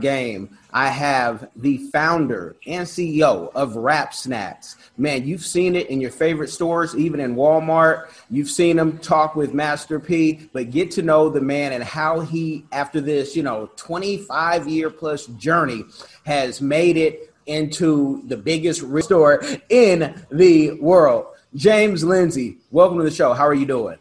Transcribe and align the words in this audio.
Game, 0.00 0.56
I 0.72 0.88
have 0.88 1.50
the 1.54 1.78
founder 1.92 2.56
and 2.66 2.86
CEO 2.86 3.52
of 3.54 3.76
Rap 3.76 4.14
Snacks. 4.14 4.76
Man, 4.96 5.26
you've 5.26 5.44
seen 5.44 5.76
it 5.76 5.90
in 5.90 6.00
your 6.00 6.10
favorite 6.10 6.48
stores, 6.48 6.96
even 6.96 7.20
in 7.20 7.36
Walmart. 7.36 8.08
You've 8.30 8.48
seen 8.48 8.78
him 8.78 8.96
talk 8.98 9.36
with 9.36 9.52
Master 9.52 10.00
P, 10.00 10.48
but 10.54 10.70
get 10.70 10.90
to 10.92 11.02
know 11.02 11.28
the 11.28 11.42
man 11.42 11.72
and 11.72 11.84
how 11.84 12.20
he, 12.20 12.64
after 12.72 13.02
this, 13.02 13.36
you 13.36 13.42
know, 13.42 13.70
25 13.76 14.66
year 14.66 14.88
plus 14.88 15.26
journey, 15.26 15.84
has 16.24 16.62
made 16.62 16.96
it 16.96 17.32
into 17.44 18.22
the 18.28 18.38
biggest 18.38 18.82
store 19.04 19.42
in 19.68 20.24
the 20.30 20.72
world. 20.80 21.26
James 21.54 22.02
Lindsey, 22.02 22.58
welcome 22.70 22.96
to 22.96 23.04
the 23.04 23.10
show. 23.10 23.34
How 23.34 23.46
are 23.46 23.54
you 23.54 23.66
doing? 23.66 23.98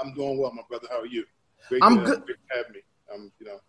I'm 0.00 0.14
doing 0.14 0.38
well, 0.38 0.52
my 0.52 0.62
brother. 0.68 0.88
How 0.90 1.00
are 1.00 1.06
you? 1.06 1.24
Great 1.68 1.82
I'm 1.82 2.02
good. 2.02 2.22
Have 2.48 2.70
me. 2.70 2.80
I'm, 3.12 3.30
you 3.38 3.46
know, 3.46 3.60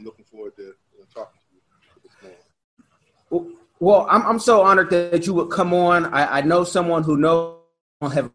I'm 0.00 0.06
looking 0.06 0.24
forward 0.24 0.56
to 0.56 0.72
talking 1.14 1.40
to 1.50 1.54
you 1.54 2.00
this 2.02 3.30
morning. 3.30 3.56
Well, 3.80 4.06
I'm, 4.08 4.22
I'm 4.22 4.38
so 4.38 4.62
honored 4.62 4.88
that 4.90 5.26
you 5.26 5.34
would 5.34 5.50
come 5.50 5.74
on. 5.74 6.06
I, 6.06 6.38
I 6.38 6.40
know 6.40 6.64
someone 6.64 7.02
who 7.02 7.18
knows 7.18 7.58
have 8.00 8.30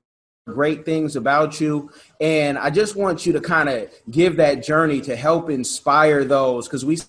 great 0.46 0.86
things 0.86 1.16
about 1.16 1.60
you, 1.60 1.90
and 2.22 2.60
I 2.60 2.70
just 2.70 2.96
want 2.96 3.26
you 3.26 3.34
to 3.34 3.42
kind 3.42 3.68
of 3.68 3.90
give 4.12 4.38
that 4.38 4.64
journey 4.64 5.02
to 5.02 5.16
help 5.16 5.50
inspire 5.50 6.24
those 6.24 6.68
because 6.68 6.86
we 6.86 7.00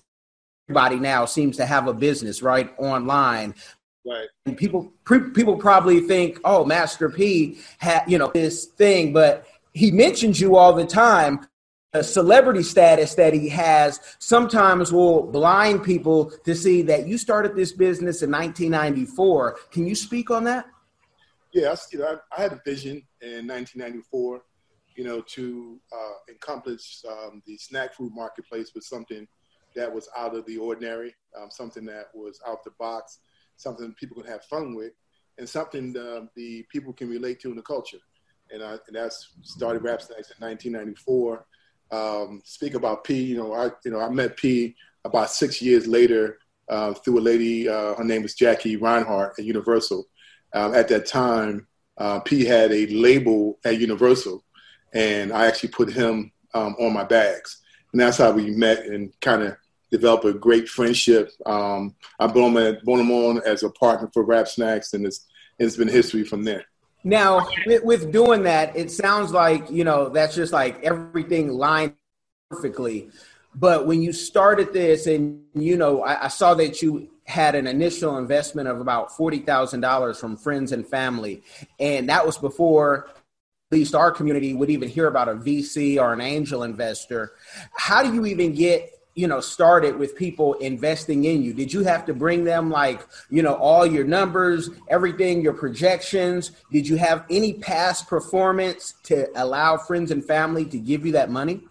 everybody 0.67 0.95
now 0.95 1.25
seems 1.25 1.55
to 1.57 1.65
have 1.67 1.87
a 1.87 1.93
business 1.93 2.41
right 2.41 2.73
online. 2.79 3.53
Right. 4.07 4.27
And 4.47 4.57
people 4.57 4.91
pre- 5.03 5.29
people 5.29 5.55
probably 5.55 5.99
think, 5.99 6.39
oh, 6.43 6.65
Master 6.65 7.11
P 7.11 7.59
had 7.77 8.05
you 8.07 8.17
know 8.17 8.31
this 8.33 8.65
thing, 8.65 9.13
but 9.13 9.45
he 9.73 9.91
mentions 9.91 10.41
you 10.41 10.55
all 10.55 10.73
the 10.73 10.85
time. 10.85 11.47
The 11.93 12.03
celebrity 12.03 12.63
status 12.63 13.15
that 13.15 13.33
he 13.33 13.47
has 13.49 14.01
sometimes 14.19 14.91
will 14.91 15.23
blind 15.23 15.83
people 15.83 16.31
to 16.43 16.53
see 16.53 16.81
that 16.83 17.07
you 17.07 17.17
started 17.17 17.55
this 17.55 17.71
business 17.71 18.21
in 18.21 18.29
1994. 18.29 19.57
Can 19.71 19.87
you 19.87 19.95
speak 19.95 20.29
on 20.29 20.43
that? 20.43 20.65
Yeah, 21.53 21.69
I, 21.69 21.75
you 21.91 21.99
know, 21.99 22.05
I, 22.05 22.37
I 22.37 22.41
had 22.41 22.51
a 22.51 22.61
vision 22.65 23.03
in 23.21 23.47
1994, 23.47 24.41
you 24.95 25.05
know, 25.05 25.21
to 25.21 25.79
uh, 25.93 26.33
accomplish 26.35 27.03
um, 27.09 27.41
the 27.47 27.57
snack 27.57 27.93
food 27.93 28.11
marketplace 28.13 28.71
with 28.75 28.83
something 28.83 29.25
that 29.73 29.93
was 29.93 30.09
out 30.17 30.35
of 30.35 30.45
the 30.45 30.57
ordinary, 30.57 31.15
um, 31.39 31.49
something 31.49 31.85
that 31.85 32.07
was 32.13 32.41
out 32.45 32.65
the 32.65 32.71
box, 32.77 33.19
something 33.55 33.93
people 33.93 34.17
could 34.17 34.29
have 34.29 34.43
fun 34.45 34.75
with, 34.75 34.91
and 35.37 35.47
something 35.47 35.95
um, 35.97 36.29
the 36.35 36.65
people 36.69 36.91
can 36.91 37.09
relate 37.09 37.39
to 37.39 37.49
in 37.49 37.55
the 37.55 37.61
culture. 37.61 37.99
And, 38.51 38.61
I, 38.61 38.71
and 38.87 38.95
that's 38.95 39.35
started 39.41 39.83
Rap 39.83 40.01
Snacks 40.01 40.31
in 40.31 40.45
1994. 40.45 41.45
Um, 41.91 42.41
speak 42.43 42.73
about 42.73 43.03
P, 43.03 43.21
you 43.21 43.37
know, 43.37 43.53
I 43.53 43.71
you 43.85 43.91
know 43.91 43.99
I 43.99 44.09
met 44.09 44.37
P 44.37 44.75
about 45.05 45.31
six 45.31 45.61
years 45.61 45.87
later 45.87 46.39
uh, 46.69 46.93
through 46.93 47.19
a 47.19 47.21
lady. 47.21 47.67
Uh, 47.69 47.95
her 47.95 48.03
name 48.03 48.23
was 48.23 48.35
Jackie 48.35 48.75
Reinhardt 48.75 49.39
at 49.39 49.45
Universal. 49.45 50.05
Um, 50.53 50.73
at 50.73 50.87
that 50.89 51.05
time, 51.05 51.67
uh, 51.97 52.19
P 52.19 52.45
had 52.45 52.71
a 52.71 52.87
label 52.87 53.59
at 53.65 53.79
Universal, 53.79 54.43
and 54.93 55.31
I 55.31 55.47
actually 55.47 55.69
put 55.69 55.91
him 55.91 56.31
um, 56.53 56.75
on 56.79 56.93
my 56.93 57.03
bags, 57.03 57.61
and 57.91 58.01
that's 58.01 58.17
how 58.17 58.31
we 58.31 58.51
met 58.51 58.85
and 58.85 59.11
kind 59.21 59.43
of 59.43 59.57
developed 59.91 60.25
a 60.25 60.33
great 60.33 60.67
friendship. 60.67 61.31
Um, 61.45 61.95
I 62.19 62.27
brought 62.27 62.55
him, 62.55 62.77
brought 62.83 62.99
him 62.99 63.11
on 63.11 63.41
as 63.45 63.63
a 63.63 63.69
partner 63.69 64.09
for 64.13 64.23
Rap 64.23 64.47
Snacks, 64.47 64.93
and 64.93 65.05
it's 65.05 65.25
it's 65.59 65.77
been 65.77 65.87
history 65.87 66.23
from 66.23 66.43
there. 66.43 66.65
Now, 67.03 67.47
with, 67.65 68.11
doing 68.11 68.43
that, 68.43 68.75
it 68.75 68.91
sounds 68.91 69.31
like 69.31 69.69
you 69.69 69.83
know 69.83 70.09
that's 70.09 70.35
just 70.35 70.53
like 70.53 70.83
everything 70.83 71.49
lined 71.49 71.93
perfectly. 72.49 73.09
But 73.55 73.87
when 73.87 74.01
you 74.01 74.13
started 74.13 74.73
this, 74.73 75.07
and 75.07 75.41
you 75.53 75.77
know, 75.77 76.03
I, 76.03 76.25
I 76.25 76.27
saw 76.27 76.53
that 76.55 76.81
you 76.81 77.09
had 77.25 77.55
an 77.55 77.67
initial 77.67 78.17
investment 78.17 78.67
of 78.67 78.81
about 78.81 79.15
forty 79.15 79.39
thousand 79.39 79.81
dollars 79.81 80.19
from 80.19 80.37
friends 80.37 80.71
and 80.71 80.85
family, 80.85 81.43
and 81.79 82.09
that 82.09 82.25
was 82.25 82.37
before 82.37 83.07
at 83.69 83.77
least 83.77 83.95
our 83.95 84.11
community 84.11 84.53
would 84.53 84.69
even 84.69 84.87
hear 84.87 85.07
about 85.07 85.27
a 85.27 85.33
VC 85.33 86.01
or 86.01 86.13
an 86.13 86.21
angel 86.21 86.63
investor. 86.63 87.33
How 87.73 88.01
do 88.01 88.13
you 88.13 88.25
even 88.25 88.53
get 88.53 88.96
you 89.17 89.27
know 89.27 89.39
started 89.39 89.97
with 89.97 90.15
people 90.15 90.53
investing 90.55 91.25
in 91.25 91.41
you 91.41 91.53
did 91.53 91.73
you 91.73 91.83
have 91.83 92.05
to 92.05 92.13
bring 92.13 92.43
them 92.43 92.69
like 92.69 93.05
you 93.29 93.41
know 93.41 93.55
all 93.55 93.85
your 93.85 94.05
numbers 94.05 94.69
everything 94.89 95.41
your 95.41 95.53
projections 95.53 96.51
did 96.71 96.87
you 96.87 96.95
have 96.97 97.25
any 97.29 97.53
past 97.53 98.07
performance 98.07 98.93
to 99.03 99.27
allow 99.41 99.75
friends 99.75 100.11
and 100.11 100.23
family 100.23 100.63
to 100.63 100.77
give 100.77 101.05
you 101.05 101.11
that 101.11 101.29
money 101.29 101.61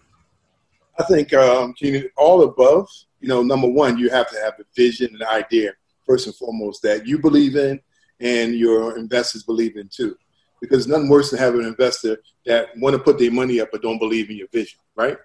I 0.99 1.03
think 1.03 1.33
um, 1.33 1.75
all 2.15 2.43
above. 2.43 2.89
You 3.19 3.27
know, 3.27 3.43
number 3.43 3.67
one, 3.67 3.97
you 3.97 4.09
have 4.09 4.29
to 4.29 4.39
have 4.39 4.53
a 4.59 4.63
vision 4.75 5.09
and 5.13 5.23
idea 5.23 5.73
first 6.05 6.27
and 6.27 6.35
foremost 6.35 6.81
that 6.83 7.05
you 7.05 7.19
believe 7.19 7.55
in, 7.55 7.79
and 8.19 8.55
your 8.55 8.97
investors 8.97 9.43
believe 9.43 9.77
in 9.77 9.89
too. 9.89 10.17
Because 10.59 10.87
nothing 10.87 11.09
worse 11.09 11.29
than 11.29 11.39
having 11.39 11.61
an 11.61 11.67
investor 11.67 12.17
that 12.45 12.69
want 12.77 12.95
to 12.95 13.01
put 13.01 13.19
their 13.19 13.31
money 13.31 13.61
up 13.61 13.69
but 13.71 13.83
don't 13.83 13.99
believe 13.99 14.31
in 14.31 14.37
your 14.37 14.47
vision, 14.51 14.79
right? 14.95 15.17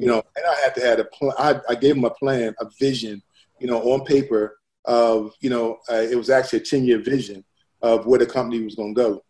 You 0.00 0.06
know, 0.06 0.22
and 0.36 0.44
I 0.46 0.54
had 0.60 0.74
to 0.74 0.80
have 0.80 0.98
a 0.98 1.04
plan. 1.04 1.32
I, 1.38 1.60
I 1.68 1.74
gave 1.74 1.94
them 1.94 2.04
a 2.04 2.10
plan, 2.10 2.54
a 2.60 2.66
vision, 2.80 3.22
you 3.60 3.66
know, 3.66 3.80
on 3.92 4.04
paper 4.04 4.58
of, 4.84 5.32
you 5.40 5.50
know, 5.50 5.78
uh, 5.90 5.94
it 5.94 6.16
was 6.16 6.30
actually 6.30 6.60
a 6.60 6.64
10 6.64 6.84
year 6.84 6.98
vision 6.98 7.44
of 7.82 8.06
where 8.06 8.18
the 8.18 8.26
company 8.26 8.62
was 8.62 8.74
going 8.74 8.94
to 8.94 9.00
go. 9.02 9.24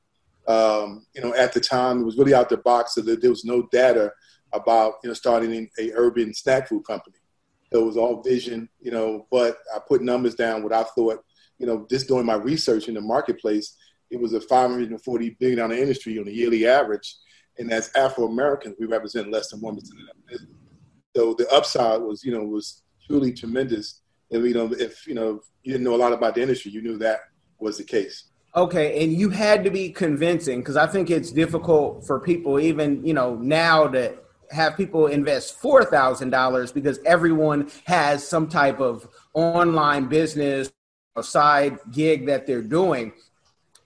Um, 0.47 1.07
you 1.15 1.23
know, 1.23 1.35
at 1.35 1.53
the 1.53 1.61
time, 1.61 2.01
it 2.01 2.05
was 2.05 2.19
really 2.19 2.35
out 2.35 2.49
the 2.49 2.57
box 2.59 2.95
so 2.95 3.01
that 3.03 3.21
there 3.21 3.31
was 3.31 3.45
no 3.45 3.69
data 3.73 4.13
about, 4.53 4.95
you 5.03 5.09
know, 5.09 5.15
starting 5.15 5.69
a 5.79 5.93
urban 5.95 6.33
snack 6.35 6.69
food 6.69 6.85
company. 6.87 7.17
It 7.71 7.79
was 7.79 7.97
all 7.97 8.23
vision, 8.23 8.69
you 8.81 8.93
know, 8.93 9.27
but 9.31 9.59
I 9.75 9.81
put 9.87 10.03
numbers 10.03 10.35
down 10.35 10.63
what 10.63 10.73
I 10.73 10.85
thought, 10.85 11.25
you 11.59 11.67
know, 11.67 11.87
just 11.91 12.09
doing 12.09 12.27
my 12.27 12.35
research 12.35 12.89
in 12.89 12.95
the 12.95 13.01
marketplace, 13.01 13.77
it 14.11 14.21
was 14.21 14.33
a 14.33 14.41
540 14.41 15.37
billion 15.41 15.59
dollar 15.59 15.75
industry 15.75 16.19
on 16.19 16.29
a 16.29 16.31
yearly 16.31 16.67
average. 16.67 17.17
And 17.59 17.73
as 17.73 17.91
Afro 17.97 18.27
Americans, 18.27 18.77
we 18.79 18.87
represent 18.87 19.31
less 19.31 19.51
than 19.51 19.61
1% 19.61 19.77
of 19.77 19.85
that. 19.85 20.14
So 21.17 21.35
the 21.35 21.49
upside 21.51 22.01
was, 22.01 22.25
you 22.25 22.33
know, 22.33 22.45
was 22.45 22.83
truly 23.07 23.33
tremendous. 23.33 24.01
And, 24.31 24.45
you 24.45 24.55
know, 24.55 24.73
if, 24.73 25.07
you 25.07 25.15
know, 25.15 25.41
you 25.63 25.73
didn't 25.73 25.85
know 25.85 25.95
a 25.95 25.97
lot 25.97 26.13
about 26.13 26.35
the 26.35 26.43
industry, 26.43 26.73
you 26.73 26.83
knew 26.83 26.99
that 26.99 27.21
was 27.59 27.79
the 27.79 27.85
case. 27.85 28.25
Okay, 28.57 29.03
and 29.03 29.13
you 29.13 29.31
had 29.31 29.65
to 29.65 29.71
be 29.71 29.91
convincing 29.91 30.61
because 30.61 30.77
I 30.77 30.87
think 30.87 31.11
it's 31.11 31.33
difficult 31.33 32.07
for 32.07 32.21
people, 32.21 32.61
even 32.61 33.05
you 33.05 33.13
know, 33.13 33.35
now 33.35 33.89
to 33.89 34.17
have 34.53 34.77
people 34.77 35.09
invest 35.09 35.59
four 35.59 35.85
thousand 35.85 36.31
dollars 36.31 36.71
because 36.71 37.01
everyone 37.05 37.69
has 37.87 38.27
some 38.27 38.49
type 38.49 38.79
of 38.79 39.09
online 39.33 40.07
business 40.07 40.73
or 41.17 41.25
side 41.25 41.79
gig 41.91 42.27
that 42.27 42.47
they're 42.47 42.63
doing. 42.63 43.13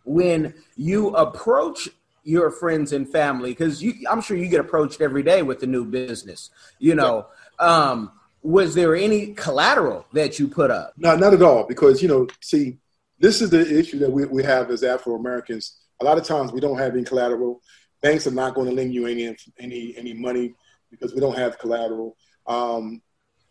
When 0.04 0.52
you 0.76 1.16
approach 1.16 1.88
your 2.28 2.50
friends 2.50 2.92
and 2.92 3.08
family, 3.08 3.50
because 3.50 3.82
I'm 4.08 4.20
sure 4.20 4.36
you 4.36 4.48
get 4.48 4.60
approached 4.60 5.00
every 5.00 5.22
day 5.22 5.42
with 5.42 5.62
a 5.62 5.66
new 5.66 5.84
business, 5.84 6.50
you 6.78 6.94
know. 6.94 7.26
Um, 7.58 8.12
was 8.42 8.74
there 8.74 8.94
any 8.94 9.32
collateral 9.32 10.04
that 10.12 10.38
you 10.38 10.46
put 10.46 10.70
up? 10.70 10.92
No, 10.98 11.16
not 11.16 11.32
at 11.32 11.42
all. 11.42 11.66
Because 11.66 12.02
you 12.02 12.08
know, 12.08 12.28
see, 12.40 12.76
this 13.18 13.40
is 13.40 13.48
the 13.48 13.78
issue 13.78 13.98
that 14.00 14.10
we, 14.10 14.26
we 14.26 14.44
have 14.44 14.70
as 14.70 14.84
Afro 14.84 15.14
Americans. 15.14 15.78
A 16.00 16.04
lot 16.04 16.18
of 16.18 16.24
times 16.24 16.52
we 16.52 16.60
don't 16.60 16.78
have 16.78 16.92
any 16.92 17.02
collateral. 17.02 17.62
Banks 18.02 18.26
are 18.26 18.32
not 18.32 18.54
going 18.54 18.68
to 18.68 18.74
lend 18.74 18.92
you 18.92 19.06
any 19.06 19.34
any 19.58 19.94
any 19.96 20.12
money 20.12 20.54
because 20.90 21.14
we 21.14 21.20
don't 21.20 21.36
have 21.36 21.58
collateral. 21.58 22.14
Um, 22.46 23.00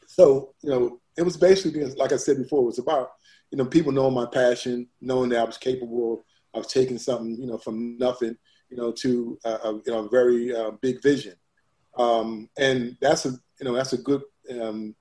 so 0.06 0.54
you 0.62 0.70
know, 0.70 1.02
it 1.18 1.24
was 1.24 1.36
basically 1.36 1.84
like 1.96 2.12
I 2.12 2.18
said 2.18 2.38
before, 2.38 2.62
it 2.62 2.66
was 2.66 2.80
about 2.80 3.10
you 3.50 3.58
know 3.58 3.66
people 3.66 3.92
knowing 3.92 4.14
my 4.14 4.28
passion, 4.28 4.88
knowing 5.02 5.30
that 5.30 5.40
I 5.40 5.46
was 5.46 5.58
capable 5.58 6.24
of 6.54 6.68
taking 6.68 7.00
something 7.00 7.36
you 7.40 7.48
know 7.48 7.58
from 7.58 7.98
nothing 7.98 8.38
you 8.70 8.78
know 8.78 8.92
to 8.92 9.38
a, 9.46 9.50
a 9.50 9.74
you 9.74 9.92
know 9.92 10.06
a 10.06 10.10
very 10.10 10.56
uh, 10.56 10.72
big 10.82 11.02
vision. 11.02 11.34
Um, 11.98 12.50
and 12.58 12.98
that's 13.02 13.26
a 13.26 13.32
you 13.60 13.66
know 13.66 13.74
that's 13.74 13.94
a 13.94 13.98
good 13.98 14.22
um, 14.62 14.96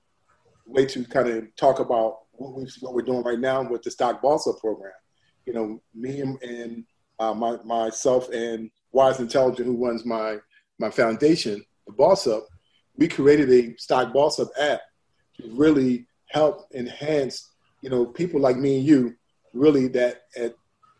way 0.66 0.86
to 0.86 1.04
kind 1.04 1.28
of 1.28 1.54
talk 1.56 1.78
about 1.78 2.20
what, 2.32 2.54
we, 2.54 2.68
what 2.80 2.94
we're 2.94 3.02
doing 3.02 3.22
right 3.22 3.38
now 3.38 3.62
with 3.62 3.82
the 3.82 3.90
Stock 3.90 4.22
Boss 4.22 4.46
Up 4.46 4.58
program. 4.58 4.92
You 5.46 5.52
know, 5.52 5.82
me 5.94 6.20
and, 6.20 6.42
and 6.42 6.84
uh, 7.18 7.34
my, 7.34 7.56
myself 7.64 8.28
and 8.30 8.70
Wise 8.92 9.20
Intelligent, 9.20 9.66
who 9.66 9.84
runs 9.84 10.04
my 10.04 10.38
my 10.78 10.90
foundation, 10.90 11.64
the 11.86 11.92
Boss 11.92 12.26
Up, 12.26 12.46
we 12.96 13.08
created 13.08 13.50
a 13.50 13.76
Stock 13.76 14.12
Boss 14.12 14.40
Up 14.40 14.48
app 14.58 14.80
to 15.36 15.48
really 15.52 16.06
help 16.30 16.66
enhance 16.74 17.50
you 17.86 17.90
know, 17.90 18.04
people 18.04 18.40
like 18.40 18.56
me 18.56 18.78
and 18.78 18.84
you, 18.84 19.14
really 19.52 19.86
that 19.86 20.22
at 20.36 20.54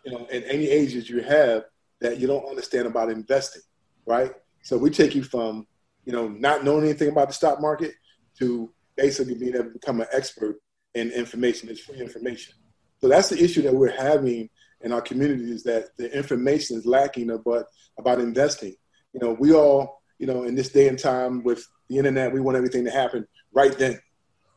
you 0.04 0.12
know 0.12 0.26
at 0.32 0.44
any 0.46 0.68
ages 0.68 1.10
you 1.10 1.20
have 1.20 1.64
that 2.00 2.19
you 2.19 2.26
don't 2.26 2.48
understand 2.48 2.87
about 2.87 3.10
investing, 3.10 3.62
right? 4.06 4.32
So 4.62 4.76
we 4.76 4.90
take 4.90 5.14
you 5.14 5.22
from 5.22 5.66
you 6.04 6.12
know 6.12 6.28
not 6.28 6.64
knowing 6.64 6.84
anything 6.84 7.08
about 7.08 7.28
the 7.28 7.34
stock 7.34 7.60
market 7.60 7.93
to 8.38 8.72
basically 8.96 9.34
being 9.34 9.54
able 9.54 9.64
to 9.64 9.70
become 9.70 10.00
an 10.00 10.06
expert 10.12 10.56
in 10.94 11.10
information. 11.10 11.69
It's 11.69 11.81
free 11.81 12.00
information. 12.00 12.54
So 13.00 13.08
that's 13.08 13.28
the 13.28 13.43
issue 13.43 13.62
that 13.62 13.75
we're 13.75 13.96
having 13.96 14.48
in 14.82 14.93
our 14.93 15.00
community 15.00 15.50
is 15.50 15.62
that 15.64 15.96
the 15.96 16.14
information 16.16 16.76
is 16.76 16.87
lacking 16.87 17.31
about 17.31 17.66
about 17.99 18.20
investing. 18.20 18.75
You 19.12 19.20
know, 19.20 19.37
we 19.38 19.52
all, 19.52 20.02
you 20.19 20.26
know, 20.26 20.44
in 20.44 20.54
this 20.54 20.70
day 20.70 20.88
and 20.88 20.99
time 20.99 21.42
with 21.42 21.66
the 21.88 21.99
internet, 21.99 22.32
we 22.32 22.40
want 22.40 22.56
everything 22.56 22.84
to 22.84 22.90
happen 22.90 23.26
right 23.52 23.76
then. 23.76 23.99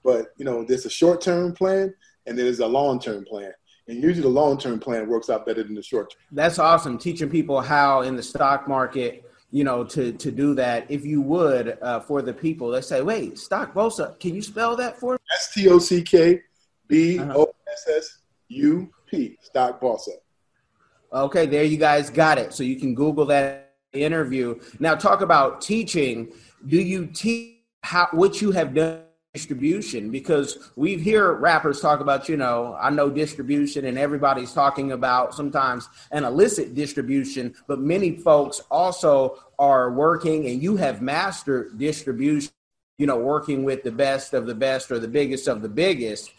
But 0.03 0.27
you 0.37 0.45
know, 0.45 0.63
there's 0.63 0.85
a 0.85 0.89
short 0.89 1.21
term 1.21 1.53
plan 1.53 1.93
and 2.25 2.37
there's 2.37 2.59
a 2.59 2.67
long 2.67 2.99
term 2.99 3.25
plan. 3.25 3.51
And 3.89 4.03
usually 4.03 4.21
the 4.21 4.29
long 4.29 4.57
term 4.59 4.79
plan 4.79 5.09
works 5.09 5.31
out 5.31 5.47
better 5.47 5.63
than 5.63 5.73
the 5.73 5.81
short 5.81 6.11
term. 6.11 6.21
That's 6.31 6.59
awesome. 6.59 6.99
Teaching 6.99 7.27
people 7.27 7.59
how 7.59 8.01
in 8.01 8.15
the 8.15 8.21
stock 8.21 8.67
market, 8.67 9.25
you 9.49 9.63
know, 9.63 9.83
to 9.85 10.11
to 10.13 10.31
do 10.31 10.53
that. 10.55 10.85
If 10.89 11.05
you 11.05 11.21
would, 11.21 11.79
uh, 11.81 11.99
for 12.01 12.21
the 12.21 12.31
people, 12.31 12.67
let's 12.67 12.87
say, 12.87 13.01
wait, 13.01 13.39
stock 13.39 13.73
Boss 13.73 13.99
Up, 13.99 14.19
can 14.19 14.35
you 14.35 14.43
spell 14.43 14.75
that 14.75 14.99
for 14.99 15.13
me? 15.13 15.19
S 15.33 15.51
T 15.55 15.67
O 15.69 15.79
C 15.79 16.03
K 16.03 16.39
B 16.87 17.19
O 17.19 17.51
S 17.71 17.87
S 17.97 18.19
U 18.49 18.91
P, 19.07 19.37
Stock 19.41 19.81
Boss 19.81 20.07
Up. 20.07 21.23
Okay, 21.23 21.47
there 21.47 21.63
you 21.63 21.77
guys 21.77 22.11
got 22.11 22.37
it. 22.37 22.53
So 22.53 22.61
you 22.61 22.75
can 22.75 22.93
Google 22.93 23.25
that 23.25 23.73
interview. 23.91 24.59
Now 24.79 24.93
talk 24.93 25.21
about 25.21 25.61
teaching. 25.61 26.31
Do 26.67 26.79
you 26.79 27.07
teach 27.07 27.55
how 27.81 28.09
what 28.11 28.39
you 28.39 28.51
have 28.51 28.75
done 28.75 29.01
distribution 29.33 30.09
because 30.09 30.71
we 30.75 30.97
hear 30.97 31.33
rappers 31.33 31.79
talk 31.79 31.99
about 31.99 32.27
you 32.27 32.35
know 32.35 32.75
i 32.81 32.89
know 32.89 33.11
distribution 33.11 33.85
and 33.85 33.95
everybody's 33.95 34.53
talking 34.53 34.91
about 34.91 35.35
sometimes 35.35 35.87
an 36.11 36.23
illicit 36.23 36.73
distribution 36.73 37.53
but 37.67 37.77
many 37.79 38.17
folks 38.17 38.59
also 38.71 39.37
are 39.59 39.91
working 39.91 40.47
and 40.47 40.63
you 40.63 40.75
have 40.75 41.03
mastered 41.03 41.77
distribution 41.77 42.51
you 42.99 43.07
know 43.07 43.17
working 43.17 43.63
with 43.63 43.81
the 43.81 43.91
best 43.91 44.35
of 44.35 44.45
the 44.45 44.53
best 44.53 44.91
or 44.91 44.99
the 44.99 45.07
biggest 45.07 45.47
of 45.47 45.63
the 45.63 45.69
biggest. 45.69 46.31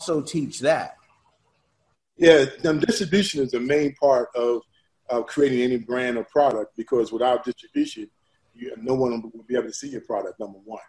Also 0.00 0.20
teach 0.20 0.58
that. 0.60 0.96
Yeah 2.16 2.46
um, 2.64 2.80
distribution 2.80 3.42
is 3.42 3.52
the 3.52 3.60
main 3.60 3.94
part 3.94 4.28
of 4.34 4.62
of 5.08 5.26
creating 5.26 5.60
any 5.60 5.76
brand 5.76 6.16
or 6.16 6.24
product 6.24 6.76
because 6.76 7.12
without 7.12 7.44
distribution 7.44 8.10
you, 8.54 8.74
no 8.78 8.94
one 8.94 9.22
will 9.22 9.44
be 9.46 9.54
able 9.54 9.66
to 9.66 9.72
see 9.72 9.88
your 9.88 10.00
product 10.00 10.40
number 10.40 10.58
one 10.64 10.80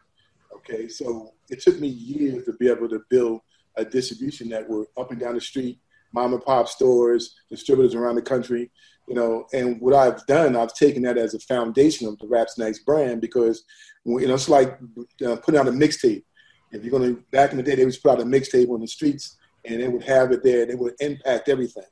Okay, 0.69 0.88
so 0.88 1.33
it 1.50 1.62
took 1.62 1.80
me 1.80 1.88
years 1.88 2.45
to 2.45 2.54
be 2.54 2.69
able 2.69 2.88
to 2.89 3.01
build 3.10 3.42
a 3.75 3.83
distribution 3.83 4.48
network 4.48 4.88
up 4.98 5.12
and 5.12 5.19
down 5.19 5.33
the 5.33 5.42
street, 5.42 5.80
mom 6.13 6.33
and 6.33 6.44
pop 6.44 6.69
stores, 6.69 7.36
distributors 7.50 7.95
around 7.95 8.15
the 8.15 8.21
country, 8.21 8.71
you 9.07 9.15
know. 9.15 9.45
And 9.54 9.81
what 9.81 9.94
I've 9.94 10.25
done, 10.25 10.56
I've 10.56 10.74
taken 10.74 11.01
that 11.04 11.18
as 11.18 11.33
a 11.33 11.39
foundation 11.39 12.07
of 12.07 12.18
the 12.19 12.27
Rap 12.27 12.50
Snacks 12.50 12.80
brand 12.80 13.19
because, 13.19 13.65
you 14.06 14.25
know, 14.27 14.36
it's 14.36 14.48
like 14.48 14.80
uh, 15.25 15.36
putting 15.38 15.60
out 15.60 15.68
a 15.68 15.71
mixtape. 15.71 16.24
If 16.71 16.83
you're 16.83 16.98
gonna, 16.98 17.15
back 17.31 17.51
in 17.51 17.57
the 17.57 17.63
day, 17.63 17.75
they 17.75 17.86
would 17.86 17.95
put 18.01 18.12
out 18.12 18.21
a 18.21 18.25
mixtape 18.25 18.69
on 18.69 18.80
the 18.80 18.88
streets, 18.88 19.38
and 19.65 19.81
they 19.81 19.88
would 19.89 20.04
have 20.04 20.31
it 20.31 20.44
there, 20.44 20.62
and 20.62 20.71
it 20.71 20.80
would 20.80 20.94
impact 21.00 21.50
everything. 21.50 21.83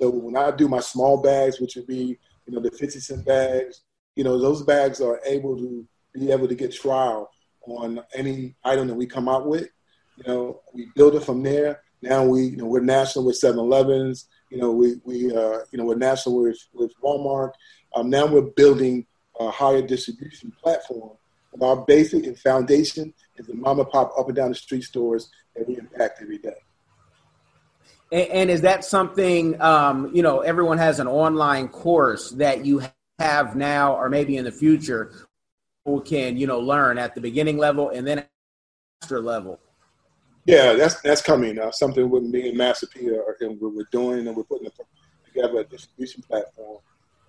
So 0.00 0.10
when 0.10 0.36
I 0.36 0.50
do 0.50 0.66
my 0.66 0.80
small 0.80 1.20
bags, 1.20 1.60
which 1.60 1.76
would 1.76 1.86
be, 1.86 2.18
you 2.46 2.54
know, 2.54 2.60
the 2.60 2.70
50 2.70 3.00
cent 3.00 3.24
bags, 3.26 3.82
you 4.16 4.24
know, 4.24 4.38
those 4.38 4.62
bags 4.62 5.00
are 5.00 5.20
able 5.26 5.56
to 5.56 5.86
be 6.14 6.30
able 6.30 6.48
to 6.48 6.54
get 6.54 6.72
trial 6.72 7.30
on 7.66 8.00
any 8.14 8.54
item 8.64 8.88
that 8.88 8.94
we 8.94 9.06
come 9.06 9.28
out 9.28 9.46
with. 9.46 9.68
You 10.16 10.24
know, 10.26 10.60
we 10.72 10.88
build 10.94 11.14
it 11.14 11.24
from 11.24 11.42
there. 11.42 11.82
Now 12.02 12.24
we, 12.24 12.44
you 12.46 12.56
know, 12.56 12.66
we're 12.66 12.80
national 12.80 13.24
with 13.24 13.40
7-Elevens. 13.40 14.28
You 14.50 14.58
know, 14.58 14.70
we, 14.70 14.96
we 15.04 15.34
uh, 15.34 15.60
you 15.70 15.78
know, 15.78 15.84
we're 15.84 15.96
national 15.96 16.42
with, 16.42 16.58
with 16.72 16.92
Walmart. 17.02 17.52
Um, 17.96 18.10
now 18.10 18.26
we're 18.26 18.42
building 18.42 19.06
a 19.40 19.50
higher 19.50 19.82
distribution 19.82 20.52
platform. 20.62 21.16
Our 21.60 21.76
basic 21.84 22.26
and 22.26 22.38
foundation 22.38 23.14
is 23.36 23.46
the 23.46 23.54
mom 23.54 23.78
and 23.78 23.88
pop 23.88 24.12
up 24.18 24.26
and 24.26 24.36
down 24.36 24.50
the 24.50 24.54
street 24.54 24.82
stores 24.82 25.30
that 25.54 25.66
we 25.66 25.78
impact 25.78 26.20
every 26.20 26.38
day. 26.38 26.56
And, 28.12 28.28
and 28.28 28.50
is 28.50 28.60
that 28.62 28.84
something, 28.84 29.60
um, 29.60 30.10
you 30.14 30.22
know, 30.22 30.40
everyone 30.40 30.78
has 30.78 30.98
an 30.98 31.06
online 31.06 31.68
course 31.68 32.30
that 32.32 32.64
you 32.64 32.82
have 33.18 33.54
now 33.54 33.94
or 33.94 34.08
maybe 34.08 34.36
in 34.36 34.44
the 34.44 34.52
future 34.52 35.12
can 36.04 36.36
you 36.36 36.46
know 36.46 36.58
learn 36.58 36.98
at 36.98 37.14
the 37.14 37.20
beginning 37.20 37.58
level 37.58 37.90
and 37.90 38.06
then 38.06 38.24
master 39.02 39.20
level. 39.20 39.60
Yeah 40.46 40.72
that's 40.74 41.00
that's 41.02 41.22
coming 41.22 41.58
uh, 41.58 41.70
something 41.70 42.08
with 42.08 42.22
me 42.22 42.48
and 42.48 42.58
master 42.58 42.86
and 43.40 43.60
we're, 43.60 43.68
we're 43.68 43.88
doing 43.92 44.26
and 44.26 44.36
we're 44.36 44.44
putting 44.44 44.68
together 45.26 45.60
a 45.60 45.64
distribution 45.64 46.22
platform 46.22 46.78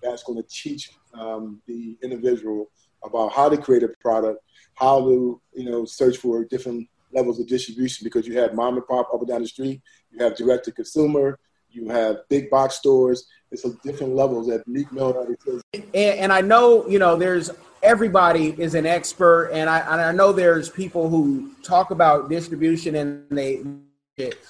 that's 0.02 0.22
going 0.22 0.42
to 0.42 0.48
teach 0.48 0.90
um, 1.14 1.60
the 1.66 1.96
individual 2.02 2.70
about 3.04 3.32
how 3.32 3.48
to 3.48 3.56
create 3.56 3.82
a 3.82 3.88
product 4.00 4.40
how 4.74 5.00
to 5.00 5.40
you 5.54 5.70
know 5.70 5.84
search 5.84 6.16
for 6.16 6.44
different 6.44 6.88
levels 7.12 7.38
of 7.38 7.46
distribution 7.46 8.04
because 8.04 8.26
you 8.26 8.38
have 8.38 8.54
mom 8.54 8.76
and 8.76 8.86
pop 8.86 9.08
up 9.12 9.20
and 9.20 9.28
down 9.28 9.42
the 9.42 9.48
street 9.48 9.80
you 10.10 10.22
have 10.22 10.36
direct 10.36 10.64
to 10.64 10.72
consumer 10.72 11.38
you 11.76 11.88
have 11.88 12.28
big 12.28 12.50
box 12.50 12.74
stores 12.74 13.26
it's 13.50 13.64
a 13.64 13.72
different 13.82 14.14
levels 14.14 14.48
that 14.48 14.66
Meek 14.66 14.90
Mill. 14.92 15.26
And, 15.72 15.84
and 15.94 16.32
I 16.32 16.40
know, 16.40 16.86
you 16.88 16.98
know, 16.98 17.16
there's 17.16 17.50
everybody 17.82 18.54
is 18.60 18.74
an 18.74 18.86
expert, 18.86 19.50
and 19.52 19.70
I, 19.70 19.78
and 19.80 20.00
I 20.00 20.12
know 20.12 20.32
there's 20.32 20.68
people 20.68 21.08
who 21.08 21.52
talk 21.62 21.90
about 21.90 22.28
distribution 22.28 22.96
and 22.96 23.24
they. 23.30 23.62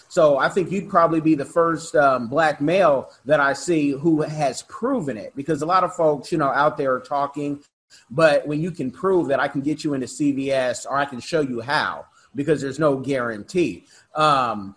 So 0.09 0.39
I 0.39 0.49
think 0.49 0.71
you'd 0.71 0.89
probably 0.89 1.21
be 1.21 1.35
the 1.35 1.45
first 1.45 1.97
um, 1.97 2.29
black 2.29 2.61
male 2.61 3.11
that 3.25 3.41
I 3.41 3.53
see 3.53 3.91
who 3.91 4.23
has 4.23 4.63
proven 4.63 5.17
it, 5.17 5.35
because 5.35 5.61
a 5.61 5.67
lot 5.67 5.83
of 5.83 5.93
folks, 5.93 6.31
you 6.31 6.39
know, 6.39 6.47
out 6.47 6.77
there 6.77 6.95
are 6.95 7.01
talking, 7.01 7.61
but 8.09 8.47
when 8.47 8.61
you 8.61 8.71
can 8.71 8.93
prove 8.93 9.27
that 9.27 9.41
I 9.41 9.49
can 9.49 9.63
get 9.63 9.83
you 9.83 9.95
into 9.95 10.07
CVS 10.07 10.87
or 10.89 10.97
I 10.97 11.05
can 11.05 11.19
show 11.19 11.41
you 11.41 11.61
how, 11.61 12.07
because 12.37 12.61
there's 12.61 12.79
no 12.79 12.97
guarantee. 12.97 13.87
Um, 14.15 14.77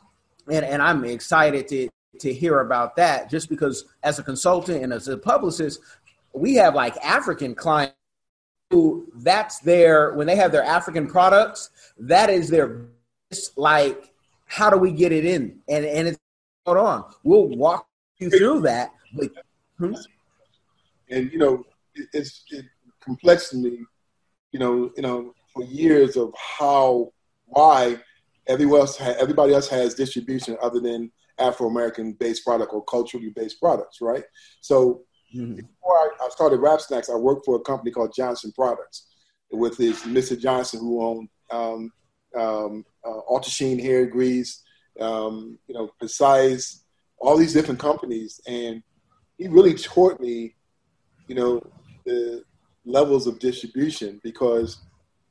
and, 0.51 0.65
and 0.65 0.81
I'm 0.81 1.05
excited 1.05 1.67
to 1.67 1.87
to 2.19 2.33
hear 2.33 2.59
about 2.59 2.95
that 2.95 3.29
just 3.29 3.49
because 3.49 3.85
as 4.03 4.19
a 4.19 4.23
consultant 4.23 4.83
and 4.83 4.93
as 4.93 5.07
a 5.07 5.17
publicist, 5.17 5.79
we 6.33 6.55
have 6.55 6.75
like 6.75 6.95
African 6.97 7.55
clients 7.55 7.95
who 8.69 9.07
that's 9.15 9.59
their 9.59 10.13
when 10.13 10.27
they 10.27 10.35
have 10.35 10.51
their 10.51 10.63
African 10.63 11.07
products, 11.07 11.69
that 11.97 12.29
is 12.29 12.49
their 12.49 12.85
like 13.55 14.11
how 14.45 14.69
do 14.69 14.77
we 14.77 14.91
get 14.91 15.11
it 15.11 15.25
in? 15.25 15.59
And 15.67 15.85
and 15.85 16.07
it's 16.09 16.19
hold 16.65 16.77
on. 16.77 17.05
We'll 17.23 17.47
walk 17.47 17.87
you 18.19 18.29
through 18.29 18.61
that. 18.61 18.93
But, 19.13 19.31
hmm? 19.77 19.95
And 21.09 21.31
you 21.31 21.39
know, 21.39 21.65
it's 22.13 22.43
it 22.49 22.65
complex 22.99 23.49
to 23.49 23.57
me, 23.57 23.79
you 24.51 24.59
know, 24.59 24.91
you 24.95 25.01
know, 25.01 25.33
for 25.53 25.63
years 25.63 26.15
of 26.15 26.33
how 26.35 27.11
why 27.45 27.97
everyone 28.47 28.81
else 28.81 28.99
everybody 29.01 29.53
else 29.53 29.67
has 29.67 29.95
distribution 29.95 30.57
other 30.61 30.79
than 30.79 31.11
Afro 31.39 31.67
American 31.67 32.13
based 32.13 32.45
product 32.45 32.73
or 32.73 32.83
culturally 32.85 33.29
based 33.35 33.59
products, 33.59 33.99
right? 34.01 34.23
So 34.61 35.03
mm-hmm. 35.35 35.55
before 35.55 35.95
I, 35.95 36.09
I, 36.21 36.29
started 36.29 36.59
Rap 36.59 36.81
Snacks, 36.81 37.09
I 37.09 37.15
worked 37.15 37.45
for 37.45 37.55
a 37.55 37.61
company 37.61 37.91
called 37.91 38.13
Johnson 38.15 38.51
Products 38.55 39.07
with 39.51 39.77
this 39.77 40.03
Mr. 40.03 40.39
Johnson 40.39 40.79
who 40.79 41.03
owned 41.03 41.29
um, 41.51 41.91
um, 42.37 42.85
uh, 43.05 43.19
Ultra 43.29 43.51
Sheen 43.51 43.79
Hair 43.79 44.07
Grease, 44.07 44.63
um, 44.99 45.57
you 45.67 45.73
know, 45.73 45.89
Precise, 45.99 46.83
all 47.17 47.37
these 47.37 47.53
different 47.53 47.79
companies, 47.79 48.39
and 48.47 48.81
he 49.37 49.47
really 49.47 49.73
taught 49.73 50.19
me, 50.19 50.55
you 51.27 51.35
know, 51.35 51.61
the 52.05 52.43
levels 52.85 53.27
of 53.27 53.39
distribution 53.39 54.19
because 54.23 54.81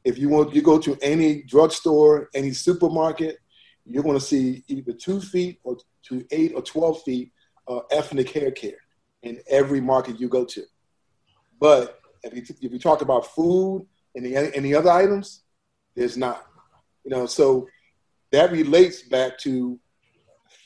if 0.04 0.16
you 0.18 0.28
want 0.28 0.54
you 0.54 0.62
go 0.62 0.78
to 0.78 0.96
any 1.02 1.42
drugstore, 1.42 2.28
any 2.34 2.52
supermarket, 2.52 3.38
you're 3.88 4.02
going 4.02 4.18
to 4.18 4.24
see 4.24 4.62
either 4.68 4.92
two 4.92 5.20
feet 5.20 5.60
or 5.64 5.76
to 6.04 6.24
eight 6.30 6.52
or 6.54 6.62
12 6.62 7.02
feet 7.02 7.32
uh, 7.66 7.80
ethnic 7.90 8.30
hair 8.30 8.50
care 8.50 8.78
in 9.22 9.40
every 9.48 9.80
market 9.80 10.20
you 10.20 10.28
go 10.28 10.44
to. 10.44 10.62
But 11.60 11.98
if 12.22 12.34
you, 12.34 12.56
if 12.60 12.72
you 12.72 12.78
talk 12.78 13.02
about 13.02 13.34
food 13.34 13.86
and 14.14 14.24
the, 14.24 14.36
any 14.56 14.74
other 14.74 14.90
items, 14.90 15.42
there's 15.94 16.16
not. 16.16 16.44
You 17.04 17.10
know, 17.10 17.26
so 17.26 17.68
that 18.32 18.52
relates 18.52 19.02
back 19.02 19.38
to 19.38 19.78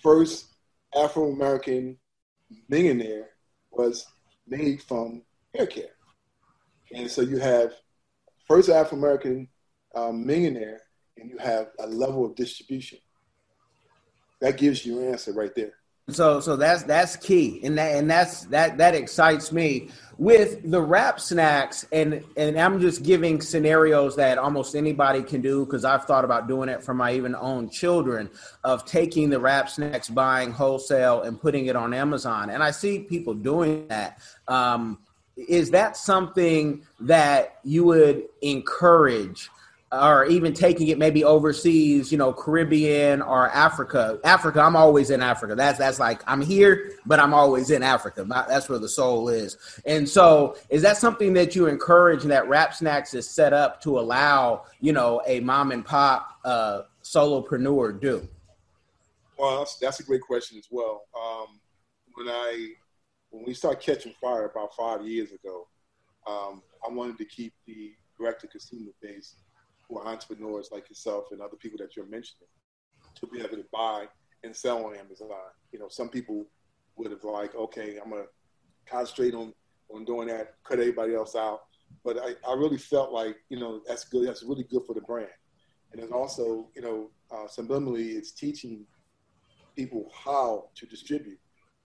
first 0.02 0.47
Afro 0.95 1.31
American 1.31 1.97
millionaire 2.69 3.29
was 3.71 4.07
made 4.47 4.83
from 4.83 5.23
hair 5.55 5.67
care. 5.67 5.95
And 6.93 7.11
so 7.11 7.23
you 7.23 7.38
have 7.38 7.73
first 8.47 8.69
Afro 8.69 8.99
American 8.99 9.49
um, 9.95 10.26
millionaire, 10.26 10.81
and 11.17 11.31
you 11.31 11.38
have 11.38 11.69
a 11.79 11.87
level 11.87 12.26
of 12.26 12.35
distribution 12.35 12.99
that 14.43 14.59
gives 14.59 14.85
you 14.85 15.01
your 15.01 15.13
answer 15.13 15.33
right 15.33 15.55
there. 15.55 15.73
So 16.11 16.41
so 16.41 16.57
that's 16.57 16.83
that's 16.83 17.15
key, 17.17 17.61
and 17.63 17.79
that 17.79 17.95
and 17.95 18.11
that's 18.11 18.45
that 18.47 18.77
that 18.79 18.95
excites 18.95 19.53
me 19.53 19.91
with 20.19 20.69
the 20.69 20.83
rap 20.83 21.21
snacks, 21.21 21.87
and 21.93 22.25
and 22.37 22.59
I'm 22.59 22.81
just 22.81 23.05
giving 23.05 23.41
scenarios 23.41 24.17
that 24.17 24.37
almost 24.37 24.75
anybody 24.75 25.23
can 25.23 25.41
do 25.41 25.65
because 25.65 25.85
I've 25.85 26.05
thought 26.05 26.25
about 26.25 26.49
doing 26.49 26.69
it 26.69 26.83
for 26.83 26.93
my 26.93 27.15
even 27.15 27.37
own 27.37 27.71
children 27.71 28.29
of 28.65 28.85
taking 28.85 29.31
the 29.31 29.39
rap 29.39 29.71
snacks, 29.71 30.09
buying 30.09 30.51
wholesale, 30.51 31.23
and 31.23 31.41
putting 31.41 31.67
it 31.67 31.77
on 31.77 31.95
Amazon, 31.95 32.51
and 32.51 32.65
I 32.65 32.73
see 32.73 32.99
people 32.99 33.33
doing 33.33 33.87
that. 33.87 34.19
Um, 34.49 34.99
is 35.37 35.71
that 35.71 35.97
something 35.97 36.85
that 37.01 37.59
you 37.63 37.85
would 37.85 38.25
encourage? 38.43 39.49
Or 39.93 40.25
even 40.25 40.55
taking 40.55 40.89
it 40.89 40.99
maybe 40.99 41.23
overseas, 41.23 42.11
you 42.11 42.17
know, 42.17 42.33
Caribbean 42.33 43.21
or 43.21 43.51
Africa. 43.51 44.19
Africa, 44.25 44.61
I'm 44.61 44.75
always 44.75 45.11
in 45.11 45.23
Africa. 45.23 45.55
That's 45.55 45.79
that's 45.79 45.99
like 45.99 46.23
I'm 46.27 46.41
here, 46.41 46.93
but 47.05 47.21
I'm 47.21 47.35
always 47.35 47.71
in 47.71 47.83
Africa. 47.83 48.25
That's 48.25 48.71
where 48.71 48.79
the 48.79 48.89
soul 48.89 49.29
is. 49.29 49.59
And 49.85 50.09
so, 50.09 50.57
is 50.71 50.81
that 50.83 50.97
something 50.97 51.35
that 51.35 51.55
you 51.55 51.67
encourage 51.67 52.23
that 52.25 52.49
Rap 52.49 52.75
Snacks 52.75 53.13
is 53.13 53.29
set 53.29 53.53
up 53.53 53.83
to 53.83 53.99
allow, 53.99 54.65
you 54.81 54.93
know, 54.93 55.21
a 55.27 55.41
mom 55.41 55.73
and 55.73 55.85
pop 55.85 56.39
uh, 56.45 56.83
solopreneur 57.05 58.01
do? 58.01 58.27
Well, 59.39 59.59
that's, 59.59 59.77
that's 59.77 60.01
a 60.01 60.05
great 60.05 60.23
question 60.23 60.59
as 60.59 60.69
well. 60.71 61.03
Um, 61.15 61.61
when 62.15 62.29
I 62.29 62.73
when 63.31 63.45
we 63.45 63.53
started 63.53 63.83
catching 63.83 64.15
fire 64.21 64.47
about 64.47 64.75
five 64.75 65.07
years 65.07 65.33
ago, 65.33 65.67
um, 66.27 66.63
I 66.87 66.91
wanted 66.91 67.19
to 67.19 67.25
keep 67.27 67.53
the 67.67 67.93
direct 68.19 68.41
to 68.43 68.47
consumer 68.47 68.93
base 69.03 69.35
for 69.93 70.07
entrepreneurs 70.07 70.71
like 70.73 70.89
yourself 70.89 71.27
and 71.33 71.41
other 71.41 71.57
people 71.57 71.79
that 71.79 71.97
you're 71.97 72.07
mentioning 72.07 72.49
to 73.15 73.27
be 73.27 73.41
able 73.41 73.57
to 73.57 73.65
buy 73.73 74.07
and 74.43 74.55
sell 74.55 74.85
on 74.87 74.97
Amazon. 74.97 75.29
You 75.71 75.79
know, 75.79 75.89
some 75.89 76.09
people 76.09 76.47
would 76.97 77.11
have 77.11 77.25
like, 77.25 77.55
okay, 77.55 77.99
I'm 78.03 78.11
gonna 78.11 78.25
concentrate 78.87 79.35
on 79.35 79.53
on 79.91 80.05
doing 80.07 80.29
that, 80.29 80.55
cut 80.65 80.81
everybody 80.81 81.15
else 81.15 81.37
out. 81.37 81.61
But 82.03 82.19
I, 82.19 82.51
I 82.51 82.55
really 82.55 82.79
felt 82.79 83.13
like, 83.13 83.37
you 83.51 83.61
know, 83.61 83.83
that's 83.87 84.05
good. 84.05 84.27
That's 84.27 84.43
really 84.43 84.65
good 84.65 84.85
for 84.87 84.95
the 84.95 85.03
brand. 85.03 85.29
And 85.93 86.01
then 86.01 86.11
also, 86.13 86.71
you 86.75 86.81
know, 86.81 87.11
uh, 87.31 87.47
subliminally, 87.47 88.17
it's 88.17 88.33
teaching 88.33 88.87
people 89.77 90.11
how 90.15 90.71
to 90.77 90.87
distribute. 90.87 91.39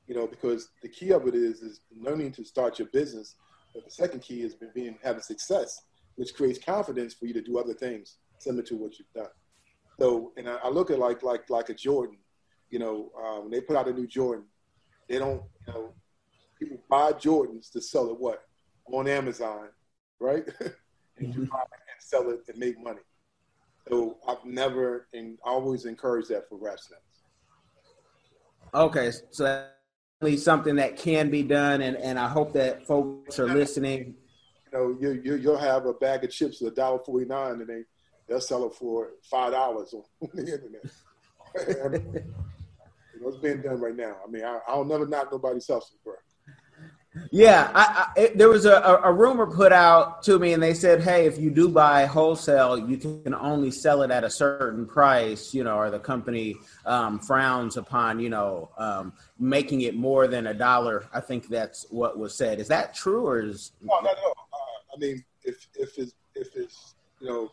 You 0.07 0.15
know, 0.15 0.25
because 0.25 0.69
the 0.81 0.87
key 0.87 1.11
of 1.11 1.27
it 1.27 1.35
is 1.35 1.61
is 1.61 1.81
learning 1.93 2.31
to 2.33 2.45
start 2.45 2.79
your 2.79 2.87
business. 2.87 3.35
But 3.73 3.83
the 3.83 3.91
second 3.91 4.21
key 4.21 4.41
is 4.41 4.55
being 4.73 4.97
having 5.03 5.21
success 5.21 5.81
which 6.17 6.33
creates 6.33 6.59
confidence 6.59 7.13
for 7.13 7.25
you 7.25 7.33
to 7.33 7.41
do 7.41 7.57
other 7.57 7.73
things 7.73 8.17
similar 8.39 8.63
to 8.63 8.75
what 8.75 8.99
you've 8.99 9.11
done. 9.13 9.31
So, 9.99 10.33
and 10.35 10.49
I, 10.49 10.57
I 10.63 10.69
look 10.69 10.91
at 10.91 10.99
like 10.99 11.23
like 11.23 11.49
like 11.49 11.69
a 11.69 11.73
Jordan, 11.73 12.17
you 12.69 12.79
know, 12.79 13.11
uh, 13.17 13.41
when 13.41 13.51
they 13.51 13.61
put 13.61 13.77
out 13.77 13.87
a 13.87 13.93
new 13.93 14.07
Jordan, 14.07 14.45
they 15.07 15.17
don't, 15.17 15.41
you 15.65 15.73
know, 15.73 15.93
people 16.59 16.77
buy 16.89 17.13
Jordans 17.13 17.71
to 17.71 17.81
sell 17.81 18.09
it 18.09 18.19
what 18.19 18.43
on 18.91 19.07
Amazon, 19.07 19.69
right? 20.19 20.43
and 21.17 21.33
mm-hmm. 21.33 21.43
buy 21.45 21.61
and 21.61 21.99
sell 21.99 22.29
it 22.29 22.41
and 22.47 22.57
make 22.57 22.81
money. 22.83 23.01
So 23.89 24.17
I've 24.27 24.43
never 24.43 25.07
and 25.13 25.37
I 25.45 25.49
always 25.49 25.85
encourage 25.85 26.27
that 26.27 26.49
for 26.49 26.57
rap. 26.57 26.77
Okay, 28.73 29.11
so 29.31 29.65
that's 30.19 30.43
something 30.43 30.75
that 30.75 30.97
can 30.97 31.29
be 31.29 31.41
done, 31.41 31.81
and, 31.81 31.95
and 31.95 32.19
I 32.19 32.27
hope 32.27 32.53
that 32.53 32.85
folks 32.85 33.39
are 33.39 33.47
listening 33.47 34.15
you 34.71 34.77
know, 34.77 34.97
you, 34.99 35.21
you 35.23 35.35
you'll 35.35 35.57
have 35.57 35.85
a 35.85 35.93
bag 35.93 36.23
of 36.23 36.31
chips 36.31 36.59
for 36.59 36.67
a 36.67 36.71
dollar 36.71 36.99
forty 36.99 37.25
nine, 37.25 37.61
and 37.61 37.67
they 37.67 37.83
they'll 38.27 38.41
sell 38.41 38.65
it 38.65 38.73
for 38.73 39.11
five 39.23 39.51
dollars 39.51 39.93
on 39.93 40.03
the 40.33 40.41
internet. 40.41 40.83
you 43.15 43.21
know, 43.21 43.27
it's 43.29 43.37
being 43.37 43.61
done 43.61 43.79
right 43.79 43.95
now. 43.95 44.17
I 44.25 44.29
mean, 44.29 44.43
I, 44.43 44.59
I'll 44.67 44.85
never 44.85 45.07
knock 45.07 45.31
nobody's 45.31 45.67
hustle, 45.67 45.97
bro. 46.03 46.13
Yeah, 47.31 47.71
I, 47.73 47.81
I, 48.15 48.19
it, 48.19 48.37
there 48.37 48.49
was 48.49 48.65
a, 48.65 48.99
a, 49.03 49.11
rumor 49.11 49.47
put 49.47 49.71
out 49.71 50.23
to 50.23 50.39
me, 50.39 50.53
and 50.53 50.61
they 50.61 50.73
said, 50.73 51.01
"Hey, 51.01 51.25
if 51.25 51.37
you 51.37 51.49
do 51.49 51.69
buy 51.69 52.05
wholesale, 52.05 52.77
you 52.77 52.97
can 52.97 53.33
only 53.33 53.71
sell 53.71 54.01
it 54.01 54.11
at 54.11 54.23
a 54.23 54.29
certain 54.29 54.85
price, 54.85 55.53
you 55.53 55.63
know, 55.63 55.77
or 55.77 55.89
the 55.89 55.99
company 55.99 56.55
um, 56.85 57.19
frowns 57.19 57.77
upon, 57.77 58.19
you 58.19 58.29
know, 58.29 58.69
um, 58.77 59.13
making 59.39 59.81
it 59.81 59.95
more 59.95 60.27
than 60.27 60.47
a 60.47 60.53
dollar." 60.53 61.07
I 61.13 61.19
think 61.19 61.47
that's 61.47 61.85
what 61.89 62.17
was 62.17 62.35
said. 62.35 62.59
Is 62.59 62.67
that 62.67 62.93
true, 62.93 63.25
or 63.25 63.41
is? 63.41 63.71
No, 63.81 63.99
no, 63.99 64.11
no. 64.11 64.33
I 64.97 64.99
mean, 64.99 65.23
if 65.43 65.67
if 65.75 65.97
it's 65.97 66.13
if 66.35 66.55
it's 66.55 66.95
you 67.19 67.27
know, 67.27 67.51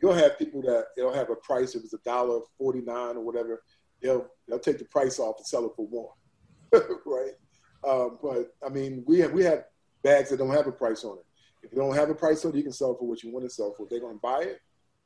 you'll 0.00 0.14
have 0.14 0.38
people 0.38 0.62
that 0.62 0.86
they'll 0.96 1.12
have 1.12 1.30
a 1.30 1.36
price 1.36 1.74
if 1.74 1.82
it's 1.82 1.92
a 1.92 1.98
dollar 1.98 2.40
forty 2.58 2.80
nine 2.80 3.16
or 3.16 3.20
whatever. 3.20 3.62
They'll 4.00 4.26
they'll 4.46 4.58
take 4.58 4.78
the 4.78 4.84
price 4.84 5.18
off 5.18 5.36
and 5.38 5.46
sell 5.46 5.66
it 5.66 5.72
for 5.76 5.88
more, 5.88 6.12
right? 7.06 7.32
Um, 7.86 8.18
but 8.22 8.54
I 8.64 8.68
mean, 8.68 9.02
we 9.06 9.20
have 9.20 9.32
we 9.32 9.44
have 9.44 9.64
bags 10.02 10.30
that 10.30 10.38
don't 10.38 10.50
have 10.50 10.66
a 10.66 10.72
price 10.72 11.04
on 11.04 11.18
it. 11.18 11.24
If 11.62 11.72
you 11.72 11.78
don't 11.78 11.94
have 11.94 12.10
a 12.10 12.14
price 12.14 12.44
on 12.44 12.52
it, 12.52 12.56
you 12.56 12.62
can 12.62 12.72
sell 12.72 12.92
it 12.92 12.98
for 12.98 13.08
what 13.08 13.22
you 13.22 13.32
want 13.32 13.46
to 13.46 13.50
sell 13.50 13.72
for. 13.72 13.84
If 13.84 13.90
they're 13.90 14.00
going 14.00 14.16
to 14.16 14.20
buy 14.20 14.42
it, 14.42 14.60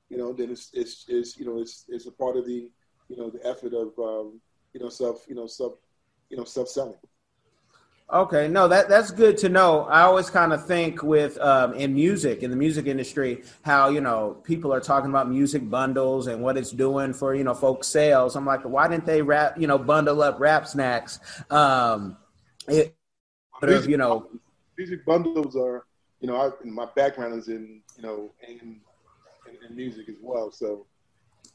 you 0.09 0.18
know, 0.18 0.33
then 0.33 0.50
it's 0.50 0.71
it's, 0.73 1.04
it's 1.09 1.38
you 1.38 1.47
know 1.47 1.61
it's 1.61 1.85
it's 1.88 2.07
a 2.07 2.12
part 2.12 2.37
of 2.37 2.47
the 2.47 2.71
you 3.09 3.16
know 3.16 3.30
the 3.30 3.45
effort 3.47 3.73
of 3.75 3.99
um, 3.99 4.40
you 4.73 4.80
know 4.80 4.88
self 4.88 5.25
you 5.28 5.35
know 5.35 5.47
self 5.47 5.75
you 6.28 6.37
know 6.37 6.45
self 6.45 6.68
selling. 6.68 6.99
Okay, 8.10 8.48
no, 8.48 8.68
that 8.68 8.88
that's 8.88 9.10
good 9.10 9.36
to 9.38 9.50
know. 9.50 9.82
I 9.82 10.00
always 10.00 10.30
kind 10.30 10.54
of 10.54 10.66
think 10.66 11.02
with 11.02 11.38
um, 11.42 11.74
in 11.74 11.92
music 11.92 12.42
in 12.42 12.50
the 12.50 12.56
music 12.56 12.86
industry 12.86 13.42
how 13.60 13.90
you 13.90 14.00
know 14.00 14.38
people 14.44 14.72
are 14.72 14.80
talking 14.80 15.10
about 15.10 15.28
music 15.28 15.68
bundles 15.68 16.26
and 16.26 16.40
what 16.40 16.56
it's 16.56 16.70
doing 16.70 17.12
for 17.12 17.34
you 17.34 17.44
know 17.44 17.52
folks 17.52 17.86
sales. 17.86 18.34
I'm 18.34 18.46
like, 18.46 18.62
why 18.62 18.88
didn't 18.88 19.04
they 19.04 19.20
wrap 19.20 19.60
you 19.60 19.66
know 19.66 19.76
bundle 19.76 20.22
up 20.22 20.40
rap 20.40 20.66
snacks? 20.66 21.20
Um, 21.50 22.16
it, 22.66 22.96
music, 23.60 23.90
you 23.90 23.98
know, 23.98 24.30
music 24.78 25.04
bundles 25.04 25.54
are 25.54 25.84
you 26.20 26.28
know 26.28 26.36
I, 26.36 26.66
my 26.66 26.86
background 26.96 27.38
is 27.38 27.48
in 27.48 27.82
you 27.98 28.02
know 28.02 28.30
in, 28.48 28.58
in, 28.58 28.80
in 29.68 29.76
music 29.76 30.08
as 30.08 30.16
well, 30.22 30.50
so 30.50 30.86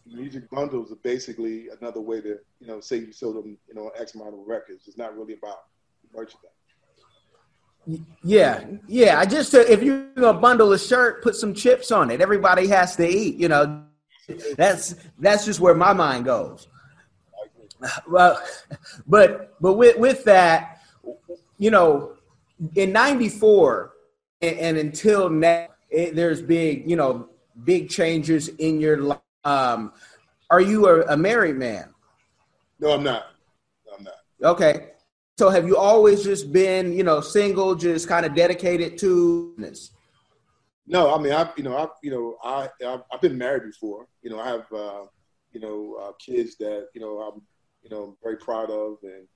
music 0.05 0.47
bundles 0.51 0.91
are 0.91 0.97
basically 0.97 1.69
another 1.81 1.99
way 1.99 2.21
to 2.21 2.37
you 2.59 2.67
know 2.67 2.79
say 2.79 2.97
you 2.97 3.11
sold 3.11 3.37
them 3.37 3.57
you 3.67 3.73
know 3.73 3.89
X 3.99 4.13
amount 4.13 4.35
of 4.35 4.41
records. 4.45 4.87
It's 4.87 4.99
not 4.99 5.17
really 5.17 5.33
about 5.33 5.63
merchandise. 6.13 6.49
Yeah, 8.23 8.63
yeah. 8.87 9.19
I 9.19 9.25
just 9.25 9.51
said 9.51 9.67
if 9.67 9.83
you're 9.83 10.07
gonna 10.15 10.39
bundle 10.39 10.71
a 10.71 10.79
shirt, 10.79 11.21
put 11.21 11.35
some 11.35 11.53
chips 11.53 11.91
on 11.91 12.11
it. 12.11 12.21
Everybody 12.21 12.67
has 12.67 12.95
to 12.95 13.07
eat. 13.07 13.35
You 13.35 13.49
know, 13.49 13.83
that's 14.55 14.95
that's 15.19 15.45
just 15.45 15.59
where 15.59 15.75
my 15.75 15.91
mind 15.93 16.25
goes. 16.25 16.67
Well, 18.07 18.41
but 19.07 19.55
but 19.61 19.73
with 19.73 19.97
with 19.97 20.23
that, 20.23 20.81
you 21.57 21.71
know, 21.71 22.13
in 22.75 22.93
'94 22.93 23.91
and, 24.41 24.57
and, 24.59 24.77
until 24.77 25.29
now, 25.29 25.67
it, 25.89 26.15
there's 26.15 26.41
big 26.41 26.89
you 26.89 26.95
know 26.95 27.27
big 27.65 27.89
changes 27.89 28.47
in 28.47 28.79
your 28.79 28.97
life. 28.97 29.19
Um, 29.43 29.91
are 30.49 30.61
you 30.61 30.87
a, 30.87 31.01
a 31.13 31.17
married 31.17 31.57
man? 31.57 31.93
No, 32.79 32.91
I'm 32.91 33.03
not. 33.03 33.25
No, 33.85 33.93
I'm 33.97 34.03
not. 34.03 34.13
Okay. 34.43 34.92
So 35.37 35.49
have 35.49 35.67
you 35.67 35.77
always 35.77 36.23
just 36.23 36.53
been, 36.53 36.93
you 36.93 37.03
know, 37.03 37.19
single, 37.19 37.73
just 37.73 38.07
kind 38.07 38.25
of 38.25 38.35
dedicated 38.35 38.99
to 38.99 39.55
this? 39.57 39.91
No, 40.85 41.13
I 41.13 41.19
mean, 41.19 41.33
I, 41.33 41.49
you 41.57 41.63
know, 41.63 41.75
I, 41.75 41.87
you 42.03 42.11
know, 42.11 42.37
I, 42.43 42.69
I've 43.11 43.21
been 43.21 43.37
married 43.37 43.63
before. 43.63 44.07
You 44.21 44.29
know, 44.29 44.39
I 44.39 44.49
have, 44.49 44.71
uh, 44.71 45.05
you 45.51 45.59
know, 45.59 45.97
uh, 45.99 46.11
kids 46.19 46.55
that, 46.57 46.89
you 46.93 47.01
know, 47.01 47.19
I'm, 47.19 47.41
you 47.81 47.89
know, 47.89 48.15
very 48.21 48.37
proud 48.37 48.69
of 48.69 48.97
and 49.01 49.27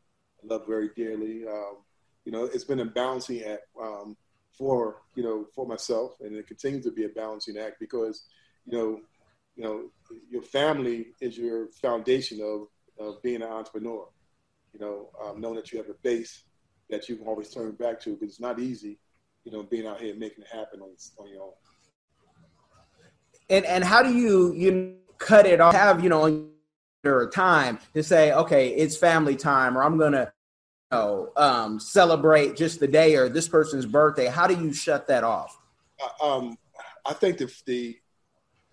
love 0.44 0.68
very 0.68 0.90
dearly. 0.96 1.48
Um, 1.48 1.78
you 2.26 2.32
know, 2.32 2.44
it's 2.44 2.64
been 2.64 2.82
a 2.82 2.86
balancing 2.86 3.42
act 3.44 3.64
um, 3.82 4.16
for, 4.56 5.02
you 5.16 5.24
know, 5.24 5.48
for 5.56 5.66
myself, 5.66 6.18
and 6.22 6.36
it 6.36 6.46
continues 6.46 6.86
to 6.86 6.92
be 6.92 7.06
a 7.06 7.10
balancing 7.10 7.58
act 7.58 7.78
because, 7.80 8.26
you 8.66 8.78
know, 8.78 9.00
you 9.56 9.64
know, 9.64 9.90
your 10.30 10.44
family 10.44 11.08
is 11.22 11.38
your 11.38 11.70
foundation 11.82 12.40
of, 12.42 12.68
of 13.04 13.22
being 13.24 13.42
an 13.42 13.50
entrepreneur 13.50 14.08
you 14.78 14.86
know, 14.86 15.10
um, 15.24 15.42
knowing 15.42 15.56
that 15.56 15.72
you 15.72 15.78
have 15.78 15.90
a 15.90 15.96
base 16.04 16.44
that 16.90 17.10
you 17.10 17.16
can 17.16 17.28
always 17.28 17.50
turn 17.50 17.72
back 17.72 18.00
to 18.02 18.12
because 18.12 18.30
it's 18.30 18.40
not 18.40 18.60
easy, 18.60 19.00
you 19.44 19.52
know, 19.52 19.64
being 19.64 19.88
out 19.88 20.00
here 20.00 20.16
making 20.16 20.44
it 20.44 20.56
happen 20.56 20.82
on, 20.82 20.90
on 21.20 21.30
your 21.30 21.44
own. 21.44 21.52
And 23.50 23.66
and 23.66 23.84
how 23.84 24.04
do 24.04 24.14
you 24.14 24.54
you 24.54 24.98
cut 25.18 25.46
it 25.46 25.62
off? 25.62 25.74
Have 25.74 26.04
you 26.04 26.10
know 26.10 26.48
your 27.04 27.30
time 27.30 27.80
to 27.94 28.04
say, 28.04 28.34
okay, 28.34 28.70
it's 28.70 28.98
family 28.98 29.36
time, 29.36 29.78
or 29.78 29.84
I'm 29.84 29.98
gonna 29.98 30.32
you 30.92 30.98
know, 30.98 31.32
um, 31.38 31.80
celebrate 31.80 32.56
just 32.56 32.80
the 32.80 32.88
day 32.88 33.16
or 33.16 33.30
this 33.30 33.48
person's 33.48 33.86
birthday. 33.86 34.28
How 34.28 34.48
do 34.48 34.56
you 34.56 34.74
shut 34.74 35.08
that 35.08 35.24
off? 35.24 35.58
Uh, 36.22 36.38
um, 36.38 36.58
I 37.06 37.14
think 37.14 37.38
the 37.38 37.52
the 37.66 37.98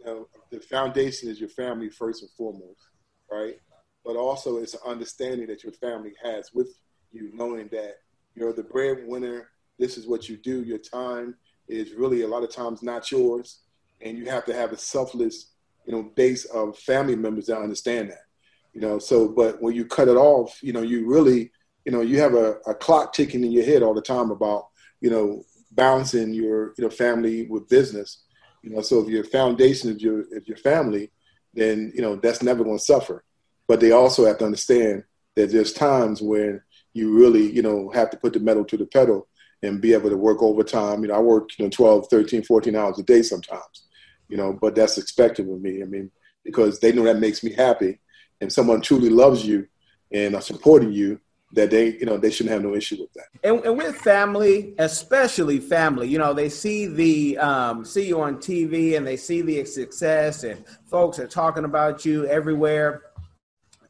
you 0.00 0.04
know, 0.04 0.28
the 0.50 0.61
foundation 0.61 1.30
is 1.30 1.40
your 1.40 1.49
family 1.49 1.88
first 1.88 2.23
and 2.23 2.30
foremost, 2.32 2.88
right? 3.30 3.58
But 4.04 4.16
also 4.16 4.58
it's 4.58 4.75
an 4.75 4.80
understanding 4.87 5.46
that 5.46 5.62
your 5.62 5.73
family 5.73 6.12
has 6.23 6.52
with 6.52 6.76
you, 7.12 7.30
knowing 7.32 7.68
that 7.68 7.99
you're 8.34 8.52
the 8.52 8.62
breadwinner. 8.62 9.49
This 9.78 9.96
is 9.96 10.06
what 10.06 10.28
you 10.28 10.37
do. 10.37 10.62
Your 10.62 10.78
time 10.78 11.34
is 11.68 11.94
really 11.94 12.23
a 12.23 12.28
lot 12.28 12.42
of 12.42 12.50
times 12.50 12.82
not 12.82 13.11
yours, 13.11 13.61
and 14.00 14.18
you 14.18 14.26
have 14.26 14.44
to 14.46 14.54
have 14.54 14.73
a 14.73 14.78
selfless, 14.78 15.52
you 15.87 15.92
know, 15.92 16.02
base 16.02 16.44
of 16.46 16.78
family 16.78 17.16
members 17.16 17.46
that 17.46 17.58
understand 17.58 18.11
that. 18.11 18.25
You 18.73 18.80
know, 18.80 18.99
so 18.99 19.28
but 19.28 19.62
when 19.62 19.75
you 19.75 19.84
cut 19.84 20.08
it 20.08 20.16
off, 20.16 20.58
you 20.62 20.73
know, 20.73 20.82
you 20.82 21.06
really, 21.06 21.50
you 21.84 21.92
know, 21.92 22.00
you 22.00 22.20
have 22.20 22.34
a, 22.34 22.56
a 22.66 22.75
clock 22.75 23.12
ticking 23.12 23.44
in 23.44 23.52
your 23.52 23.64
head 23.64 23.82
all 23.82 23.94
the 23.94 24.02
time 24.02 24.30
about, 24.30 24.66
you 25.00 25.11
know, 25.11 25.44
balancing 25.75 26.32
your 26.32 26.75
you 26.76 26.84
know 26.84 26.90
family 26.90 27.46
with 27.46 27.68
business. 27.68 28.25
You 28.62 28.70
know, 28.70 28.80
so 28.80 29.00
if 29.00 29.08
your 29.08 29.25
foundation 29.25 29.94
is 29.94 30.02
your 30.02 30.25
if 30.30 30.49
your 30.49 30.56
family, 30.56 31.11
then 31.52 31.92
you 31.94 32.02
know 32.02 32.16
that's 32.16 32.42
never 32.42 32.64
going 32.64 32.78
to 32.78 32.84
suffer. 32.84 33.25
But 33.66 33.80
they 33.80 33.92
also 33.92 34.26
have 34.26 34.38
to 34.38 34.44
understand 34.44 35.04
that 35.37 35.50
there's 35.50 35.73
times 35.73 36.21
when 36.21 36.61
you 36.92 37.16
really 37.16 37.50
you 37.50 37.62
know 37.62 37.90
have 37.90 38.11
to 38.11 38.16
put 38.16 38.33
the 38.33 38.40
metal 38.40 38.64
to 38.64 38.76
the 38.76 38.87
pedal 38.87 39.26
and 39.62 39.80
be 39.80 39.94
able 39.94 40.11
to 40.11 40.16
work 40.16 40.42
overtime. 40.42 41.02
You 41.02 41.09
know, 41.09 41.14
I 41.14 41.21
work 41.21 41.50
you 41.59 41.64
know 41.64 41.71
12, 41.71 42.09
13, 42.09 42.42
14 42.42 42.76
hours 42.76 42.99
a 42.99 43.02
day 43.02 43.23
sometimes. 43.23 43.87
You 44.28 44.37
know, 44.37 44.52
but 44.52 44.75
that's 44.75 44.99
expected 44.99 45.49
of 45.49 45.61
me. 45.61 45.83
I 45.83 45.87
mean, 45.87 46.11
because 46.44 46.80
they 46.80 46.92
know 46.92 47.04
that 47.04 47.18
makes 47.18 47.42
me 47.42 47.52
happy. 47.52 48.00
And 48.40 48.52
someone 48.52 48.80
truly 48.80 49.11
loves 49.11 49.47
you 49.47 49.68
and 50.12 50.35
are 50.35 50.40
supporting 50.40 50.92
you, 50.92 51.21
that 51.54 51.71
they 51.71 51.92
you 51.99 52.04
know 52.04 52.16
they 52.16 52.30
shouldn't 52.30 52.52
have 52.52 52.62
no 52.62 52.75
issue 52.75 52.97
with 53.00 53.12
that 53.14 53.26
and, 53.42 53.64
and 53.64 53.76
with 53.76 53.94
family 53.97 54.75
especially 54.78 55.61
family 55.61 56.09
you 56.09 56.18
know 56.18 56.35
they 56.35 56.49
see 56.49 56.87
the 56.87 57.38
um, 57.38 57.85
see 57.85 58.06
you 58.06 58.21
on 58.21 58.37
tv 58.37 58.97
and 58.97 59.06
they 59.06 59.16
see 59.16 59.40
the 59.40 59.64
success 59.64 60.44
and 60.44 60.64
folks 60.87 61.18
are 61.18 61.26
talking 61.26 61.64
about 61.64 62.04
you 62.04 62.26
everywhere 62.26 63.02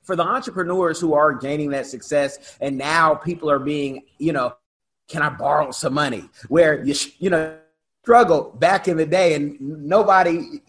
for 0.04 0.14
the 0.14 0.22
entrepreneurs 0.22 1.00
who 1.00 1.14
are 1.14 1.32
gaining 1.32 1.70
that 1.70 1.86
success 1.86 2.56
and 2.60 2.78
now 2.78 3.14
people 3.14 3.50
are 3.50 3.58
being 3.58 4.02
you 4.18 4.32
know 4.32 4.54
can 5.08 5.22
i 5.22 5.28
borrow 5.28 5.70
some 5.70 5.94
money 5.94 6.28
where 6.48 6.84
you 6.84 6.94
you 7.18 7.30
know 7.30 7.56
struggle 8.02 8.54
back 8.58 8.86
in 8.86 8.96
the 8.96 9.06
day 9.06 9.34
and 9.34 9.58
nobody 9.60 10.60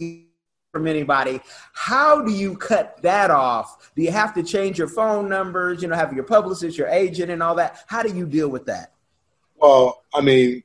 from 0.76 0.88
anybody. 0.88 1.40
How 1.72 2.22
do 2.22 2.34
you 2.34 2.58
cut 2.58 3.02
that 3.02 3.32
off? 3.32 3.94
Do 3.96 4.02
you 4.02 4.12
have 4.12 4.34
to 4.34 4.44
change 4.44 4.78
your 4.78 4.90
phone 4.90 5.30
numbers, 5.30 5.82
you 5.82 5.88
know, 5.88 5.96
have 5.96 6.12
your 6.12 6.26
publicist, 6.26 6.78
your 6.78 6.90
agent, 6.90 7.32
and 7.32 7.42
all 7.42 7.56
that? 7.56 7.86
How 7.88 8.04
do 8.04 8.14
you 8.14 8.26
deal 8.26 8.50
with 8.50 8.66
that? 8.66 8.92
Well, 9.56 10.04
I 10.14 10.20
mean, 10.20 10.64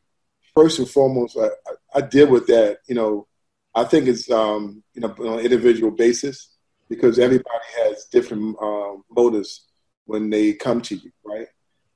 first 0.52 0.80
and 0.80 0.90
foremost, 0.90 1.38
I, 1.38 1.50
I 1.94 2.00
deal 2.00 2.28
with 2.28 2.48
that. 2.48 2.78
You 2.88 2.96
know, 2.96 3.28
I 3.72 3.84
think 3.84 4.08
it's 4.08 4.28
um, 4.32 4.82
you 4.94 5.00
know 5.00 5.14
on 5.16 5.38
an 5.38 5.44
individual 5.44 5.92
basis 5.92 6.49
because 6.90 7.20
everybody 7.20 7.64
has 7.84 8.06
different 8.06 8.56
um, 8.60 9.04
motives 9.10 9.68
when 10.04 10.28
they 10.28 10.52
come 10.52 10.82
to 10.82 10.96
you, 10.96 11.10
right? 11.24 11.46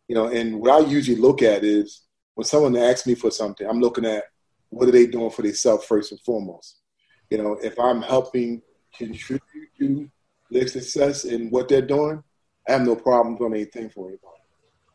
You 0.08 0.14
know, 0.14 0.28
and 0.28 0.60
what 0.60 0.70
I 0.70 0.86
usually 0.86 1.20
look 1.20 1.42
at 1.42 1.64
is 1.64 2.02
when 2.36 2.44
someone 2.44 2.76
asks 2.76 3.06
me 3.06 3.16
for 3.16 3.30
something, 3.30 3.68
I'm 3.68 3.80
looking 3.80 4.06
at 4.06 4.24
what 4.70 4.88
are 4.88 4.92
they 4.92 5.06
doing 5.06 5.30
for 5.30 5.42
themselves 5.42 5.84
first 5.84 6.12
and 6.12 6.20
foremost. 6.20 6.80
You 7.28 7.38
know, 7.38 7.58
if 7.62 7.78
I'm 7.78 8.02
helping 8.02 8.62
contribute 8.96 9.68
to 9.80 10.08
their 10.50 10.68
success 10.68 11.24
in 11.24 11.50
what 11.50 11.68
they're 11.68 11.82
doing, 11.82 12.22
I 12.68 12.72
have 12.72 12.82
no 12.82 12.94
problem 12.94 13.36
doing 13.36 13.54
anything 13.54 13.90
for 13.90 14.08
anybody. 14.08 14.30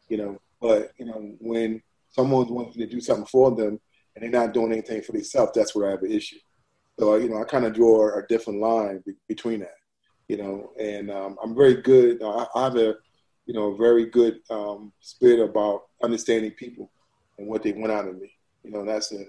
You 0.08 0.18
know, 0.18 0.42
but 0.62 0.94
you 0.98 1.06
know, 1.06 1.36
when 1.40 1.82
someone 2.10 2.48
wants 2.48 2.78
to 2.78 2.88
do 2.88 3.02
something 3.02 3.26
for 3.26 3.52
them 3.54 3.80
and 4.16 4.24
they're 4.24 4.42
not 4.42 4.54
doing 4.54 4.72
anything 4.72 5.02
for 5.02 5.12
themselves, 5.12 5.52
that's 5.54 5.76
where 5.76 5.88
I 5.88 5.92
have 5.92 6.04
an 6.04 6.12
issue. 6.12 6.40
So 6.98 7.16
you 7.16 7.30
know, 7.30 7.42
I 7.42 7.44
kind 7.44 7.66
of 7.66 7.74
draw 7.74 8.18
a 8.18 8.26
different 8.28 8.62
line 8.62 9.04
be- 9.06 9.14
between 9.28 9.60
that. 9.62 9.79
You 10.30 10.38
know, 10.38 10.72
and 10.80 11.12
um, 11.12 11.38
I'm 11.44 11.54
very 11.56 11.82
good. 11.82 12.24
I, 12.24 12.46
I 12.56 12.64
have 12.64 12.78
a 12.78 12.96
you 13.50 13.56
know, 13.56 13.74
very 13.74 14.06
good 14.06 14.42
um, 14.52 14.94
spirit 15.00 15.44
about 15.44 15.88
understanding 16.04 16.52
people 16.52 16.92
and 17.40 17.48
what 17.48 17.64
they 17.64 17.72
want 17.72 17.92
out 17.92 18.08
of 18.08 18.22
me. 18.22 18.32
You 18.64 18.70
know, 18.70 18.86
that's 18.86 19.12
a, 19.12 19.26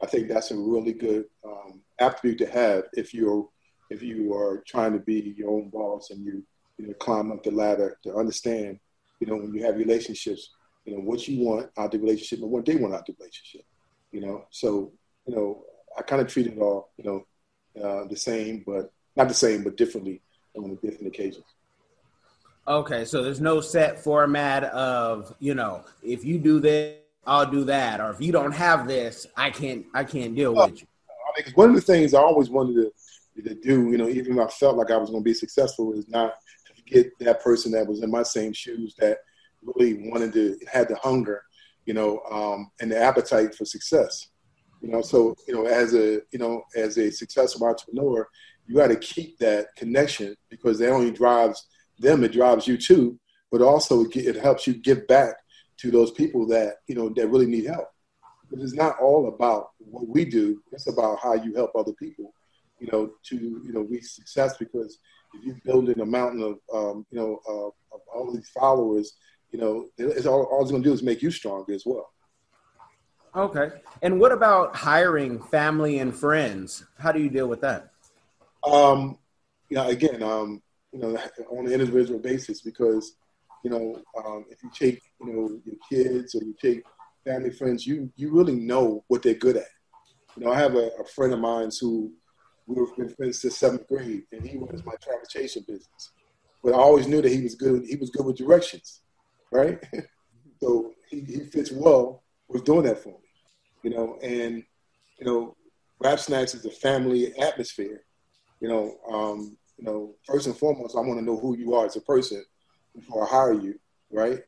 I 0.00 0.06
think 0.06 0.28
that's 0.28 0.52
a 0.52 0.56
really 0.56 0.92
good 0.92 1.24
um, 1.44 1.80
attribute 1.98 2.38
to 2.38 2.46
have 2.46 2.84
if 2.92 3.12
you're 3.12 3.48
if 3.90 4.00
you 4.00 4.32
are 4.32 4.62
trying 4.64 4.92
to 4.92 5.00
be 5.00 5.34
your 5.36 5.50
own 5.50 5.70
boss 5.70 6.10
and 6.10 6.24
you 6.24 6.44
you 6.78 6.86
know 6.86 6.94
climb 6.94 7.32
up 7.32 7.42
the 7.42 7.50
ladder 7.50 7.98
to 8.04 8.14
understand 8.14 8.78
you 9.18 9.26
know 9.26 9.36
when 9.36 9.52
you 9.52 9.64
have 9.64 9.76
relationships 9.76 10.50
you 10.84 10.94
know 10.94 11.00
what 11.00 11.26
you 11.28 11.44
want 11.44 11.68
out 11.76 11.86
of 11.86 11.90
the 11.90 11.98
relationship 11.98 12.40
and 12.40 12.50
what 12.50 12.64
they 12.64 12.76
want 12.76 12.94
out 12.94 13.00
of 13.00 13.06
the 13.06 13.14
relationship 13.18 13.62
you 14.10 14.20
know 14.20 14.46
so 14.50 14.92
you 15.26 15.34
know 15.34 15.64
I 15.98 16.02
kind 16.02 16.22
of 16.22 16.28
treat 16.28 16.46
it 16.46 16.58
all 16.58 16.90
you 16.96 17.04
know 17.04 17.26
uh, 17.82 18.06
the 18.08 18.16
same 18.16 18.64
but 18.66 18.90
not 19.16 19.28
the 19.28 19.34
same 19.34 19.62
but 19.62 19.76
differently 19.76 20.22
on 20.56 20.78
different 20.82 21.08
occasions. 21.08 21.44
Okay, 22.66 23.04
so 23.04 23.22
there's 23.22 23.40
no 23.40 23.60
set 23.60 24.02
format 24.02 24.64
of 24.64 25.34
you 25.38 25.54
know 25.54 25.84
if 26.02 26.24
you 26.24 26.38
do 26.38 26.60
this, 26.60 26.96
I'll 27.26 27.50
do 27.50 27.64
that, 27.64 28.00
or 28.00 28.10
if 28.10 28.20
you 28.20 28.32
don't 28.32 28.52
have 28.52 28.88
this, 28.88 29.26
I 29.36 29.50
can't 29.50 29.84
I 29.94 30.04
can't 30.04 30.34
deal 30.34 30.54
with 30.54 30.80
you 30.80 30.86
because 31.36 31.54
one 31.54 31.70
of 31.70 31.74
the 31.74 31.80
things 31.80 32.14
I 32.14 32.20
always 32.20 32.50
wanted 32.50 32.92
to, 33.36 33.42
to 33.42 33.54
do, 33.54 33.90
you 33.90 33.98
know, 33.98 34.08
even 34.08 34.38
if 34.38 34.46
I 34.46 34.50
felt 34.50 34.76
like 34.76 34.90
I 34.90 34.96
was 34.96 35.10
going 35.10 35.22
to 35.22 35.24
be 35.24 35.34
successful, 35.34 35.92
is 35.92 36.08
not 36.08 36.34
to 36.66 36.74
forget 36.74 37.06
that 37.20 37.42
person 37.42 37.72
that 37.72 37.86
was 37.86 38.02
in 38.02 38.10
my 38.10 38.22
same 38.22 38.52
shoes 38.52 38.94
that 38.98 39.18
really 39.62 40.10
wanted 40.10 40.32
to 40.34 40.58
had 40.70 40.88
the 40.88 40.96
hunger, 40.96 41.42
you 41.86 41.94
know, 41.94 42.20
um, 42.30 42.70
and 42.80 42.90
the 42.90 42.98
appetite 42.98 43.54
for 43.54 43.64
success. 43.64 44.28
You 44.80 44.90
know, 44.90 45.00
so 45.00 45.34
you 45.48 45.54
know, 45.54 45.66
as 45.66 45.94
a 45.94 46.20
you 46.30 46.38
know, 46.38 46.62
as 46.76 46.98
a 46.98 47.10
successful 47.10 47.66
entrepreneur, 47.66 48.28
you 48.66 48.74
got 48.74 48.88
to 48.88 48.96
keep 48.96 49.38
that 49.38 49.68
connection 49.76 50.34
because 50.50 50.78
that 50.78 50.90
only 50.90 51.10
drives 51.10 51.66
them; 51.98 52.24
it 52.24 52.32
drives 52.32 52.66
you 52.66 52.76
too. 52.76 53.18
But 53.50 53.62
also, 53.62 54.04
it 54.04 54.36
helps 54.36 54.66
you 54.66 54.74
give 54.74 55.06
back 55.06 55.36
to 55.78 55.90
those 55.90 56.10
people 56.10 56.46
that 56.48 56.76
you 56.86 56.94
know 56.94 57.08
that 57.10 57.28
really 57.28 57.46
need 57.46 57.66
help. 57.66 57.88
Because 58.48 58.64
it's 58.64 58.78
not 58.78 58.98
all 59.00 59.28
about 59.28 59.70
what 59.78 60.08
we 60.08 60.24
do. 60.24 60.62
It's 60.72 60.88
about 60.88 61.18
how 61.20 61.34
you 61.34 61.54
help 61.54 61.72
other 61.74 61.92
people, 61.94 62.32
you 62.78 62.88
know, 62.92 63.12
to 63.24 63.36
you 63.36 63.72
know 63.72 63.82
reach 63.82 64.04
success. 64.04 64.56
Because 64.56 64.98
if 65.34 65.44
you're 65.44 65.60
building 65.64 66.00
a 66.00 66.06
mountain 66.06 66.42
of 66.42 66.58
um, 66.72 67.06
you 67.10 67.18
know 67.18 67.40
uh, 67.48 67.94
of 67.94 68.00
all 68.14 68.32
these 68.32 68.48
followers, 68.50 69.14
you 69.50 69.60
know, 69.60 69.88
it's 69.98 70.26
all, 70.26 70.44
all 70.44 70.62
it's 70.62 70.70
going 70.70 70.82
to 70.82 70.88
do 70.88 70.92
is 70.92 71.02
make 71.02 71.22
you 71.22 71.30
stronger 71.30 71.72
as 71.72 71.84
well. 71.86 72.10
Okay. 73.36 73.70
And 74.02 74.20
what 74.20 74.32
about 74.32 74.76
hiring 74.76 75.40
family 75.42 75.98
and 75.98 76.14
friends? 76.14 76.84
How 76.98 77.12
do 77.12 77.20
you 77.20 77.28
deal 77.28 77.48
with 77.48 77.60
that? 77.62 77.93
Um, 78.66 79.18
you 79.68 79.76
know, 79.76 79.88
again, 79.88 80.22
um, 80.22 80.62
you 80.92 81.00
know, 81.00 81.18
on 81.50 81.66
an 81.66 81.72
individual 81.72 82.20
basis, 82.20 82.60
because 82.60 83.16
you 83.62 83.70
know, 83.70 84.02
um, 84.24 84.44
if 84.50 84.62
you 84.62 84.70
take 84.74 85.02
you 85.20 85.32
know 85.32 85.60
your 85.64 85.76
kids 85.88 86.34
or 86.34 86.42
you 86.44 86.54
take 86.60 86.82
family 87.24 87.50
friends, 87.50 87.86
you 87.86 88.12
you 88.16 88.30
really 88.30 88.54
know 88.54 89.04
what 89.08 89.22
they're 89.22 89.34
good 89.34 89.56
at. 89.56 89.68
You 90.36 90.44
know, 90.44 90.52
I 90.52 90.58
have 90.58 90.74
a, 90.74 90.90
a 91.00 91.04
friend 91.04 91.32
of 91.32 91.40
mine 91.40 91.70
who 91.80 92.12
we've 92.66 92.96
been 92.96 93.08
friends 93.08 93.40
since 93.40 93.56
seventh 93.56 93.86
grade, 93.88 94.24
and 94.32 94.46
he 94.46 94.58
runs 94.58 94.84
my 94.84 94.94
transportation 95.02 95.64
business. 95.66 96.12
But 96.62 96.74
I 96.74 96.78
always 96.78 97.06
knew 97.06 97.20
that 97.20 97.32
he 97.32 97.42
was 97.42 97.54
good. 97.54 97.84
He 97.84 97.96
was 97.96 98.10
good 98.10 98.26
with 98.26 98.36
directions, 98.36 99.02
right? 99.52 99.82
so 100.62 100.92
he, 101.08 101.20
he 101.20 101.40
fits 101.40 101.70
well 101.70 102.22
with 102.48 102.64
doing 102.64 102.84
that 102.84 103.02
for 103.02 103.10
me. 103.10 103.28
You 103.82 103.90
know, 103.90 104.18
and 104.22 104.62
you 105.18 105.26
know, 105.26 105.56
Rap 106.00 106.18
Snacks 106.18 106.54
is 106.54 106.64
a 106.64 106.70
family 106.70 107.36
atmosphere. 107.38 108.04
You 108.60 108.68
know, 108.68 108.96
um, 109.12 109.56
you 109.76 109.84
know, 109.84 110.14
first 110.26 110.46
and 110.46 110.56
foremost, 110.56 110.96
I 110.96 111.00
want 111.00 111.18
to 111.18 111.24
know 111.24 111.38
who 111.38 111.56
you 111.56 111.74
are 111.74 111.86
as 111.86 111.96
a 111.96 112.00
person 112.00 112.44
before 112.94 113.24
I 113.24 113.30
hire 113.30 113.52
you, 113.52 113.78
right? 114.10 114.40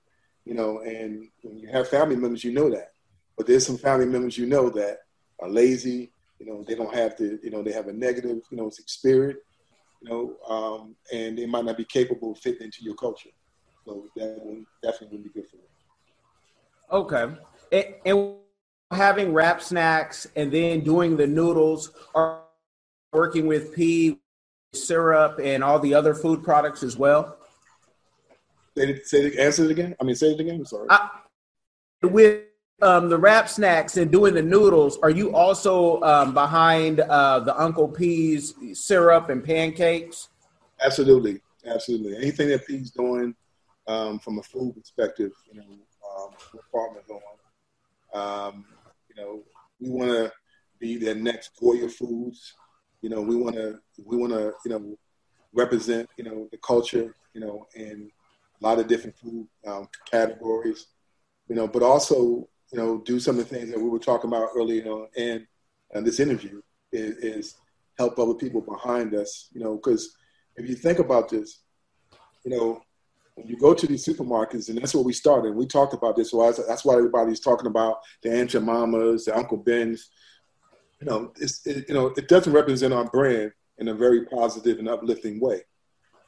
you 0.47 0.55
know, 0.55 0.81
and 0.81 1.29
when 1.43 1.59
you 1.59 1.69
have 1.69 1.89
family 1.89 2.17
members, 2.17 2.45
you 2.45 2.53
know 2.53 2.71
that. 2.71 2.93
But 3.37 3.47
there's 3.47 3.67
some 3.67 3.77
family 3.77 4.07
members 4.07 4.39
you 4.39 4.47
know 4.47 4.71
that 4.71 5.01
are 5.41 5.49
lazy, 5.49 6.11
you 6.39 6.47
know, 6.47 6.65
they 6.67 6.77
don't 6.77 6.95
have 6.95 7.17
the, 7.17 7.39
you 7.43 7.51
know, 7.51 7.63
they 7.63 7.73
have 7.73 7.89
a 7.89 7.93
negative, 7.93 8.39
you 8.51 8.57
know, 8.57 8.71
spirit, 8.71 9.39
you 10.01 10.09
know, 10.09 10.37
um, 10.49 10.95
and 11.13 11.37
they 11.37 11.47
might 11.47 11.65
not 11.65 11.77
be 11.77 11.85
capable 11.85 12.33
of 12.33 12.39
fitting 12.39 12.63
into 12.63 12.83
your 12.83 12.95
culture. 12.95 13.31
So 13.85 14.07
that 14.17 14.39
one 14.41 14.65
definitely 14.83 15.19
would 15.19 15.25
be 15.25 15.41
good 15.41 15.49
for 15.51 15.57
them. 15.57 15.67
Okay. 16.93 17.37
And, 17.73 17.95
and 18.07 18.37
having 18.93 19.33
Rap 19.33 19.61
Snacks 19.61 20.29
and 20.37 20.53
then 20.53 20.81
doing 20.81 21.17
the 21.17 21.27
noodles 21.27 21.91
are 22.15 22.45
working 23.13 23.47
with 23.47 23.75
pea 23.75 24.19
syrup 24.75 25.41
and 25.43 25.65
all 25.65 25.79
the 25.79 25.95
other 25.95 26.15
food 26.15 26.43
products 26.43 26.83
as 26.83 26.97
well? 26.97 27.39
Say 28.77 28.91
it, 28.91 29.07
say 29.07 29.37
answer 29.39 29.65
it 29.65 29.71
again. 29.71 29.97
I 30.01 30.05
mean, 30.05 30.15
say 30.17 30.29
it 30.29 30.41
again. 30.41 30.57
I'm 30.57 30.67
sorry. 30.67 30.87
I, 30.91 31.09
with 32.03 32.43
um, 32.83 33.09
the 33.09 33.17
Rap 33.17 33.49
Snacks 33.49 33.97
and 33.97 34.11
doing 34.11 34.35
the 34.35 34.43
noodles, 34.43 34.99
are 34.99 35.11
you 35.11 35.35
also 35.35 36.01
um, 36.03 36.35
behind 36.35 37.01
uh, 37.01 37.41
the 37.41 37.59
Uncle 37.59 37.89
P's 37.89 38.55
syrup 38.75 39.31
and 39.31 39.43
pancakes? 39.43 40.29
Absolutely, 40.85 41.41
absolutely. 41.67 42.17
Anything 42.19 42.49
that 42.49 42.67
P's 42.67 42.91
doing 42.91 43.35
um, 43.87 44.19
from 44.19 44.39
a 44.39 44.43
food 44.43 44.75
perspective, 44.75 45.33
you 45.51 45.61
know, 45.61 45.65
um, 46.19 46.35
on. 48.15 48.51
Um, 48.53 48.65
you 49.09 49.23
know, 49.23 49.43
we 49.81 49.89
want 49.89 50.11
to 50.11 50.33
be 50.79 50.97
the 50.99 51.15
next 51.15 51.53
Goya 51.61 51.89
Foods. 51.89 52.55
You 53.07 53.11
know, 53.11 53.23
we 53.23 53.37
want 53.37 53.55
to 53.55 53.79
we 54.05 54.17
want 54.17 54.33
to 54.33 54.53
you 54.65 54.71
know 54.73 54.99
represent 55.53 56.09
you 56.19 56.25
know 56.25 56.49
the 56.51 56.59
culture 56.59 57.15
you 57.35 57.41
know 57.41 57.67
and 57.77 58.11
a 58.61 58.67
lot 58.67 58.81
of 58.81 58.89
different 58.89 59.17
food 59.17 59.47
um, 59.65 59.89
categories, 60.11 60.87
you 61.49 61.55
know, 61.55 61.69
but 61.69 61.83
also, 61.83 62.49
you 62.73 62.79
know, 62.79 62.99
do 63.05 63.21
some 63.21 63.39
of 63.39 63.49
the 63.49 63.55
things 63.55 63.71
that 63.71 63.79
we 63.81 63.89
were 63.89 63.99
talking 63.99 64.29
about 64.29 64.49
earlier 64.57 64.91
on 64.91 65.09
in, 65.17 65.47
in 65.95 66.05
this 66.05 66.21
interview 66.21 66.61
is, 66.93 67.17
is, 67.19 67.55
help 67.99 68.19
other 68.19 68.35
people 68.35 68.61
behind 68.61 69.15
us, 69.15 69.49
you 69.53 69.61
know, 69.61 69.77
because 69.77 70.15
if 70.57 70.69
you 70.69 70.75
think 70.75 70.99
about 70.99 71.31
this, 71.31 71.61
you 72.45 72.51
know, 72.51 72.79
when 73.35 73.47
you 73.47 73.59
go 73.59 73.73
to 73.73 73.87
these 73.87 74.05
supermarkets, 74.05 74.69
and 74.69 74.77
that's 74.77 74.95
where 74.95 75.03
we 75.05 75.15
started. 75.15 75.55
We 75.55 75.67
talked 75.67 75.95
about 75.95 76.15
this. 76.15 76.31
So 76.31 76.53
that's 76.69 76.85
why 76.85 76.95
everybody's 76.95 77.41
talking 77.41 77.69
about 77.69 78.01
the 78.23 78.39
Aunt 78.39 78.63
Mamas, 78.63 79.25
the 79.25 79.37
Uncle 79.37 79.57
Ben's. 79.57 80.11
You 81.01 81.07
know, 81.07 81.33
it's 81.37 81.67
it, 81.67 81.89
you 81.89 81.95
know 81.95 82.07
it 82.17 82.29
doesn't 82.29 82.53
represent 82.53 82.95
our 82.95 83.05
brand 83.05 83.53
in 83.79 83.89
a 83.89 83.95
very 83.95 84.25
positive 84.27 84.79
and 84.79 84.89
uplifting 84.89 85.41
way. 85.41 85.63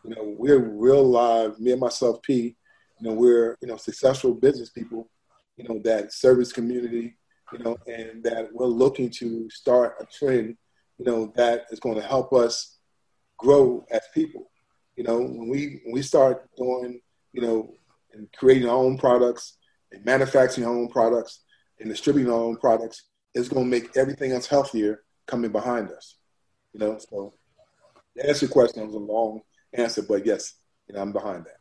You 0.05 0.15
know, 0.15 0.35
we're 0.39 0.59
real 0.59 1.05
live. 1.05 1.59
Me 1.59 1.73
and 1.73 1.81
myself, 1.81 2.21
P. 2.23 2.57
You 3.01 3.09
know, 3.09 3.15
we're 3.15 3.57
you 3.61 3.69
know 3.69 3.77
successful 3.77 4.35
business 4.35 4.71
people. 4.71 5.11
You 5.57 5.69
know 5.69 5.81
that 5.85 6.13
service 6.13 6.53
community. 6.53 7.17
You 7.53 7.61
know, 7.61 7.79
and 7.87 8.23
that 8.25 8.51
we're 8.53 8.67
looking 8.67 9.09
to 9.11 9.49
start 9.49 9.97
a 10.01 10.05
trend. 10.05 10.57
You 10.99 11.05
know 11.07 11.33
that 11.37 11.67
is 11.71 11.81
going 11.81 11.97
to 11.97 12.07
help 12.07 12.33
us 12.33 12.79
grow 13.39 13.87
as 13.91 14.03
people. 14.13 14.51
You 14.97 15.05
know, 15.05 15.19
when 15.19 15.49
we 15.49 15.81
when 15.85 15.95
we 15.95 16.03
start 16.03 16.49
doing, 16.57 17.01
you 17.33 17.41
know, 17.41 17.75
and 18.13 18.29
creating 18.37 18.69
our 18.69 18.77
own 18.77 18.99
products 18.99 19.57
and 19.93 20.05
manufacturing 20.05 20.67
our 20.67 20.75
own 20.75 20.89
products 20.89 21.45
and 21.81 21.89
distributing 21.89 22.33
our 22.33 22.41
own 22.41 22.57
products, 22.57 23.05
it's 23.35 23.49
going 23.49 23.65
to 23.65 23.71
make 23.71 23.97
everything 23.97 24.33
else 24.33 24.47
healthier 24.47 25.03
coming 25.27 25.53
behind 25.53 25.91
us. 25.91 26.17
You 26.73 26.81
know, 26.81 26.99
so 26.99 27.35
to 28.17 28.29
answer 28.29 28.47
your 28.47 28.53
question, 28.53 28.83
it 28.83 28.87
was 28.87 28.95
a 28.95 28.99
long 28.99 29.43
answer, 29.73 30.03
but 30.03 30.27
yes, 30.27 30.55
you 30.89 30.95
know, 30.95 31.03
I'm 31.03 31.13
behind 31.13 31.45
that. 31.45 31.59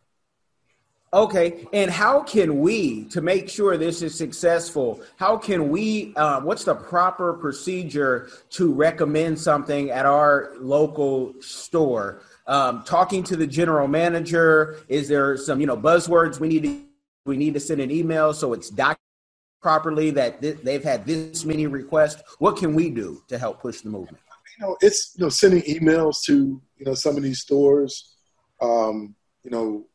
Okay, 1.13 1.65
and 1.71 1.89
how 1.89 2.21
can 2.21 2.59
we, 2.59 3.05
to 3.05 3.21
make 3.21 3.47
sure 3.47 3.77
this 3.77 4.01
is 4.01 4.13
successful, 4.13 5.01
how 5.15 5.37
can 5.37 5.69
we, 5.69 6.13
uh, 6.17 6.41
what's 6.41 6.65
the 6.65 6.75
proper 6.75 7.33
procedure 7.33 8.27
to 8.49 8.73
recommend 8.73 9.39
something 9.39 9.89
at 9.89 10.05
our 10.05 10.51
local 10.59 11.33
store? 11.39 12.21
Um, 12.45 12.83
talking 12.83 13.23
to 13.23 13.37
the 13.37 13.47
general 13.47 13.87
manager, 13.87 14.79
is 14.89 15.07
there 15.07 15.37
some, 15.37 15.61
you 15.61 15.67
know, 15.67 15.77
buzzwords 15.77 16.41
we 16.41 16.49
need 16.49 16.63
to, 16.63 16.81
we 17.25 17.37
need 17.37 17.53
to 17.53 17.59
send 17.61 17.79
an 17.79 17.89
email 17.89 18.33
so 18.33 18.51
it's 18.51 18.69
documented 18.69 19.06
properly 19.61 20.11
that 20.11 20.41
th- 20.41 20.59
they've 20.63 20.83
had 20.83 21.05
this 21.05 21.45
many 21.45 21.67
requests? 21.67 22.21
What 22.39 22.57
can 22.57 22.73
we 22.73 22.89
do 22.89 23.23
to 23.27 23.37
help 23.37 23.61
push 23.61 23.81
the 23.81 23.89
movement? 23.89 24.19
You 24.57 24.65
know, 24.65 24.77
it's, 24.81 25.13
you 25.17 25.23
know, 25.23 25.29
sending 25.29 25.61
emails 25.63 26.23
to, 26.25 26.61
you 26.77 26.85
know, 26.85 26.93
some 26.93 27.17
of 27.17 27.23
these 27.23 27.41
stores, 27.41 28.15
um, 28.61 29.15
you 29.43 29.51
know, 29.51 29.85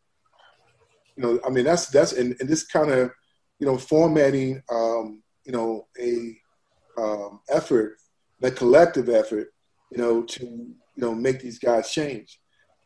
you 1.16 1.22
know, 1.22 1.40
I 1.46 1.50
mean, 1.50 1.64
that's 1.64 1.86
that's 1.86 2.12
and, 2.12 2.36
and 2.40 2.48
this 2.48 2.64
kind 2.64 2.90
of, 2.90 3.10
you 3.58 3.66
know, 3.66 3.76
formatting, 3.76 4.62
um, 4.70 5.22
you 5.44 5.52
know, 5.52 5.86
a 6.00 6.36
um, 6.96 7.40
effort, 7.50 7.96
a 8.42 8.50
collective 8.50 9.08
effort, 9.08 9.52
you 9.90 9.98
know, 9.98 10.22
to 10.22 10.44
you 10.44 10.76
know 10.96 11.14
make 11.14 11.40
these 11.40 11.58
guys 11.58 11.92
change. 11.92 12.40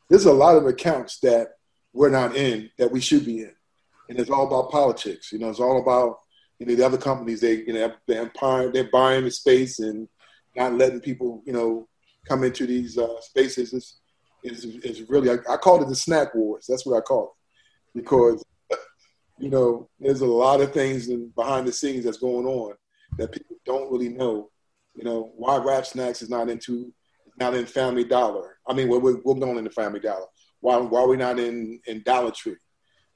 There's 0.08 0.26
a 0.26 0.32
lot 0.32 0.56
of 0.56 0.66
accounts 0.66 1.18
that 1.20 1.52
we're 1.92 2.10
not 2.10 2.36
in 2.36 2.70
that 2.78 2.90
we 2.90 3.00
should 3.00 3.24
be 3.24 3.40
in, 3.40 3.52
and 4.08 4.18
it's 4.18 4.30
all 4.30 4.46
about 4.46 4.70
politics. 4.70 5.32
You 5.32 5.38
know, 5.38 5.48
it's 5.48 5.60
all 5.60 5.80
about 5.80 6.18
you 6.58 6.66
know 6.66 6.74
the 6.74 6.86
other 6.86 6.98
companies 6.98 7.40
they 7.40 7.56
you 7.56 7.72
know 7.72 7.92
they're 8.06 8.30
buying 8.40 8.72
they're 8.72 8.90
buying 8.90 9.24
the 9.24 9.30
space 9.30 9.78
and 9.78 10.08
not 10.56 10.74
letting 10.74 11.00
people 11.00 11.42
you 11.44 11.52
know 11.52 11.88
come 12.28 12.44
into 12.44 12.66
these 12.66 12.98
uh, 12.98 13.20
spaces. 13.20 13.72
Is 14.42 14.64
is 14.64 15.08
really 15.08 15.30
I, 15.30 15.54
I 15.54 15.56
call 15.56 15.82
it 15.82 15.88
the 15.88 15.96
snack 15.96 16.34
wars. 16.34 16.66
That's 16.68 16.86
what 16.86 16.96
I 16.96 17.00
call 17.00 17.34
it 17.94 17.98
because 17.98 18.44
you 19.38 19.50
know 19.50 19.88
there's 19.98 20.20
a 20.20 20.26
lot 20.26 20.60
of 20.60 20.72
things 20.72 21.08
in, 21.08 21.30
behind 21.34 21.66
the 21.66 21.72
scenes 21.72 22.04
that's 22.04 22.18
going 22.18 22.46
on 22.46 22.74
that 23.18 23.32
people 23.32 23.56
don't 23.64 23.90
really 23.90 24.08
know. 24.08 24.50
You 24.94 25.04
know 25.04 25.32
why 25.36 25.56
Rap 25.56 25.84
Snacks 25.84 26.22
is 26.22 26.30
not 26.30 26.48
into 26.48 26.92
not 27.38 27.54
in 27.54 27.66
Family 27.66 28.04
Dollar. 28.04 28.56
I 28.68 28.72
mean, 28.72 28.88
we're, 28.88 28.98
we're 29.00 29.34
going 29.34 29.58
into 29.58 29.70
Family 29.70 30.00
Dollar. 30.00 30.26
Why 30.60 30.76
why 30.76 31.00
are 31.00 31.08
we 31.08 31.16
not 31.16 31.38
in 31.38 31.80
in 31.86 32.02
Dollar 32.04 32.30
Tree, 32.30 32.56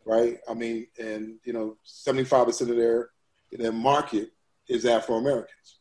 right? 0.05 0.39
I 0.49 0.55
mean, 0.55 0.87
and 0.99 1.37
you 1.45 1.53
know, 1.53 1.77
75 1.85 2.47
percent 2.47 2.71
of 2.71 2.77
their 2.77 3.11
their 3.53 3.73
market 3.73 4.31
is 4.69 4.85
Afro 4.85 5.17
Americans. 5.17 5.81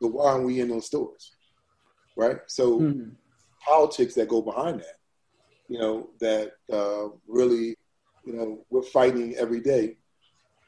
But 0.00 0.08
why 0.08 0.32
aren't 0.32 0.46
we 0.46 0.60
in 0.60 0.68
those 0.68 0.86
stores, 0.86 1.32
right? 2.16 2.38
So 2.46 2.80
mm-hmm. 2.80 3.10
politics 3.66 4.14
that 4.14 4.28
go 4.28 4.42
behind 4.42 4.80
that, 4.80 4.96
you 5.68 5.78
know, 5.78 6.10
that 6.20 6.52
uh, 6.72 7.08
really 7.26 7.76
you 8.28 8.36
know, 8.36 8.64
we're 8.68 8.82
fighting 8.82 9.34
every 9.36 9.60
day, 9.60 9.96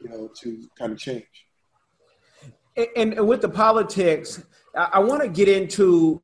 you 0.00 0.08
know, 0.08 0.30
to 0.40 0.66
kind 0.78 0.92
of 0.92 0.98
change. 0.98 1.46
And, 2.74 2.88
and 2.96 3.28
with 3.28 3.42
the 3.42 3.50
politics, 3.50 4.42
I, 4.74 4.88
I 4.94 4.98
want 5.00 5.22
to 5.22 5.28
get 5.28 5.48
into 5.48 6.22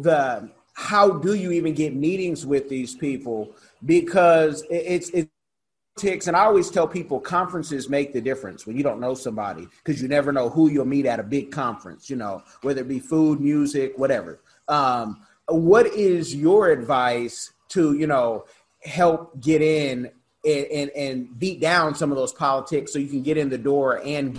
the 0.00 0.50
how 0.72 1.10
do 1.10 1.34
you 1.34 1.52
even 1.52 1.74
get 1.74 1.94
meetings 1.94 2.46
with 2.46 2.68
these 2.68 2.94
people 2.94 3.52
because 3.84 4.64
it's 4.70 5.10
it's 5.10 5.28
and 6.04 6.36
I 6.36 6.44
always 6.44 6.70
tell 6.70 6.86
people 6.86 7.20
conferences 7.20 7.88
make 7.88 8.12
the 8.12 8.20
difference 8.20 8.66
when 8.66 8.76
you 8.76 8.82
don't 8.82 9.00
know 9.00 9.14
somebody 9.14 9.66
because 9.84 10.00
you 10.00 10.08
never 10.08 10.32
know 10.32 10.48
who 10.48 10.68
you'll 10.68 10.84
meet 10.84 11.06
at 11.06 11.20
a 11.20 11.22
big 11.22 11.50
conference, 11.50 12.08
you 12.08 12.16
know, 12.16 12.42
whether 12.62 12.80
it 12.80 12.88
be 12.88 12.98
food, 12.98 13.40
music, 13.40 13.92
whatever. 13.96 14.40
Um, 14.68 15.26
what 15.46 15.86
is 15.86 16.34
your 16.34 16.70
advice 16.70 17.52
to, 17.70 17.94
you 17.94 18.06
know, 18.06 18.44
help 18.82 19.40
get 19.40 19.62
in 19.62 20.10
and, 20.44 20.66
and, 20.66 20.90
and 20.90 21.38
beat 21.38 21.60
down 21.60 21.94
some 21.94 22.10
of 22.10 22.16
those 22.16 22.32
politics 22.32 22.92
so 22.92 22.98
you 22.98 23.08
can 23.08 23.22
get 23.22 23.36
in 23.36 23.48
the 23.48 23.58
door 23.58 24.00
and 24.04 24.38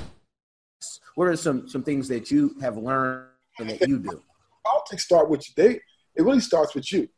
what 1.15 1.27
are 1.27 1.35
some 1.35 1.67
some 1.67 1.83
things 1.83 2.07
that 2.07 2.31
you 2.31 2.55
have 2.61 2.77
learned 2.77 3.27
and 3.59 3.69
that 3.69 3.87
you 3.87 3.99
do? 3.99 4.21
Politics 4.65 5.03
start 5.03 5.29
with 5.29 5.47
you. 5.49 5.53
They 5.55 5.79
it 6.15 6.23
really 6.23 6.39
starts 6.39 6.73
with 6.73 6.91
you 6.91 7.09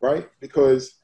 right? 0.00 0.28
Because 0.40 0.94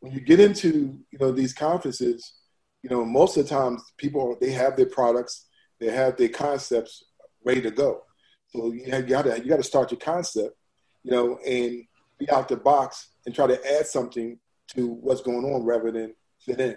when 0.00 0.12
you 0.12 0.20
get 0.20 0.40
into 0.40 0.98
you 1.10 1.18
know 1.18 1.32
these 1.32 1.52
conferences 1.52 2.34
you 2.82 2.90
know 2.90 3.04
most 3.04 3.36
of 3.36 3.44
the 3.48 3.54
times 3.54 3.82
people 3.96 4.36
they 4.40 4.50
have 4.50 4.76
their 4.76 4.86
products 4.86 5.46
they 5.80 5.90
have 5.90 6.16
their 6.16 6.28
concepts 6.28 7.04
ready 7.44 7.60
to 7.60 7.70
go 7.70 8.02
so 8.48 8.72
you, 8.72 8.84
you 8.84 9.02
gotta 9.02 9.38
you 9.38 9.48
gotta 9.48 9.62
start 9.62 9.90
your 9.90 10.00
concept 10.00 10.54
you 11.02 11.10
know 11.10 11.38
and 11.46 11.84
be 12.18 12.28
out 12.30 12.48
the 12.48 12.56
box 12.56 13.10
and 13.26 13.34
try 13.34 13.46
to 13.46 13.78
add 13.78 13.86
something 13.86 14.38
to 14.68 14.88
what's 14.88 15.22
going 15.22 15.44
on 15.44 15.64
rather 15.64 15.90
than 15.90 16.14
fit 16.40 16.60
in, 16.60 16.76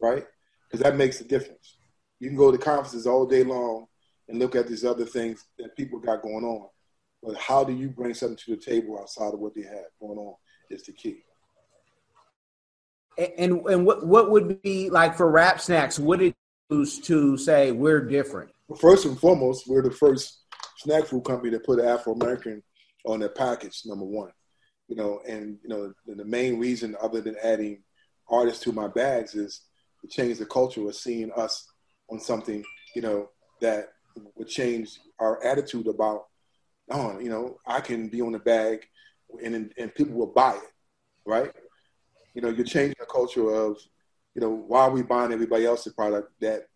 right? 0.00 0.24
Because 0.66 0.82
that 0.82 0.96
makes 0.96 1.20
a 1.20 1.24
difference. 1.24 1.78
You 2.20 2.28
can 2.28 2.36
go 2.36 2.50
to 2.50 2.58
conferences 2.58 3.06
all 3.06 3.26
day 3.26 3.44
long 3.44 3.86
and 4.28 4.38
look 4.38 4.54
at 4.56 4.68
these 4.68 4.84
other 4.84 5.04
things 5.04 5.44
that 5.58 5.76
people 5.76 5.98
got 5.98 6.22
going 6.22 6.44
on. 6.44 6.68
But 7.22 7.36
how 7.36 7.64
do 7.64 7.72
you 7.72 7.88
bring 7.88 8.14
something 8.14 8.38
to 8.44 8.56
the 8.56 8.62
table 8.62 8.98
outside 9.00 9.32
of 9.32 9.40
what 9.40 9.54
they 9.54 9.62
have 9.62 9.86
going 10.00 10.18
on 10.18 10.34
is 10.70 10.84
the 10.84 10.92
key. 10.92 11.22
And 13.18 13.60
and 13.66 13.86
what 13.86 14.06
what 14.06 14.30
would 14.30 14.62
be 14.62 14.90
like 14.90 15.16
for 15.16 15.30
Rap 15.30 15.60
Snacks? 15.60 15.98
What 15.98 16.22
it 16.22 16.34
use 16.70 16.98
to 17.00 17.36
say 17.36 17.72
we're 17.72 18.00
different? 18.00 18.50
Well, 18.68 18.78
first 18.78 19.04
and 19.04 19.18
foremost, 19.18 19.68
we're 19.68 19.82
the 19.82 19.90
first 19.90 20.40
snack 20.78 21.06
food 21.06 21.24
company 21.24 21.50
to 21.50 21.60
put 21.60 21.80
Afro 21.80 22.14
American 22.14 22.62
on 23.06 23.20
their 23.20 23.28
package. 23.28 23.82
Number 23.84 24.04
one, 24.04 24.30
you 24.88 24.96
know, 24.96 25.20
and 25.28 25.58
you 25.62 25.68
know 25.68 25.92
the 26.06 26.24
main 26.24 26.58
reason, 26.58 26.96
other 27.00 27.20
than 27.20 27.36
adding 27.42 27.82
artists 28.28 28.62
to 28.64 28.72
my 28.72 28.88
bags 28.88 29.34
is 29.34 29.60
to 30.00 30.08
change 30.08 30.38
the 30.38 30.46
culture 30.46 30.86
of 30.86 30.94
seeing 30.94 31.30
us 31.32 31.66
on 32.10 32.20
something, 32.20 32.64
you 32.94 33.02
know, 33.02 33.28
that 33.60 33.88
would 34.36 34.48
change 34.48 34.98
our 35.18 35.42
attitude 35.44 35.86
about, 35.86 36.26
oh, 36.90 37.18
you 37.18 37.28
know, 37.28 37.58
I 37.66 37.80
can 37.80 38.08
be 38.08 38.20
on 38.20 38.32
the 38.32 38.38
bag 38.38 38.86
and, 39.42 39.72
and 39.76 39.94
people 39.94 40.14
will 40.14 40.32
buy 40.32 40.54
it, 40.54 40.70
right? 41.26 41.52
You 42.34 42.42
know, 42.42 42.48
you're 42.48 42.64
changing 42.64 42.96
the 42.98 43.06
culture 43.06 43.48
of, 43.50 43.78
you 44.34 44.40
know, 44.40 44.50
why 44.50 44.82
are 44.82 44.90
we 44.90 45.02
buying 45.02 45.32
everybody 45.32 45.66
else's 45.66 45.92
product 45.92 46.32
that 46.40 46.68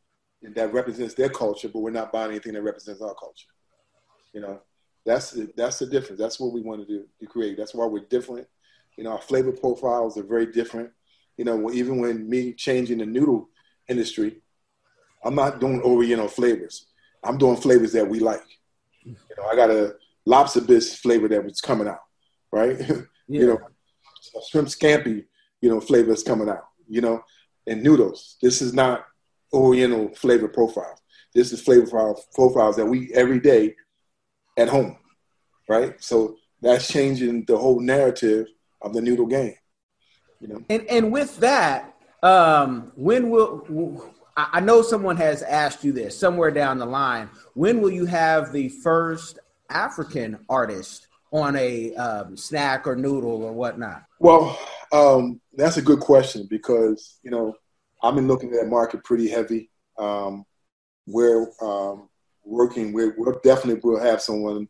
that 0.54 0.72
represents 0.72 1.14
their 1.14 1.28
culture, 1.28 1.68
but 1.68 1.80
we're 1.80 1.90
not 1.90 2.12
buying 2.12 2.30
anything 2.30 2.52
that 2.52 2.62
represents 2.62 3.02
our 3.02 3.14
culture. 3.14 3.48
You 4.32 4.40
know, 4.40 4.60
that's 5.04 5.32
the, 5.32 5.52
that's 5.56 5.80
the 5.80 5.86
difference. 5.86 6.20
That's 6.20 6.38
what 6.38 6.52
we 6.52 6.60
want 6.60 6.80
to 6.80 6.86
do 6.86 7.06
to 7.18 7.26
create. 7.26 7.56
That's 7.56 7.74
why 7.74 7.86
we're 7.86 8.04
different. 8.04 8.46
You 8.96 9.02
know, 9.02 9.12
our 9.12 9.20
flavor 9.20 9.50
profiles 9.50 10.16
are 10.16 10.22
very 10.22 10.46
different 10.46 10.90
you 11.38 11.44
know, 11.44 11.70
even 11.70 11.98
when 11.98 12.28
me 12.28 12.52
changing 12.52 12.98
the 12.98 13.06
noodle 13.06 13.48
industry, 13.88 14.42
I'm 15.24 15.36
not 15.36 15.60
doing 15.60 15.80
oriental 15.80 16.28
flavors. 16.28 16.86
I'm 17.24 17.38
doing 17.38 17.56
flavors 17.56 17.92
that 17.92 18.06
we 18.06 18.18
like. 18.18 18.44
You 19.04 19.16
know, 19.36 19.44
I 19.44 19.54
got 19.54 19.70
a 19.70 19.94
lobster 20.26 20.60
bisque 20.60 20.98
flavor 20.98 21.28
that 21.28 21.44
was 21.44 21.60
coming 21.60 21.88
out, 21.88 22.02
right? 22.52 22.78
Yeah. 23.30 23.40
you 23.40 23.46
know, 23.48 23.58
shrimp 24.48 24.68
scampi, 24.68 25.26
you 25.60 25.68
know, 25.68 25.80
flavors 25.80 26.22
coming 26.22 26.48
out, 26.48 26.64
you 26.88 27.00
know, 27.00 27.22
and 27.66 27.82
noodles. 27.82 28.36
This 28.42 28.62
is 28.62 28.72
not 28.72 29.06
oriental 29.52 30.14
flavor 30.14 30.48
profiles. 30.48 31.00
This 31.34 31.52
is 31.52 31.60
flavor 31.60 32.14
profiles 32.34 32.76
that 32.76 32.86
we 32.86 33.12
every 33.14 33.40
day 33.40 33.74
at 34.56 34.68
home, 34.68 34.96
right? 35.68 35.94
So 36.02 36.36
that's 36.60 36.88
changing 36.88 37.44
the 37.44 37.56
whole 37.56 37.80
narrative 37.80 38.48
of 38.82 38.92
the 38.92 39.00
noodle 39.00 39.26
game. 39.26 39.54
You 40.40 40.48
know? 40.48 40.62
And 40.70 40.86
and 40.86 41.12
with 41.12 41.38
that, 41.38 41.96
um, 42.22 42.92
when 42.94 43.30
will 43.30 44.12
I 44.36 44.60
know 44.60 44.82
someone 44.82 45.16
has 45.16 45.42
asked 45.42 45.82
you 45.82 45.90
this 45.90 46.16
somewhere 46.16 46.52
down 46.52 46.78
the 46.78 46.86
line. 46.86 47.28
When 47.54 47.80
will 47.80 47.90
you 47.90 48.06
have 48.06 48.52
the 48.52 48.68
first 48.68 49.40
African 49.68 50.38
artist 50.48 51.07
on 51.32 51.56
a 51.56 51.94
um, 51.94 52.36
snack 52.36 52.86
or 52.86 52.96
noodle 52.96 53.42
or 53.42 53.52
whatnot? 53.52 54.04
Well, 54.20 54.58
um, 54.92 55.40
that's 55.54 55.76
a 55.76 55.82
good 55.82 56.00
question 56.00 56.46
because 56.48 57.18
you 57.22 57.30
know 57.30 57.54
I've 58.02 58.14
been 58.14 58.28
looking 58.28 58.50
at 58.50 58.60
that 58.60 58.68
market 58.68 59.04
pretty 59.04 59.28
heavy. 59.28 59.70
Um, 59.98 60.44
we're 61.06 61.50
um, 61.60 62.08
working. 62.44 62.92
We're, 62.92 63.14
we're 63.16 63.38
definitely 63.44 63.80
will 63.82 64.00
have 64.00 64.22
someone 64.22 64.68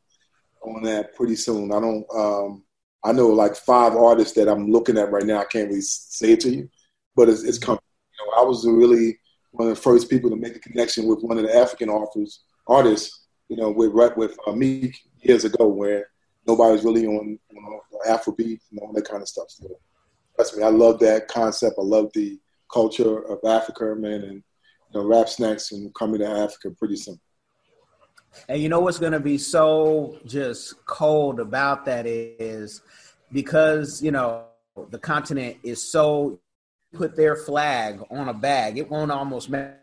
on 0.63 0.83
that 0.85 1.15
pretty 1.15 1.37
soon. 1.37 1.73
I 1.73 1.81
don't. 1.81 2.07
Um, 2.15 2.65
I 3.05 3.13
know 3.13 3.29
like 3.29 3.55
five 3.55 3.95
artists 3.95 4.35
that 4.35 4.49
I'm 4.49 4.71
looking 4.71 4.99
at 4.99 5.13
right 5.13 5.25
now. 5.25 5.41
I 5.41 5.45
can't 5.45 5.69
really 5.69 5.81
say 5.83 6.33
it 6.33 6.41
to 6.41 6.51
you, 6.51 6.69
but 7.15 7.29
it's, 7.29 7.45
it's 7.45 7.59
coming. 7.59 7.81
You 8.19 8.27
know, 8.27 8.43
I 8.43 8.45
was 8.45 8.67
really 8.67 9.19
one 9.53 9.69
of 9.69 9.77
the 9.77 9.81
first 9.81 10.11
people 10.11 10.31
to 10.31 10.37
make 10.37 10.57
a 10.57 10.61
connection 10.61 11.07
with 11.07 11.23
one 11.23 11.39
of 11.39 11.45
the 11.45 11.57
African 11.57 11.89
authors, 11.89 12.43
artists. 12.67 13.27
You 13.49 13.57
know, 13.57 13.71
with 13.71 13.93
with 14.17 14.37
uh, 14.47 14.53
Meek 14.53 14.99
years 15.21 15.45
ago, 15.45 15.69
where 15.69 16.09
nobody 16.49 16.73
was 16.73 16.85
really 16.85 17.07
on, 17.07 17.39
Afrobeat 18.09 18.61
and 18.71 18.81
all 18.81 18.93
that 18.93 19.09
kind 19.09 19.23
of 19.23 19.29
stuff. 19.29 19.51
So, 19.51 19.69
trust 20.35 20.57
me, 20.57 20.63
I 20.63 20.69
love 20.69 20.99
that 21.01 21.29
concept. 21.29 21.77
I 21.79 21.83
love 21.83 22.11
the 22.15 22.39
culture 22.73 23.23
of 23.25 23.39
Africa, 23.45 23.95
man, 23.97 24.23
and 24.23 24.35
you 24.35 25.01
know, 25.01 25.05
rap 25.05 25.29
snacks 25.29 25.73
and 25.73 25.95
coming 25.95 26.21
to 26.21 26.27
Africa 26.27 26.71
pretty 26.79 26.97
simple. 26.97 27.23
And 28.49 28.63
you 28.63 28.69
know 28.69 28.81
what's 28.81 28.99
going 28.99 29.13
to 29.13 29.21
be 29.21 29.37
so 29.37 30.19
just 30.25 30.85
cold 30.87 31.41
about 31.41 31.85
that 31.87 32.07
is 32.07 32.83
because, 33.33 34.03
you 34.03 34.11
know, 34.11 34.45
the 34.91 34.99
continent 34.99 35.57
is 35.63 35.91
so 35.91 36.39
put 36.93 37.17
their 37.17 37.37
flag 37.37 38.01
on 38.11 38.29
a 38.29 38.35
bag, 38.35 38.79
it 38.79 38.89
won't 38.89 39.11
almost 39.11 39.51
matter 39.51 39.79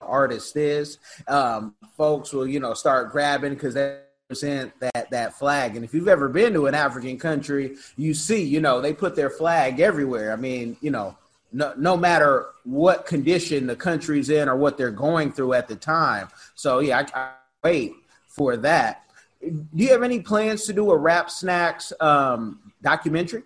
artist 0.00 0.56
is. 0.56 0.98
Um, 1.26 1.74
folks 1.96 2.32
will, 2.32 2.46
you 2.46 2.60
know, 2.60 2.74
start 2.74 3.12
grabbing 3.12 3.54
because 3.54 3.74
they 3.74 4.00
that 4.28 5.08
that 5.10 5.38
flag. 5.38 5.74
And 5.74 5.84
if 5.84 5.94
you've 5.94 6.08
ever 6.08 6.28
been 6.28 6.52
to 6.52 6.66
an 6.66 6.74
African 6.74 7.18
country, 7.18 7.76
you 7.96 8.12
see, 8.12 8.42
you 8.42 8.60
know, 8.60 8.80
they 8.80 8.92
put 8.92 9.16
their 9.16 9.30
flag 9.30 9.80
everywhere. 9.80 10.32
I 10.32 10.36
mean, 10.36 10.76
you 10.82 10.90
know, 10.90 11.16
no, 11.50 11.72
no 11.78 11.96
matter 11.96 12.48
what 12.64 13.06
condition 13.06 13.66
the 13.66 13.76
country's 13.76 14.28
in 14.28 14.48
or 14.48 14.56
what 14.56 14.76
they're 14.76 14.90
going 14.90 15.32
through 15.32 15.54
at 15.54 15.66
the 15.66 15.76
time. 15.76 16.28
So 16.54 16.80
yeah, 16.80 17.06
I, 17.14 17.20
I 17.20 17.32
wait 17.64 17.94
for 18.26 18.58
that. 18.58 19.04
Do 19.40 19.66
you 19.72 19.90
have 19.92 20.02
any 20.02 20.20
plans 20.20 20.66
to 20.66 20.74
do 20.74 20.90
a 20.90 20.96
rap 20.96 21.30
snacks 21.30 21.92
um, 22.00 22.72
documentary? 22.82 23.44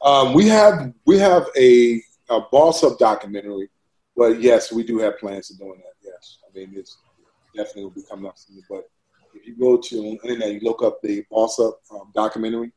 Um, 0.00 0.32
we 0.32 0.48
have 0.48 0.94
we 1.04 1.18
have 1.18 1.46
a, 1.58 2.00
a 2.30 2.40
boss 2.50 2.82
up 2.82 2.98
documentary, 2.98 3.68
but 4.16 4.40
yes, 4.40 4.72
we 4.72 4.82
do 4.82 4.98
have 4.98 5.18
plans 5.18 5.48
to 5.48 5.58
doing 5.58 5.78
that. 5.78 5.94
Yes, 6.02 6.38
I 6.48 6.56
mean 6.56 6.72
it's 6.74 6.96
definitely 7.54 7.84
will 7.84 7.90
be 7.90 8.02
coming 8.08 8.26
up 8.26 8.38
soon. 8.38 8.62
But 8.68 8.88
if 9.34 9.46
you 9.46 9.56
go 9.56 9.76
to 9.76 9.96
the 9.96 10.18
internet, 10.24 10.52
you 10.52 10.60
look 10.62 10.82
up 10.82 11.00
the 11.02 11.24
boss 11.30 11.58
up 11.58 11.80
um, 11.92 12.10
documentary. 12.14 12.72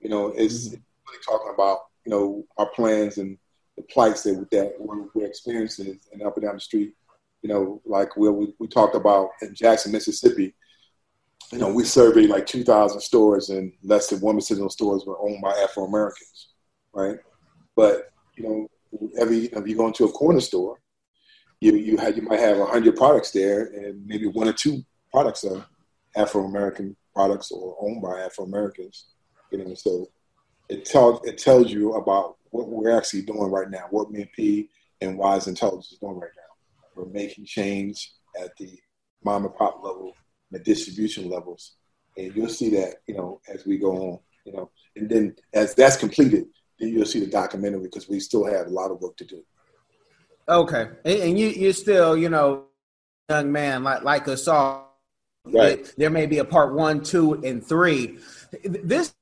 You 0.00 0.10
know, 0.10 0.28
it's 0.28 0.68
mm-hmm. 0.68 0.76
really 0.76 1.22
talking 1.24 1.52
about 1.54 1.78
you 2.04 2.10
know 2.10 2.44
our 2.56 2.66
plans 2.70 3.18
and 3.18 3.38
the 3.76 3.82
plights 3.84 4.22
that 4.24 4.46
that 4.50 4.74
we're, 4.78 5.06
we're 5.14 5.26
experiencing 5.26 5.98
and 6.12 6.22
up 6.22 6.36
and 6.36 6.44
down 6.44 6.54
the 6.54 6.60
street 6.60 6.94
you 7.42 7.48
know, 7.48 7.80
like 7.84 8.16
we, 8.16 8.28
we 8.58 8.66
talked 8.66 8.94
about 8.94 9.30
in 9.42 9.54
Jackson, 9.54 9.92
Mississippi, 9.92 10.54
you 11.52 11.58
know, 11.58 11.72
we 11.72 11.84
surveyed 11.84 12.30
like 12.30 12.46
2,000 12.46 13.00
stores 13.00 13.50
and 13.50 13.72
less 13.82 14.08
than 14.08 14.20
1% 14.20 14.50
of 14.50 14.58
those 14.58 14.72
stores 14.72 15.04
were 15.06 15.20
owned 15.20 15.40
by 15.40 15.52
Afro 15.52 15.84
Americans, 15.84 16.48
right? 16.92 17.16
But, 17.76 18.10
you 18.36 18.42
know, 18.44 18.68
every, 19.18 19.38
you 19.38 19.50
know, 19.52 19.60
if 19.60 19.68
you 19.68 19.76
go 19.76 19.86
into 19.86 20.04
a 20.04 20.12
corner 20.12 20.40
store, 20.40 20.80
you, 21.60 21.74
you, 21.76 21.96
had, 21.96 22.16
you 22.16 22.22
might 22.22 22.40
have 22.40 22.58
100 22.58 22.96
products 22.96 23.30
there 23.30 23.66
and 23.66 24.04
maybe 24.06 24.26
one 24.26 24.48
or 24.48 24.52
two 24.52 24.84
products 25.10 25.44
are 25.44 25.64
Afro 26.18 26.44
American 26.44 26.96
products 27.14 27.50
or 27.50 27.76
owned 27.80 28.02
by 28.02 28.20
Afro 28.20 28.44
Americans, 28.44 29.06
you 29.50 29.58
know, 29.58 29.74
so 29.74 30.08
it, 30.68 30.84
tells 30.84 31.26
it 31.26 31.38
tells 31.38 31.70
you 31.70 31.94
about 31.94 32.36
what 32.50 32.68
we're 32.68 32.96
actually 32.96 33.22
doing 33.22 33.50
right 33.50 33.70
now, 33.70 33.86
what 33.90 34.08
and 34.08 34.68
and 35.00 35.18
Wise 35.18 35.46
Intelligence 35.46 35.92
is 35.92 35.98
doing 35.98 36.18
right 36.18 36.30
now 36.36 36.48
we're 36.98 37.06
making 37.06 37.46
change 37.46 38.12
at 38.40 38.56
the 38.56 38.78
mom 39.24 39.44
and 39.44 39.54
pop 39.54 39.82
level, 39.82 40.14
the 40.50 40.58
distribution 40.58 41.30
levels, 41.30 41.76
and 42.16 42.34
you'll 42.34 42.48
see 42.48 42.70
that 42.70 42.96
you 43.06 43.14
know 43.14 43.40
as 43.52 43.64
we 43.64 43.78
go 43.78 43.92
on, 43.96 44.18
you 44.44 44.52
know, 44.52 44.70
and 44.96 45.08
then 45.08 45.36
as 45.54 45.74
that's 45.74 45.96
completed, 45.96 46.46
then 46.78 46.88
you'll 46.90 47.06
see 47.06 47.20
the 47.20 47.30
documentary 47.30 47.82
because 47.82 48.08
we 48.08 48.20
still 48.20 48.44
have 48.44 48.66
a 48.66 48.70
lot 48.70 48.90
of 48.90 49.00
work 49.00 49.16
to 49.16 49.24
do. 49.24 49.42
Okay, 50.48 50.88
and 51.04 51.38
you 51.38 51.48
you're 51.48 51.72
still 51.72 52.16
you 52.16 52.28
know 52.28 52.64
young 53.30 53.52
man 53.52 53.84
like 53.84 54.02
like 54.02 54.28
us 54.28 54.48
all. 54.48 54.87
Right. 55.52 55.92
There 55.96 56.10
may 56.10 56.26
be 56.26 56.38
a 56.38 56.44
part 56.44 56.74
one, 56.74 57.02
two, 57.02 57.34
and 57.44 57.64
three. 57.64 58.18
This 58.64 59.14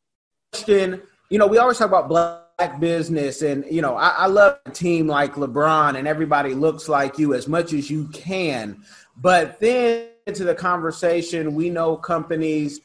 question, 0.52 1.02
you 1.30 1.38
know, 1.38 1.46
we 1.46 1.58
always 1.58 1.78
talk 1.78 1.88
about 1.88 2.08
black 2.08 2.46
business 2.80 3.42
and 3.42 3.64
you 3.70 3.82
know 3.82 3.96
I, 3.96 4.08
I, 4.08 4.26
love 4.28 4.58
a 4.64 4.70
team 4.70 5.06
like 5.06 5.34
lebron 5.34 5.98
and 5.98 6.08
everybody 6.08 6.54
looks 6.54 6.88
like 6.88 7.18
you 7.18 7.34
as 7.34 7.46
much 7.46 7.74
as 7.74 7.90
you 7.90 8.08
can 8.08 8.82
but 9.18 9.60
then 9.60 10.08
into 10.26 10.44
the 10.44 10.54
conversation 10.54 11.54
we 11.54 11.68
know 11.68 11.96
companies 11.96 12.80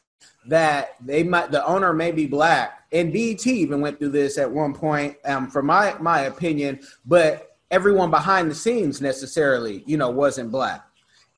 that 0.46 0.96
they 1.00 1.22
might 1.22 1.50
the 1.50 1.64
owner 1.64 1.94
may 1.94 2.12
be 2.12 2.26
black 2.26 2.84
and 2.92 3.14
BET 3.14 3.46
even 3.46 3.80
went 3.80 3.98
through 3.98 4.10
this 4.10 4.36
at 4.36 4.50
one 4.50 4.74
point 4.74 5.16
um, 5.24 5.48
from 5.48 5.66
my 5.66 5.96
my 6.00 6.22
opinion 6.22 6.78
but 7.06 7.56
everyone 7.70 8.10
behind 8.10 8.50
the 8.50 8.54
scenes 8.54 9.00
necessarily 9.00 9.82
you 9.86 9.96
know 9.96 10.10
wasn't 10.10 10.50
black 10.50 10.84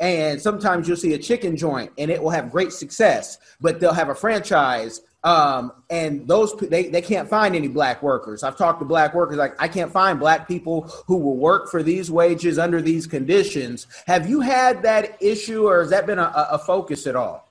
and 0.01 0.41
sometimes 0.41 0.89
you'll 0.89 0.97
see 0.97 1.15
a 1.15 1.19
chicken 1.19 1.57
joint 1.57 1.93
and 1.99 2.11
it 2.11 2.23
will 2.23 2.31
have 2.31 2.51
great 2.51 2.73
success 2.73 3.39
but 3.61 3.81
they'll 3.81 3.93
have 3.93 4.09
a 4.09 4.15
franchise 4.15 5.03
um, 5.25 5.73
and 5.89 6.29
those 6.29 6.55
they, 6.57 6.89
they 6.89 7.01
can't 7.01 7.29
find 7.29 7.57
any 7.57 7.67
black 7.67 8.03
workers. 8.03 8.43
I've 8.43 8.59
talked 8.59 8.81
to 8.81 8.85
black 8.85 9.15
workers 9.15 9.39
like 9.39 9.55
I 9.59 9.69
can't 9.69 9.91
find 9.91 10.21
black 10.21 10.47
people 10.47 10.83
who 11.07 11.17
will 11.17 11.39
work 11.39 11.71
for 11.71 11.83
these 11.83 12.11
wages 12.11 12.59
under 12.59 12.83
these 12.83 13.07
conditions. 13.07 13.87
Have 14.07 14.29
you 14.29 14.43
had 14.43 14.83
that 14.83 15.17
issue, 15.23 15.67
or 15.67 15.81
has 15.81 15.89
that 15.91 16.07
been 16.07 16.19
a, 16.19 16.31
a 16.51 16.59
focus 16.59 17.07
at 17.07 17.17
all? 17.17 17.51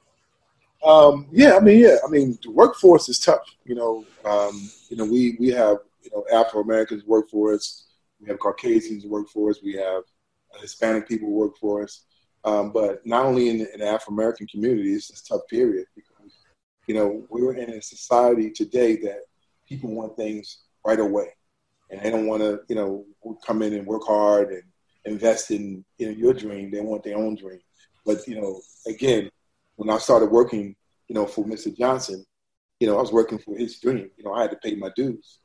Um, 0.85 1.27
yeah, 1.31 1.57
I 1.57 1.61
mean, 1.61 1.79
yeah, 1.79 1.95
I 2.05 2.11
mean, 2.11 2.37
the 2.43 2.51
workforce 2.51 3.09
is 3.09 3.17
tough. 3.17 3.41
You 3.65 3.73
know, 3.73 4.05
um, 4.23 4.69
you 4.89 4.97
know, 4.97 5.05
we 5.05 5.35
we 5.39 5.47
have 5.49 5.77
you 6.03 6.11
know 6.13 6.25
Afro 6.31 6.61
Americans 6.61 7.03
work 7.05 7.31
for 7.31 7.55
us, 7.55 7.85
we 8.21 8.27
have 8.27 8.37
Caucasians 8.37 9.07
work 9.07 9.29
for 9.29 9.49
us, 9.49 9.63
we 9.63 9.73
have 9.73 10.03
Hispanic 10.61 11.07
people 11.07 11.31
work 11.31 11.57
for 11.57 11.81
us. 11.81 12.01
Um, 12.45 12.71
but 12.71 13.05
not 13.05 13.25
only 13.25 13.49
in 13.49 13.59
the, 13.59 13.73
in 13.73 13.79
the 13.79 13.87
Afro 13.87 14.13
American 14.13 14.47
community, 14.47 14.93
it's 14.93 15.09
a 15.09 15.23
tough 15.23 15.47
period 15.49 15.85
because 15.95 16.13
you 16.87 16.95
know, 16.95 17.25
we're 17.29 17.55
in 17.55 17.69
a 17.69 17.81
society 17.81 18.49
today 18.49 18.97
that 18.97 19.19
people 19.67 19.91
want 19.91 20.17
things 20.17 20.63
right 20.85 20.99
away, 20.99 21.27
and 21.89 22.01
they 22.01 22.09
don't 22.09 22.27
want 22.27 22.41
to, 22.41 22.59
you 22.67 22.75
know, 22.75 23.05
come 23.45 23.61
in 23.61 23.73
and 23.73 23.87
work 23.87 24.03
hard 24.05 24.51
and 24.51 24.63
invest 25.05 25.51
in 25.51 25.83
you 25.97 26.07
know 26.07 26.11
your 26.11 26.33
dream. 26.33 26.71
They 26.71 26.81
want 26.81 27.03
their 27.03 27.17
own 27.17 27.35
dream. 27.35 27.59
But 28.05 28.27
you 28.27 28.39
know, 28.39 28.59
again, 28.85 29.29
when 29.75 29.89
I 29.89 29.97
started 29.97 30.29
working, 30.29 30.75
you 31.07 31.15
know, 31.15 31.25
for 31.25 31.45
Mr. 31.45 31.75
Johnson, 31.75 32.25
you 32.79 32.87
know, 32.87 32.97
I 32.97 33.01
was 33.01 33.13
working 33.13 33.37
for 33.37 33.55
his 33.57 33.79
dream. 33.79 34.09
You 34.17 34.25
know, 34.25 34.33
I 34.33 34.41
had 34.41 34.51
to 34.51 34.57
pay 34.57 34.75
my 34.75 34.91
dues. 34.95 35.39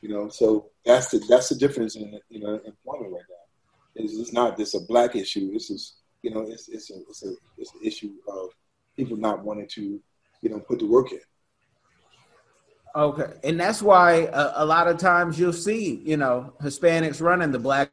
You 0.00 0.10
know, 0.10 0.28
so 0.28 0.70
that's 0.84 1.08
the 1.08 1.18
that's 1.28 1.48
the 1.48 1.56
difference 1.56 1.96
in 1.96 2.20
you 2.28 2.40
know 2.40 2.60
employment 2.64 3.12
right 3.12 3.22
now. 3.28 3.44
It's, 3.96 4.16
it's 4.16 4.32
not 4.32 4.56
just 4.56 4.74
a 4.74 4.80
black 4.80 5.16
issue. 5.16 5.52
This 5.52 5.70
is 5.70 5.96
you 6.24 6.30
know 6.32 6.42
it's 6.54 6.68
it's 6.68 6.90
a 6.90 6.96
it's 7.10 7.22
a 7.24 7.32
it's 7.58 7.72
an 7.74 7.80
issue 7.90 8.12
of 8.28 8.50
people 8.96 9.16
not 9.16 9.44
wanting 9.44 9.68
to 9.76 10.00
you 10.44 10.50
know, 10.50 10.60
put 10.60 10.78
the 10.78 10.86
work 10.86 11.10
in. 11.10 11.20
Okay, 12.94 13.32
and 13.42 13.58
that's 13.58 13.82
why 13.82 14.28
a, 14.32 14.52
a 14.56 14.64
lot 14.64 14.86
of 14.86 14.98
times 14.98 15.40
you'll 15.40 15.52
see, 15.52 16.02
you 16.04 16.16
know, 16.16 16.52
Hispanics 16.62 17.20
running 17.20 17.50
the 17.50 17.58
black 17.58 17.90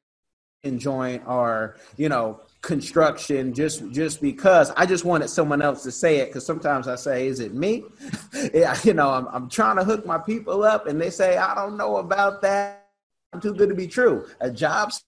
joint 0.78 1.24
or 1.26 1.76
you 1.98 2.08
know 2.08 2.40
construction 2.62 3.52
just 3.52 3.90
just 3.90 4.22
because. 4.22 4.70
I 4.78 4.86
just 4.86 5.06
wanted 5.06 5.30
someone 5.30 5.62
else 5.64 5.82
to 5.84 5.92
say 5.92 6.18
it 6.18 6.28
because 6.28 6.46
sometimes 6.46 6.88
i 6.88 6.94
say 6.96 7.26
is 7.26 7.40
it 7.40 7.56
me? 7.56 7.86
Yeah, 8.54 8.78
you 8.84 8.94
know 8.94 9.10
I'm, 9.10 9.28
I'm 9.30 9.50
trying 9.50 9.78
to 9.78 9.84
hook 9.84 10.06
my 10.06 10.20
people 10.20 10.64
up 10.64 10.86
and 10.86 11.02
they 11.02 11.10
say 11.10 11.38
i 11.38 11.56
don't 11.56 11.78
know 11.78 11.98
about 11.98 12.42
that. 12.44 12.90
I'm 13.34 13.42
too 13.42 13.56
good 13.56 13.70
to 13.70 13.76
be 13.76 13.88
true. 13.88 14.28
A 14.40 14.52
job's 14.52 15.04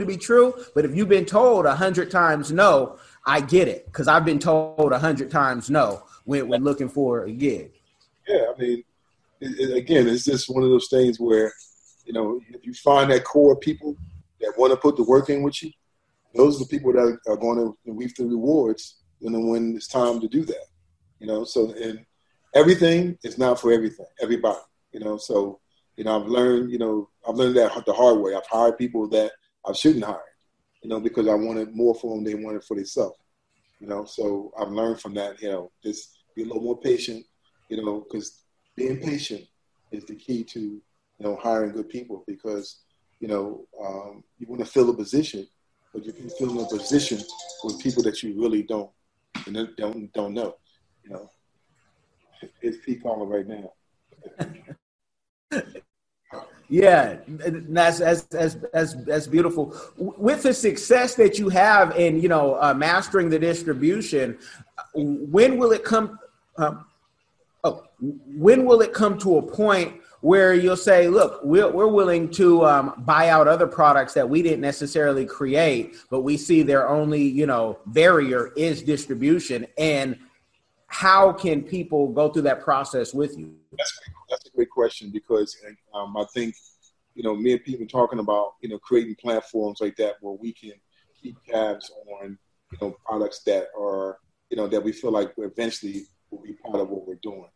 to 0.00 0.06
be 0.06 0.16
true 0.16 0.54
but 0.74 0.84
if 0.84 0.94
you've 0.94 1.08
been 1.08 1.24
told 1.24 1.66
a 1.66 1.74
hundred 1.74 2.10
times 2.10 2.50
no 2.50 2.98
i 3.26 3.40
get 3.40 3.68
it 3.68 3.86
because 3.86 4.08
i've 4.08 4.24
been 4.24 4.38
told 4.38 4.92
a 4.92 4.98
hundred 4.98 5.30
times 5.30 5.70
no 5.70 6.02
when, 6.24 6.48
when 6.48 6.64
looking 6.64 6.88
for 6.88 7.24
a 7.24 7.32
gig. 7.32 7.72
Yeah, 8.26 8.46
I 8.54 8.60
mean, 8.60 8.84
it, 9.40 9.70
it, 9.70 9.76
again, 9.76 10.08
it's 10.08 10.24
just 10.24 10.48
one 10.48 10.62
of 10.62 10.70
those 10.70 10.88
things 10.88 11.18
where, 11.18 11.52
you 12.04 12.12
know, 12.12 12.40
if 12.50 12.64
you 12.64 12.74
find 12.74 13.10
that 13.10 13.24
core 13.24 13.56
people 13.56 13.96
that 14.40 14.54
want 14.56 14.72
to 14.72 14.76
put 14.76 14.96
the 14.96 15.04
work 15.04 15.30
in 15.30 15.42
with 15.42 15.62
you, 15.62 15.70
those 16.34 16.56
are 16.56 16.64
the 16.64 16.68
people 16.68 16.92
that 16.92 17.18
are 17.26 17.36
going 17.36 17.58
to 17.58 17.76
reap 17.86 18.14
the 18.16 18.24
rewards 18.24 18.96
know, 19.20 19.40
when 19.40 19.76
it's 19.76 19.86
time 19.86 20.20
to 20.20 20.28
do 20.28 20.44
that. 20.44 20.66
You 21.20 21.26
know, 21.26 21.44
so 21.44 21.72
and 21.72 22.04
everything 22.54 23.16
is 23.22 23.38
not 23.38 23.60
for 23.60 23.72
everything, 23.72 24.06
everybody. 24.20 24.58
You 24.92 25.00
know, 25.00 25.16
so 25.16 25.60
you 25.96 26.04
know, 26.04 26.20
I've 26.20 26.26
learned, 26.26 26.72
you 26.72 26.78
know, 26.78 27.08
I've 27.28 27.36
learned 27.36 27.56
that 27.56 27.84
the 27.86 27.92
hard 27.92 28.18
way. 28.18 28.34
I've 28.34 28.46
hired 28.46 28.78
people 28.78 29.08
that 29.10 29.32
I 29.66 29.72
shouldn't 29.72 30.04
hire, 30.04 30.20
you 30.82 30.88
know, 30.88 31.00
because 31.00 31.28
I 31.28 31.34
wanted 31.34 31.74
more 31.74 31.94
for 31.94 32.14
them, 32.14 32.24
they 32.24 32.34
wanted 32.34 32.64
for 32.64 32.76
themselves. 32.76 33.18
You 33.80 33.88
know, 33.88 34.04
so 34.04 34.52
I've 34.58 34.70
learned 34.70 35.00
from 35.00 35.14
that. 35.14 35.40
You 35.42 35.50
know, 35.50 35.72
just 35.82 36.18
be 36.36 36.42
a 36.42 36.46
little 36.46 36.62
more 36.62 36.78
patient. 36.78 37.24
You 37.68 37.84
know, 37.84 38.00
because 38.00 38.44
being 38.76 39.00
patient 39.00 39.44
is 39.90 40.04
the 40.04 40.14
key 40.14 40.44
to 40.44 40.60
you 40.60 40.82
know 41.18 41.36
hiring 41.42 41.72
good 41.72 41.88
people 41.88 42.22
because 42.26 42.80
you 43.20 43.28
know 43.28 43.66
um, 43.80 44.22
you 44.38 44.46
want 44.46 44.64
to 44.64 44.70
fill 44.70 44.90
a 44.90 44.94
position, 44.96 45.46
but 45.92 46.04
you 46.04 46.12
can 46.12 46.30
fill 46.30 46.62
a 46.62 46.68
position 46.68 47.18
with 47.64 47.80
people 47.80 48.02
that 48.04 48.22
you 48.22 48.40
really 48.40 48.62
don't 48.62 48.90
and 49.46 49.68
don't 49.76 50.12
don't 50.12 50.34
know. 50.34 50.54
You 51.04 51.10
know, 51.10 51.30
it's 52.60 52.78
P 52.84 52.96
calling 52.96 53.28
right 53.28 53.46
now. 53.48 53.72
Yeah, 56.72 57.18
that's 57.26 57.98
that's 57.98 58.22
that's 58.22 58.56
that's 58.72 58.94
that's 59.04 59.26
beautiful. 59.26 59.76
With 59.98 60.42
the 60.42 60.54
success 60.54 61.14
that 61.16 61.38
you 61.38 61.50
have 61.50 61.94
in 61.98 62.18
you 62.18 62.30
know 62.30 62.54
uh, 62.54 62.72
mastering 62.72 63.28
the 63.28 63.38
distribution, 63.38 64.38
when 64.94 65.58
will 65.58 65.72
it 65.72 65.84
come? 65.84 66.18
Um, 66.56 66.86
oh, 67.62 67.84
when 68.00 68.64
will 68.64 68.80
it 68.80 68.94
come 68.94 69.18
to 69.18 69.36
a 69.36 69.42
point 69.42 70.00
where 70.22 70.54
you'll 70.54 70.78
say, 70.78 71.08
"Look, 71.08 71.40
we're 71.44 71.70
we're 71.70 71.88
willing 71.88 72.30
to 72.30 72.64
um, 72.64 73.04
buy 73.04 73.28
out 73.28 73.48
other 73.48 73.66
products 73.66 74.14
that 74.14 74.26
we 74.26 74.40
didn't 74.40 74.62
necessarily 74.62 75.26
create, 75.26 75.96
but 76.08 76.22
we 76.22 76.38
see 76.38 76.62
their 76.62 76.88
only 76.88 77.22
you 77.22 77.44
know 77.44 77.80
barrier 77.84 78.50
is 78.56 78.82
distribution." 78.82 79.66
And 79.76 80.18
how 80.86 81.34
can 81.34 81.62
people 81.62 82.08
go 82.08 82.30
through 82.30 82.42
that 82.42 82.62
process 82.62 83.12
with 83.12 83.36
you? 83.36 83.54
That's 83.76 84.00
that's 84.32 84.46
a 84.46 84.56
great 84.56 84.70
question 84.70 85.10
because 85.12 85.56
um, 85.94 86.16
I 86.16 86.24
think 86.34 86.54
you 87.14 87.22
know 87.22 87.36
me 87.36 87.52
and 87.52 87.62
Pete 87.62 87.88
talking 87.90 88.18
about 88.18 88.54
you 88.62 88.68
know 88.68 88.78
creating 88.78 89.16
platforms 89.20 89.78
like 89.80 89.96
that 89.96 90.14
where 90.20 90.34
we 90.34 90.52
can 90.52 90.72
keep 91.20 91.36
tabs 91.44 91.90
on 92.20 92.38
you 92.72 92.78
know 92.80 92.96
products 93.04 93.42
that 93.44 93.66
are 93.78 94.18
you 94.50 94.56
know 94.56 94.66
that 94.66 94.82
we 94.82 94.92
feel 94.92 95.12
like 95.12 95.32
eventually 95.36 96.06
will 96.30 96.42
be 96.42 96.54
part 96.54 96.80
of 96.80 96.88
what 96.88 97.06
we're 97.06 97.18
doing. 97.22 97.48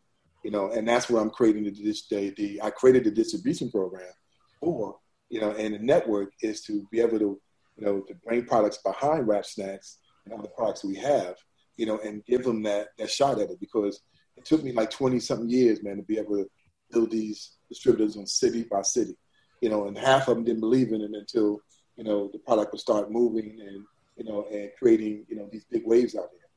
You 0.45 0.53
know, 0.53 0.71
and 0.71 0.87
that's 0.87 1.11
where 1.11 1.21
I'm 1.21 1.31
creating 1.31 1.65
the, 1.65 1.71
the, 1.71 2.35
the 2.37 2.63
I 2.63 2.71
created 2.71 3.05
the 3.05 3.11
distribution 3.11 3.71
program 3.71 4.13
for 4.61 4.99
you 5.29 5.41
know, 5.41 5.51
and 5.53 5.75
the 5.75 5.79
network 5.79 6.33
is 6.41 6.61
to 6.63 6.87
be 6.93 7.01
able 7.01 7.19
to 7.19 7.41
you 7.79 7.85
know 7.85 8.01
to 8.03 8.15
bring 8.25 8.45
products 8.45 8.79
behind 8.79 9.27
Rap 9.27 9.47
Snacks 9.47 9.99
and 10.25 10.35
other 10.39 10.49
products 10.57 10.85
we 10.85 10.95
have, 10.97 11.37
you 11.77 11.87
know, 11.87 11.99
and 12.05 12.25
give 12.27 12.45
them 12.45 12.63
that 12.65 12.89
that 12.99 13.11
shot 13.11 13.41
at 13.41 13.51
it 13.51 13.59
because 13.61 14.03
it 14.37 14.45
took 14.45 14.63
me 14.63 14.73
like 14.73 14.91
20 14.91 15.19
something 15.19 15.49
years, 15.49 15.83
man, 15.83 15.97
to 15.97 16.03
be 16.03 16.19
able 16.19 16.37
to 16.37 16.49
build 16.91 17.11
these 17.11 17.57
distributors 17.69 18.17
on 18.17 18.27
city 18.27 18.65
by 18.71 18.83
city. 18.83 19.17
You 19.61 19.71
know, 19.71 19.87
and 19.87 19.97
half 19.97 20.29
of 20.29 20.37
them 20.37 20.45
didn't 20.45 20.61
believe 20.61 20.93
in 20.93 21.01
it 21.01 21.11
until, 21.13 21.61
you 21.97 22.05
know, 22.05 22.29
the 22.33 22.39
product 22.39 22.73
would 22.73 22.81
start 22.81 23.11
moving 23.11 23.59
and, 23.61 23.85
you 24.17 24.25
know, 24.25 24.47
and 24.53 24.71
creating, 24.79 25.25
you 25.29 25.37
know, 25.37 25.49
these 25.51 25.65
big 25.71 25.87
waves 25.87 26.15
out 26.15 26.31
there. 26.31 26.51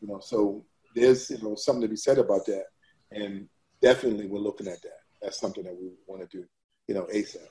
You 0.00 0.08
know, 0.08 0.20
so 0.20 0.64
there's, 0.94 1.30
you 1.30 1.38
know, 1.42 1.54
something 1.54 1.82
to 1.82 1.88
be 1.88 1.96
said 1.96 2.18
about 2.18 2.46
that. 2.46 2.64
And 3.12 3.48
definitely 3.82 4.26
we're 4.26 4.38
looking 4.38 4.68
at 4.68 4.82
that. 4.82 5.00
That's 5.22 5.38
something 5.38 5.64
that 5.64 5.76
we 5.78 5.90
want 6.06 6.28
to 6.28 6.38
do, 6.38 6.44
you 6.88 6.94
know, 6.94 7.06
ASAP. 7.14 7.48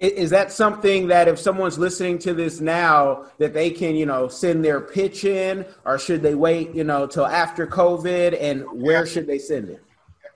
Is 0.00 0.30
that 0.30 0.50
something 0.50 1.06
that 1.08 1.28
if 1.28 1.38
someone's 1.38 1.78
listening 1.78 2.18
to 2.20 2.34
this 2.34 2.60
now 2.60 3.26
that 3.38 3.54
they 3.54 3.70
can, 3.70 3.94
you 3.94 4.06
know, 4.06 4.28
send 4.28 4.64
their 4.64 4.80
pitch 4.80 5.24
in 5.24 5.64
or 5.84 5.98
should 5.98 6.20
they 6.20 6.34
wait, 6.34 6.74
you 6.74 6.84
know, 6.84 7.06
till 7.06 7.26
after 7.26 7.66
COVID 7.66 8.36
and 8.40 8.64
where 8.72 9.06
should 9.06 9.26
they 9.26 9.38
send 9.38 9.68
it? 9.68 9.82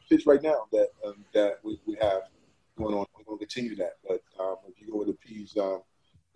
Pitch 0.09 0.25
right 0.27 0.43
now 0.43 0.67
that 0.73 0.89
um, 1.05 1.25
that 1.35 1.59
we, 1.63 1.79
we 1.87 1.97
have 2.01 2.23
going 2.77 2.95
on. 2.95 3.07
We're 3.17 3.25
going 3.25 3.39
to 3.39 3.47
continue 3.47 3.77
that. 3.77 3.95
But 4.07 4.23
um, 4.41 4.57
if 4.69 4.81
you 4.81 4.93
go 4.93 5.05
to 5.05 5.13
P's, 5.13 5.57
um, 5.57 5.83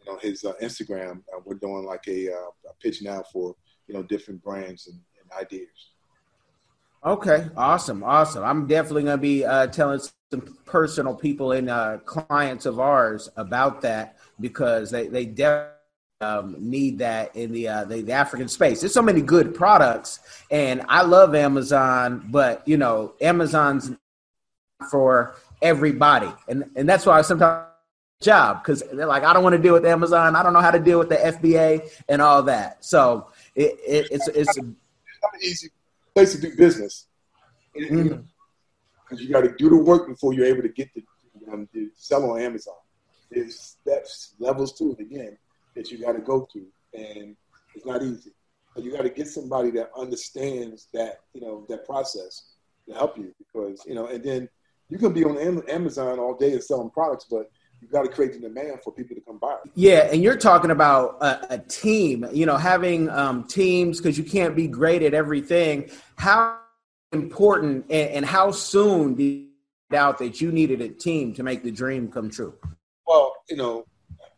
you 0.04 0.12
know, 0.12 0.18
his 0.18 0.44
uh, 0.44 0.54
Instagram, 0.60 1.18
uh, 1.34 1.40
we're 1.44 1.54
doing 1.54 1.84
like 1.84 2.06
a, 2.08 2.32
uh, 2.32 2.70
a, 2.70 2.74
pitch 2.82 3.02
now 3.02 3.22
for 3.32 3.54
you 3.86 3.94
know 3.94 4.02
different 4.02 4.42
brands 4.42 4.88
and, 4.88 4.98
and 5.20 5.40
ideas. 5.40 5.90
Okay, 7.04 7.48
awesome, 7.56 8.04
awesome. 8.04 8.44
I'm 8.44 8.66
definitely 8.66 9.04
going 9.04 9.18
to 9.18 9.22
be 9.22 9.44
uh, 9.44 9.66
telling 9.68 10.00
some 10.30 10.56
personal 10.66 11.14
people 11.14 11.52
and 11.52 11.68
uh, 11.68 11.98
clients 12.04 12.66
of 12.66 12.78
ours 12.78 13.28
about 13.36 13.80
that 13.82 14.18
because 14.40 14.90
they 14.90 15.08
they 15.08 15.24
definitely 15.26 15.76
um, 16.22 16.56
need 16.58 16.98
that 16.98 17.34
in 17.36 17.52
the, 17.52 17.68
uh, 17.68 17.84
the, 17.84 18.02
the 18.02 18.12
African 18.12 18.48
space. 18.48 18.80
There's 18.80 18.94
so 18.94 19.02
many 19.02 19.20
good 19.20 19.54
products, 19.54 20.20
and 20.50 20.82
I 20.88 21.02
love 21.02 21.34
Amazon, 21.34 22.28
but 22.30 22.66
you 22.66 22.76
know, 22.76 23.14
Amazon's 23.20 23.90
for 24.90 25.36
everybody, 25.60 26.32
and 26.48 26.70
and 26.76 26.88
that's 26.88 27.06
why 27.06 27.18
I 27.18 27.22
sometimes 27.22 27.66
job 28.22 28.62
because 28.62 28.82
they're 28.92 29.06
like, 29.06 29.24
I 29.24 29.32
don't 29.32 29.42
want 29.42 29.54
to 29.54 29.62
deal 29.62 29.74
with 29.74 29.84
Amazon. 29.84 30.36
I 30.36 30.42
don't 30.42 30.52
know 30.52 30.60
how 30.60 30.70
to 30.70 30.78
deal 30.78 30.98
with 30.98 31.08
the 31.08 31.16
FBA 31.16 31.90
and 32.08 32.22
all 32.22 32.44
that. 32.44 32.84
So 32.84 33.28
it, 33.54 33.78
it, 33.86 34.08
it's 34.10 34.28
it's, 34.28 34.56
an 34.56 34.76
easy 35.42 35.70
place 36.14 36.32
to 36.32 36.40
do 36.40 36.56
business 36.56 37.06
because 37.74 37.90
mm-hmm. 37.90 39.16
you 39.16 39.28
got 39.30 39.42
to 39.42 39.54
do 39.56 39.68
the 39.68 39.76
work 39.76 40.08
before 40.08 40.32
you're 40.32 40.46
able 40.46 40.62
to 40.62 40.68
get 40.68 40.88
to, 40.94 41.02
um, 41.52 41.68
to 41.74 41.90
sell 41.94 42.30
on 42.30 42.40
Amazon. 42.40 42.74
There's 43.30 43.58
steps, 43.58 44.34
levels 44.38 44.72
to 44.78 44.92
it. 44.92 45.00
Again, 45.00 45.36
that 45.74 45.90
you 45.90 45.98
got 45.98 46.12
to 46.12 46.20
go 46.20 46.46
through, 46.52 46.66
and 46.94 47.36
it's 47.74 47.86
not 47.86 48.02
easy. 48.02 48.32
But 48.74 48.84
you 48.84 48.92
got 48.92 49.02
to 49.02 49.10
get 49.10 49.28
somebody 49.28 49.70
that 49.72 49.90
understands 49.96 50.88
that 50.94 51.20
you 51.34 51.40
know 51.40 51.66
that 51.68 51.84
process 51.84 52.52
to 52.88 52.94
help 52.94 53.18
you 53.18 53.34
because 53.38 53.82
you 53.86 53.94
know, 53.94 54.06
and 54.06 54.22
then 54.22 54.48
you 54.88 54.98
can 54.98 55.12
be 55.12 55.24
on 55.24 55.38
Amazon 55.68 56.18
all 56.18 56.34
day 56.34 56.52
and 56.52 56.62
selling 56.62 56.90
products, 56.90 57.26
but 57.30 57.50
you 57.80 57.88
got 57.88 58.02
to 58.02 58.08
create 58.08 58.32
the 58.32 58.38
demand 58.38 58.80
for 58.84 58.92
people 58.92 59.16
to 59.16 59.22
come 59.22 59.38
by. 59.38 59.56
Yeah, 59.74 60.08
and 60.12 60.22
you're 60.22 60.36
talking 60.36 60.70
about 60.70 61.16
a, 61.20 61.54
a 61.54 61.58
team. 61.58 62.26
You 62.32 62.46
know, 62.46 62.56
having 62.56 63.10
um, 63.10 63.44
teams 63.44 63.98
because 63.98 64.16
you 64.16 64.24
can't 64.24 64.54
be 64.54 64.68
great 64.68 65.02
at 65.02 65.14
everything. 65.14 65.90
How 66.16 66.58
important 67.12 67.86
and, 67.90 68.10
and 68.10 68.24
how 68.24 68.50
soon 68.50 69.14
did 69.14 69.24
you 69.24 69.48
out 69.94 70.18
that 70.18 70.40
you 70.40 70.50
needed 70.50 70.80
a 70.80 70.88
team 70.88 71.34
to 71.34 71.42
make 71.42 71.62
the 71.62 71.70
dream 71.70 72.10
come 72.10 72.30
true? 72.30 72.54
Well, 73.06 73.34
you 73.48 73.56
know, 73.56 73.84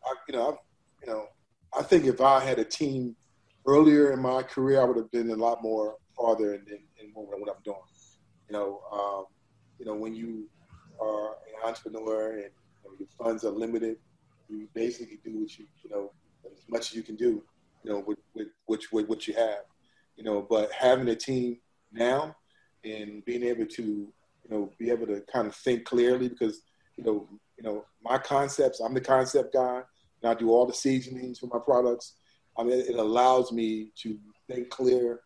I, 0.04 0.14
you 0.28 0.34
know, 0.34 0.48
I've 0.48 0.58
you 1.04 1.12
know, 1.12 1.26
I 1.76 1.82
think 1.82 2.04
if 2.04 2.20
I 2.20 2.40
had 2.40 2.58
a 2.58 2.64
team 2.64 3.16
earlier 3.66 4.12
in 4.12 4.20
my 4.20 4.42
career, 4.42 4.80
I 4.80 4.84
would 4.84 4.96
have 4.96 5.10
been 5.10 5.30
a 5.30 5.36
lot 5.36 5.62
more 5.62 5.96
farther 6.16 6.54
in, 6.54 6.60
in, 6.68 6.78
in 7.00 7.10
what 7.14 7.50
I'm 7.50 7.62
doing. 7.64 7.76
You 8.48 8.52
know, 8.52 8.80
um, 8.92 9.24
you 9.78 9.86
know, 9.86 9.94
when 9.94 10.14
you 10.14 10.48
are 11.00 11.30
an 11.30 11.68
entrepreneur 11.68 12.32
and 12.32 12.42
you 12.42 12.84
know, 12.84 12.90
your 12.98 13.08
funds 13.18 13.44
are 13.44 13.50
limited, 13.50 13.96
you 14.48 14.68
basically 14.74 15.18
do 15.24 15.40
what 15.40 15.58
you, 15.58 15.66
you 15.82 15.90
know, 15.90 16.12
as 16.46 16.62
much 16.68 16.90
as 16.90 16.94
you 16.94 17.02
can 17.02 17.16
do, 17.16 17.42
you 17.82 17.90
know, 17.90 18.04
with, 18.06 18.18
with, 18.34 18.48
with, 18.66 18.80
with 18.92 19.08
what 19.08 19.26
you 19.26 19.34
have. 19.34 19.64
You 20.16 20.24
know, 20.24 20.46
but 20.48 20.70
having 20.72 21.08
a 21.08 21.16
team 21.16 21.58
now 21.92 22.36
and 22.84 23.24
being 23.24 23.42
able 23.42 23.66
to, 23.66 23.82
you 23.82 24.50
know, 24.50 24.70
be 24.78 24.90
able 24.90 25.06
to 25.06 25.22
kind 25.32 25.48
of 25.48 25.56
think 25.56 25.84
clearly 25.84 26.28
because, 26.28 26.62
you 26.96 27.04
know, 27.04 27.28
you 27.58 27.64
know, 27.64 27.84
my 28.02 28.18
concepts, 28.18 28.80
I'm 28.80 28.94
the 28.94 29.00
concept 29.00 29.54
guy 29.54 29.82
and 30.24 30.32
I 30.32 30.34
do 30.34 30.50
all 30.50 30.64
the 30.64 30.72
seasonings 30.72 31.38
for 31.38 31.46
my 31.46 31.58
products. 31.58 32.14
I 32.56 32.62
mean, 32.62 32.78
it 32.78 32.96
allows 32.96 33.52
me 33.52 33.90
to 34.02 34.18
think 34.48 34.70
clear 34.70 35.20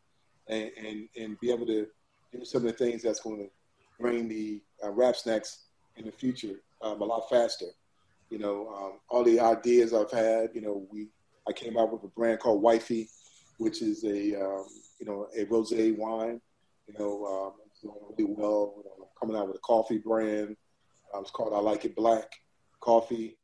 and, 0.48 0.70
and, 0.76 1.08
and 1.16 1.40
be 1.40 1.52
able 1.52 1.66
to 1.66 1.86
do 2.32 2.44
some 2.44 2.66
of 2.66 2.72
the 2.72 2.84
things 2.84 3.02
that's 3.02 3.20
going 3.20 3.38
to 3.38 3.48
bring 4.00 4.28
the 4.28 4.60
uh, 4.84 4.90
rap 4.90 5.14
snacks 5.14 5.66
in 5.96 6.04
the 6.04 6.10
future 6.10 6.60
um, 6.82 7.00
a 7.00 7.04
lot 7.04 7.28
faster. 7.30 7.66
You 8.30 8.38
know, 8.38 8.68
um, 8.74 8.92
all 9.08 9.22
the 9.22 9.38
ideas 9.38 9.94
I've 9.94 10.10
had, 10.10 10.50
you 10.52 10.62
know, 10.62 10.84
we 10.90 11.08
I 11.48 11.52
came 11.52 11.78
out 11.78 11.92
with 11.92 12.02
a 12.02 12.08
brand 12.08 12.40
called 12.40 12.60
Wifey, 12.60 13.08
which 13.58 13.80
is 13.80 14.04
a 14.04 14.34
um, 14.34 14.66
you 14.98 15.06
know 15.06 15.28
a 15.36 15.46
rosé 15.46 15.96
wine. 15.96 16.40
You 16.86 16.94
know, 16.98 17.24
um, 17.24 17.52
doing 17.82 17.94
really 18.10 18.34
well. 18.36 18.74
You 18.76 18.84
know, 18.84 19.08
coming 19.18 19.36
out 19.36 19.46
with 19.46 19.56
a 19.56 19.60
coffee 19.60 19.98
brand. 19.98 20.56
Um, 21.14 21.22
it's 21.22 21.30
called 21.30 21.54
I 21.54 21.58
Like 21.58 21.86
It 21.86 21.96
Black 21.96 22.30
Coffee. 22.80 23.37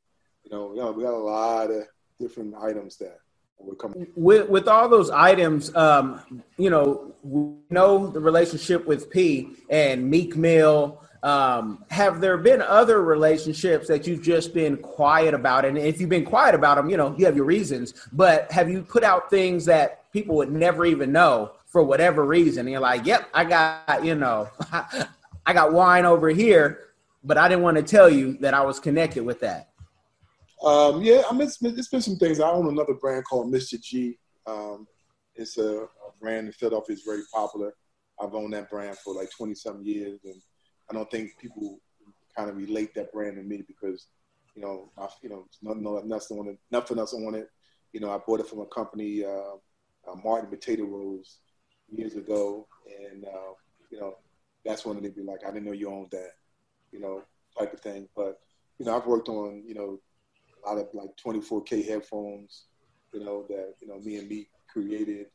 You 0.45 0.51
know, 0.51 0.75
you 0.75 0.81
know, 0.81 0.93
we 0.93 1.03
got 1.03 1.15
a 1.15 1.17
lot 1.17 1.71
of 1.71 1.85
different 2.19 2.55
items 2.55 2.97
that 2.99 3.19
we're 3.59 3.75
coming. 3.75 4.07
With 4.15 4.49
with 4.49 4.69
all 4.69 4.89
those 4.89 5.11
items, 5.11 5.75
um, 5.75 6.21
you 6.59 6.71
know, 6.71 7.13
we 7.23 7.55
know 7.71 8.07
the 8.07 8.21
relationship 8.21 8.87
with 8.87 9.11
P 9.11 9.51
and 9.71 10.09
Meek 10.09 10.37
Mill. 10.37 11.01
Um, 11.23 11.85
have 11.89 12.21
there 12.21 12.37
been 12.37 12.61
other 12.61 13.03
relationships 13.03 13.89
that 13.89 14.07
you've 14.07 14.21
just 14.21 14.53
been 14.53 14.77
quiet 14.77 15.33
about? 15.33 15.65
And 15.65 15.79
if 15.79 15.99
you've 15.99 16.11
been 16.11 16.27
quiet 16.27 16.55
about 16.55 16.77
them, 16.77 16.91
you 16.91 16.99
know, 16.99 17.15
you 17.17 17.25
have 17.25 17.35
your 17.35 17.47
reasons. 17.47 17.95
But 18.13 18.53
have 18.53 18.69
you 18.69 18.83
put 18.83 19.03
out 19.03 19.31
things 19.31 19.65
that 19.65 20.13
people 20.13 20.37
would 20.37 20.53
never 20.53 20.85
even 20.85 21.13
know 21.13 21.53
for 21.65 21.83
whatever 21.83 22.27
reason? 22.27 22.61
And 22.61 22.71
you're 22.71 22.81
like, 22.81 23.07
"Yep, 23.07 23.29
I 23.33 23.45
got 23.45 24.05
you 24.05 24.15
know, 24.15 24.51
I 25.47 25.55
got 25.55 25.73
wine 25.73 26.05
over 26.05 26.29
here," 26.29 26.81
but 27.23 27.39
I 27.39 27.49
didn't 27.49 27.65
want 27.65 27.79
to 27.79 27.83
tell 27.83 28.11
you 28.11 28.37
that 28.41 28.53
I 28.53 28.61
was 28.61 28.79
connected 28.79 29.25
with 29.25 29.41
that. 29.41 29.71
Um, 30.63 31.03
yeah, 31.03 31.23
I 31.29 31.33
mean, 31.33 31.43
it's 31.43 31.59
been, 31.59 31.79
it's 31.79 31.89
been, 31.89 32.01
some 32.01 32.17
things. 32.17 32.41
I 32.41 32.51
own 32.51 32.69
another 32.69 32.95
brand 32.95 33.25
called 33.25 33.53
Mr. 33.53 33.81
G. 33.81 34.19
Um, 34.47 34.87
it's 35.35 35.59
a, 35.59 35.83
a, 35.83 35.89
brand 36.21 36.47
in 36.47 36.53
Philadelphia. 36.53 36.95
It's 36.95 37.05
very 37.05 37.23
popular. 37.33 37.75
I've 38.21 38.35
owned 38.35 38.53
that 38.55 38.71
brand 38.71 38.97
for 38.99 39.15
like 39.15 39.31
20 39.31 39.55
some 39.55 39.83
years, 39.83 40.21
and 40.25 40.41
I 40.89 40.95
don't 40.95 41.11
think 41.11 41.33
people 41.39 41.81
kind 42.37 42.49
of 42.49 42.57
relate 42.57 42.95
that 42.95 43.13
brand 43.13 43.37
to 43.37 43.43
me 43.43 43.63
because, 43.67 44.07
you 44.55 44.63
know, 44.63 44.91
I, 44.97 45.09
you 45.23 45.29
know, 45.29 45.47
nothing, 45.61 46.09
nothing, 46.09 46.39
on 46.39 46.49
it, 46.49 46.59
nothing 46.71 46.99
else 46.99 47.13
on 47.13 47.35
it. 47.35 47.49
You 47.93 48.01
know, 48.01 48.11
I 48.11 48.19
bought 48.19 48.41
it 48.41 48.47
from 48.47 48.61
a 48.61 48.67
company, 48.67 49.25
uh, 49.25 49.57
uh, 50.09 50.15
Martin 50.23 50.49
Potato 50.49 50.85
Rolls, 50.85 51.39
years 51.91 52.15
ago, 52.15 52.67
and 53.11 53.25
uh, 53.25 53.53
you 53.91 54.01
know, 54.01 54.15
that's 54.65 54.85
when 54.85 55.01
they'd 55.03 55.15
be 55.15 55.23
like, 55.23 55.41
I 55.45 55.51
didn't 55.51 55.67
know 55.67 55.73
you 55.73 55.91
owned 55.91 56.11
that, 56.13 56.31
you 56.91 57.01
know, 57.01 57.23
type 57.59 57.73
of 57.73 57.81
thing. 57.81 58.09
But 58.17 58.41
you 58.79 58.87
know, 58.87 58.97
I've 58.97 59.07
worked 59.07 59.29
on 59.29 59.63
you 59.67 59.75
know 59.75 60.01
a 60.65 60.69
lot 60.69 60.79
of 60.79 60.89
like 60.93 61.11
24k 61.25 61.87
headphones, 61.87 62.65
you 63.13 63.25
know, 63.25 63.45
that 63.49 63.75
you 63.81 63.89
know 63.89 63.99
me 64.01 64.17
and 64.17 64.29
me 64.29 64.49
created. 64.73 65.27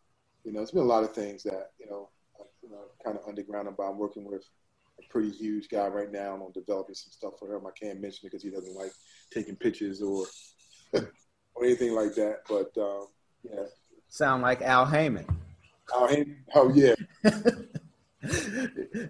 You 0.43 0.53
know, 0.53 0.61
it's 0.61 0.71
been 0.71 0.83
a 0.83 0.85
lot 0.85 1.03
of 1.03 1.13
things 1.13 1.43
that 1.43 1.71
you 1.79 1.89
know, 1.89 2.09
you 2.63 2.69
know, 2.69 2.83
kind 3.03 3.17
of 3.17 3.27
underground 3.27 3.67
about. 3.67 3.91
I'm 3.91 3.97
working 3.97 4.25
with 4.25 4.43
a 4.99 5.07
pretty 5.09 5.29
huge 5.29 5.69
guy 5.69 5.87
right 5.87 6.11
now 6.11 6.33
on 6.35 6.51
developing 6.53 6.95
some 6.95 7.11
stuff 7.11 7.33
for 7.39 7.53
him. 7.53 7.65
I 7.65 7.71
can't 7.71 8.01
mention 8.01 8.25
it 8.25 8.31
because 8.31 8.43
he 8.43 8.49
doesn't 8.49 8.75
like 8.75 8.91
taking 9.31 9.55
pictures 9.55 10.01
or 10.01 10.25
or 10.93 11.65
anything 11.65 11.93
like 11.93 12.15
that. 12.15 12.41
But 12.47 12.71
um, 12.81 13.07
yeah, 13.43 13.65
sound 14.09 14.41
like 14.41 14.61
Al 14.61 14.85
Haymon. 14.85 15.27
Al 15.93 16.07
Haymon. 16.07 16.37
Oh 16.55 16.73
yeah. 16.73 16.95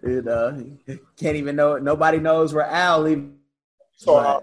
you 0.04 0.22
know, 0.22 0.78
can't 1.18 1.36
even 1.36 1.56
know. 1.56 1.78
Nobody 1.78 2.20
knows 2.20 2.54
where 2.54 2.66
Al 2.66 3.08
even. 3.08 3.38
So, 3.96 4.16
uh, 4.16 4.40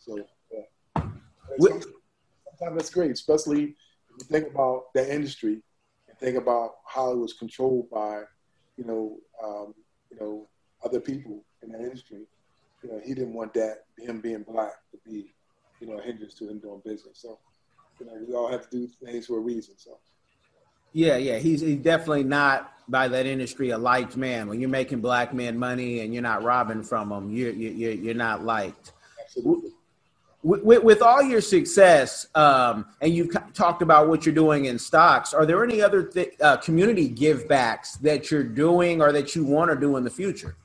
so 0.00 0.18
yeah. 0.52 0.62
sometimes 0.94 2.76
that's 2.76 2.90
great, 2.90 3.10
especially 3.10 3.62
if 3.62 4.18
you 4.18 4.24
think 4.30 4.52
about 4.52 4.92
that 4.94 5.08
industry 5.08 5.62
and 6.08 6.18
think 6.18 6.36
about 6.36 6.76
how 6.86 7.12
it 7.12 7.18
was 7.18 7.34
controlled 7.34 7.90
by, 7.90 8.22
you 8.76 8.84
know, 8.84 9.18
um, 9.44 9.74
you 10.10 10.18
know, 10.18 10.48
other 10.84 11.00
people 11.00 11.44
in 11.62 11.70
that 11.72 11.80
industry. 11.80 12.22
You 12.82 12.90
know, 12.90 13.00
he 13.04 13.12
didn't 13.12 13.34
want 13.34 13.52
that 13.54 13.84
him 13.98 14.20
being 14.20 14.42
black 14.42 14.72
to 14.92 14.98
be, 15.04 15.34
you 15.80 15.86
know, 15.86 15.98
a 15.98 16.02
hindrance 16.02 16.34
to 16.34 16.48
him 16.48 16.58
doing 16.58 16.80
business. 16.84 17.18
So, 17.20 17.38
you 18.00 18.06
know, 18.06 18.12
we 18.26 18.34
all 18.34 18.50
have 18.50 18.68
to 18.70 18.76
do 18.76 18.88
things 19.04 19.26
for 19.26 19.36
a 19.36 19.40
reason. 19.40 19.74
So. 19.76 19.98
Yeah, 20.92 21.18
yeah, 21.18 21.38
he's, 21.38 21.60
he's 21.60 21.78
definitely 21.78 22.24
not 22.24 22.72
by 22.88 23.08
that 23.08 23.26
industry 23.26 23.70
a 23.70 23.78
liked 23.78 24.16
man. 24.16 24.48
When 24.48 24.60
you're 24.60 24.70
making 24.70 25.00
black 25.00 25.32
men 25.32 25.58
money 25.58 26.00
and 26.00 26.12
you're 26.12 26.22
not 26.22 26.42
robbing 26.42 26.82
from 26.82 27.10
them, 27.10 27.30
you're 27.30 27.52
you're 27.52 27.92
you're 27.92 28.14
not 28.14 28.44
liked. 28.44 28.92
Absolutely. 29.22 29.70
With, 30.42 30.82
with 30.82 31.02
all 31.02 31.22
your 31.22 31.42
success, 31.42 32.26
um, 32.34 32.86
and 33.02 33.14
you've 33.14 33.30
talked 33.52 33.82
about 33.82 34.08
what 34.08 34.24
you're 34.24 34.34
doing 34.34 34.64
in 34.64 34.78
stocks, 34.78 35.34
are 35.34 35.44
there 35.44 35.62
any 35.62 35.82
other 35.82 36.04
th- 36.04 36.34
uh, 36.40 36.56
community 36.56 37.10
givebacks 37.10 38.00
that 38.00 38.30
you're 38.30 38.42
doing 38.42 39.02
or 39.02 39.12
that 39.12 39.36
you 39.36 39.44
want 39.44 39.70
to 39.70 39.78
do 39.78 39.96
in 39.96 40.04
the 40.04 40.10
future? 40.10 40.56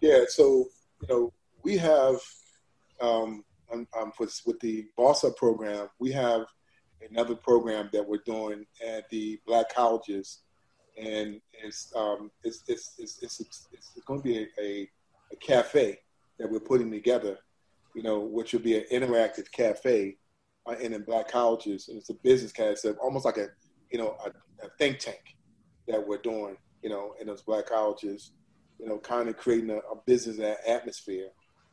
Yeah, 0.00 0.24
so 0.28 0.68
you 1.00 1.08
know 1.08 1.32
we 1.64 1.76
have 1.76 2.20
um, 3.00 3.44
with, 4.18 4.40
with 4.46 4.60
the 4.60 4.86
Up 4.98 5.36
program, 5.36 5.88
we 5.98 6.12
have 6.12 6.42
another 7.10 7.34
program 7.34 7.90
that 7.92 8.06
we're 8.06 8.22
doing 8.24 8.66
at 8.86 9.08
the 9.10 9.38
black 9.46 9.74
colleges, 9.74 10.40
and 10.96 11.40
it's 11.52 11.92
um, 11.96 12.30
it's, 12.44 12.62
it's, 12.68 12.94
it's, 12.98 13.22
it's, 13.22 13.40
it's, 13.40 13.68
going 14.06 14.20
to 14.20 14.24
be 14.24 14.38
a, 14.38 14.46
a, 14.60 14.90
a, 15.32 15.36
cafe 15.36 15.98
that 16.38 16.50
we're 16.50 16.60
putting 16.60 16.90
together, 16.90 17.38
you 17.94 18.02
know, 18.02 18.20
which 18.20 18.52
will 18.52 18.60
be 18.60 18.76
an 18.76 18.84
interactive 18.92 19.50
cafe 19.52 20.16
uh, 20.68 20.74
in, 20.80 20.92
in 20.92 21.02
black 21.02 21.28
colleges, 21.30 21.88
and 21.88 21.98
it's 21.98 22.10
a 22.10 22.14
business 22.14 22.52
cafe, 22.52 22.90
almost 23.02 23.24
like 23.24 23.38
a 23.38 23.48
you 23.90 23.98
know 23.98 24.16
a, 24.24 24.28
a 24.64 24.68
think 24.78 24.98
tank 24.98 25.36
that 25.88 26.06
we're 26.06 26.18
doing, 26.18 26.56
you 26.82 26.90
know, 26.90 27.14
in 27.20 27.26
those 27.26 27.42
black 27.42 27.66
colleges, 27.66 28.32
you 28.78 28.86
know, 28.86 28.98
kind 28.98 29.28
of 29.28 29.36
creating 29.36 29.70
a, 29.70 29.76
a 29.76 29.96
business 30.06 30.38
atmosphere, 30.66 31.28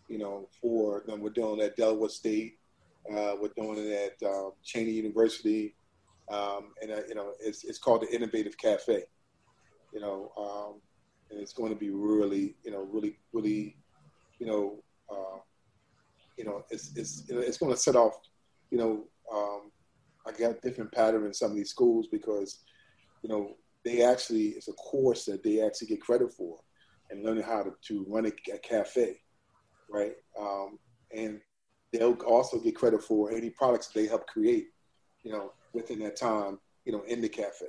you 0.09 0.17
know, 0.17 0.49
for 0.61 1.03
them. 1.07 1.21
We're 1.21 1.29
doing 1.29 1.61
at 1.61 1.77
Delaware 1.77 2.09
State 2.09 2.57
uh, 3.09 3.35
we're 3.39 3.51
doing 3.57 3.77
it 3.79 4.15
at 4.21 4.27
um, 4.27 4.51
Cheyney 4.63 4.93
University, 4.93 5.75
um, 6.31 6.73
and 6.81 6.91
uh, 6.91 7.01
you 7.07 7.15
know 7.15 7.33
it's 7.39 7.63
it's 7.63 7.79
called 7.79 8.01
the 8.01 8.15
Innovative 8.15 8.57
Cafe. 8.57 9.03
You 9.93 9.99
know, 9.99 10.31
um, 10.37 10.81
and 11.29 11.39
it's 11.39 11.53
going 11.53 11.73
to 11.73 11.77
be 11.77 11.89
really, 11.89 12.55
you 12.63 12.71
know, 12.71 12.87
really, 12.89 13.17
really, 13.33 13.75
you 14.39 14.47
know, 14.47 14.81
uh, 15.09 15.39
you 16.37 16.45
know, 16.45 16.63
it's 16.69 16.91
it's 16.95 17.23
it's 17.29 17.57
going 17.57 17.71
to 17.71 17.77
set 17.77 17.95
off, 17.95 18.13
you 18.69 18.77
know, 18.77 19.03
um, 19.33 19.71
I 20.25 20.31
got 20.31 20.57
a 20.57 20.59
different 20.61 20.91
pattern 20.91 21.25
in 21.25 21.33
some 21.33 21.51
of 21.51 21.57
these 21.57 21.69
schools 21.69 22.07
because, 22.11 22.59
you 23.23 23.29
know, 23.29 23.55
they 23.83 24.03
actually 24.03 24.49
it's 24.49 24.67
a 24.67 24.73
course 24.73 25.25
that 25.25 25.43
they 25.43 25.61
actually 25.61 25.87
get 25.87 26.01
credit 26.01 26.33
for, 26.33 26.57
and 27.09 27.23
learning 27.23 27.43
how 27.43 27.63
to, 27.63 27.73
to 27.87 28.05
run 28.07 28.25
a, 28.25 28.53
a 28.53 28.57
cafe, 28.59 29.17
right? 29.89 30.13
Um, 30.39 30.79
and 31.15 31.41
they'll 31.91 32.13
also 32.25 32.59
get 32.59 32.75
credit 32.75 33.03
for 33.03 33.31
any 33.31 33.49
products 33.49 33.87
they 33.87 34.07
help 34.07 34.25
create, 34.27 34.67
you 35.23 35.31
know, 35.31 35.53
within 35.73 35.99
that 35.99 36.15
time, 36.15 36.59
you 36.85 36.91
know, 36.91 37.03
in 37.07 37.21
the 37.21 37.29
cafe. 37.29 37.67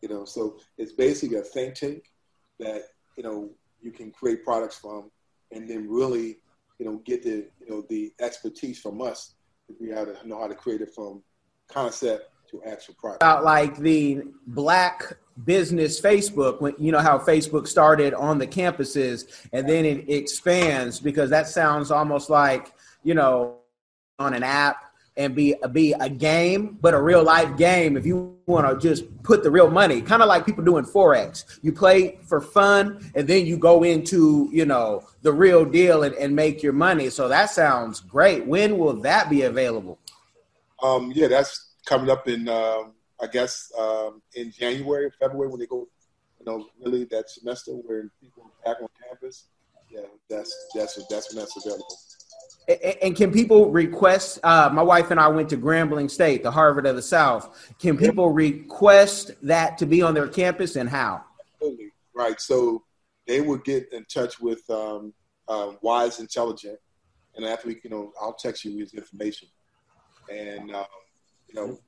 You 0.00 0.08
know, 0.08 0.24
so 0.24 0.58
it's 0.78 0.92
basically 0.92 1.38
a 1.38 1.42
think 1.42 1.74
tank 1.74 2.04
that, 2.58 2.82
you 3.16 3.22
know, 3.22 3.50
you 3.80 3.92
can 3.92 4.10
create 4.10 4.44
products 4.44 4.78
from 4.78 5.10
and 5.52 5.68
then 5.68 5.88
really, 5.88 6.38
you 6.78 6.86
know, 6.86 7.00
get 7.04 7.22
the, 7.22 7.46
you 7.60 7.68
know, 7.68 7.84
the 7.88 8.12
expertise 8.20 8.80
from 8.80 9.00
us 9.00 9.34
to 9.66 9.74
be 9.74 9.92
able 9.92 10.14
to 10.14 10.28
know 10.28 10.40
how 10.40 10.48
to 10.48 10.54
create 10.54 10.80
it 10.80 10.94
from 10.94 11.22
concept 11.68 12.30
to 12.50 12.62
actual 12.64 12.94
product. 12.94 13.22
About 13.22 13.44
like 13.44 13.76
the 13.78 14.22
black 14.48 15.16
business 15.44 16.00
Facebook, 16.00 16.60
when 16.60 16.74
you 16.78 16.92
know 16.92 16.98
how 16.98 17.18
Facebook 17.18 17.66
started 17.66 18.12
on 18.14 18.38
the 18.38 18.46
campuses 18.46 19.46
and 19.52 19.68
then 19.68 19.84
it 19.84 20.08
expands 20.10 21.00
because 21.00 21.30
that 21.30 21.48
sounds 21.48 21.90
almost 21.90 22.28
like 22.28 22.72
you 23.02 23.14
know, 23.14 23.56
on 24.18 24.34
an 24.34 24.42
app 24.42 24.84
and 25.16 25.34
be 25.34 25.54
be 25.72 25.92
a 25.94 26.08
game, 26.08 26.78
but 26.80 26.94
a 26.94 27.00
real 27.00 27.22
life 27.22 27.56
game. 27.56 27.96
If 27.96 28.06
you 28.06 28.31
want 28.46 28.68
to 28.68 28.88
just 28.88 29.22
put 29.22 29.42
the 29.42 29.50
real 29.50 29.70
money, 29.70 30.02
kind 30.02 30.22
of 30.22 30.28
like 30.28 30.44
people 30.44 30.64
doing 30.64 30.84
forex, 30.84 31.58
you 31.62 31.72
play 31.72 32.18
for 32.26 32.40
fun 32.40 33.10
and 33.14 33.26
then 33.28 33.46
you 33.46 33.56
go 33.56 33.82
into 33.82 34.48
you 34.52 34.64
know 34.64 35.06
the 35.22 35.32
real 35.32 35.64
deal 35.64 36.02
and, 36.02 36.14
and 36.16 36.34
make 36.34 36.62
your 36.62 36.72
money. 36.72 37.08
So 37.10 37.28
that 37.28 37.50
sounds 37.50 38.00
great. 38.00 38.46
When 38.46 38.78
will 38.78 38.94
that 39.02 39.30
be 39.30 39.42
available? 39.42 39.98
Um, 40.82 41.12
yeah, 41.14 41.28
that's 41.28 41.74
coming 41.86 42.10
up 42.10 42.28
in 42.28 42.48
um, 42.48 42.92
I 43.22 43.26
guess 43.28 43.70
um, 43.78 44.20
in 44.34 44.50
January, 44.50 45.10
February 45.20 45.48
when 45.48 45.60
they 45.60 45.66
go, 45.66 45.86
you 46.40 46.46
know, 46.46 46.66
really 46.84 47.04
that 47.06 47.30
semester 47.30 47.72
where 47.72 48.10
people 48.20 48.44
are 48.44 48.74
back 48.74 48.82
on 48.82 48.88
campus. 49.08 49.46
Yeah, 49.88 50.00
that's 50.28 50.54
that's 50.74 50.98
that's 51.08 51.32
when 51.32 51.38
that's 51.38 51.56
available. 51.56 51.98
And 53.02 53.16
can 53.16 53.32
people 53.32 53.70
request? 53.70 54.38
Uh, 54.42 54.70
my 54.72 54.82
wife 54.82 55.10
and 55.10 55.18
I 55.18 55.28
went 55.28 55.48
to 55.50 55.56
Grambling 55.56 56.10
State, 56.10 56.42
the 56.42 56.50
Harvard 56.50 56.86
of 56.86 56.94
the 56.94 57.02
South. 57.02 57.74
Can 57.80 57.96
people 57.96 58.30
request 58.30 59.32
that 59.42 59.78
to 59.78 59.86
be 59.86 60.00
on 60.00 60.14
their 60.14 60.28
campus, 60.28 60.76
and 60.76 60.88
how? 60.88 61.24
Absolutely 61.54 61.92
right. 62.14 62.40
So 62.40 62.84
they 63.26 63.40
would 63.40 63.64
get 63.64 63.92
in 63.92 64.04
touch 64.04 64.40
with 64.40 64.68
um, 64.70 65.12
uh, 65.48 65.72
Wise 65.82 66.20
Intelligent, 66.20 66.78
and 67.34 67.44
after 67.44 67.68
we, 67.68 67.80
you 67.82 67.90
know, 67.90 68.12
I'll 68.20 68.34
text 68.34 68.64
you 68.64 68.78
his 68.78 68.94
information, 68.94 69.48
and 70.30 70.74
um, 70.74 70.86
you 71.48 71.54
know, 71.54 71.78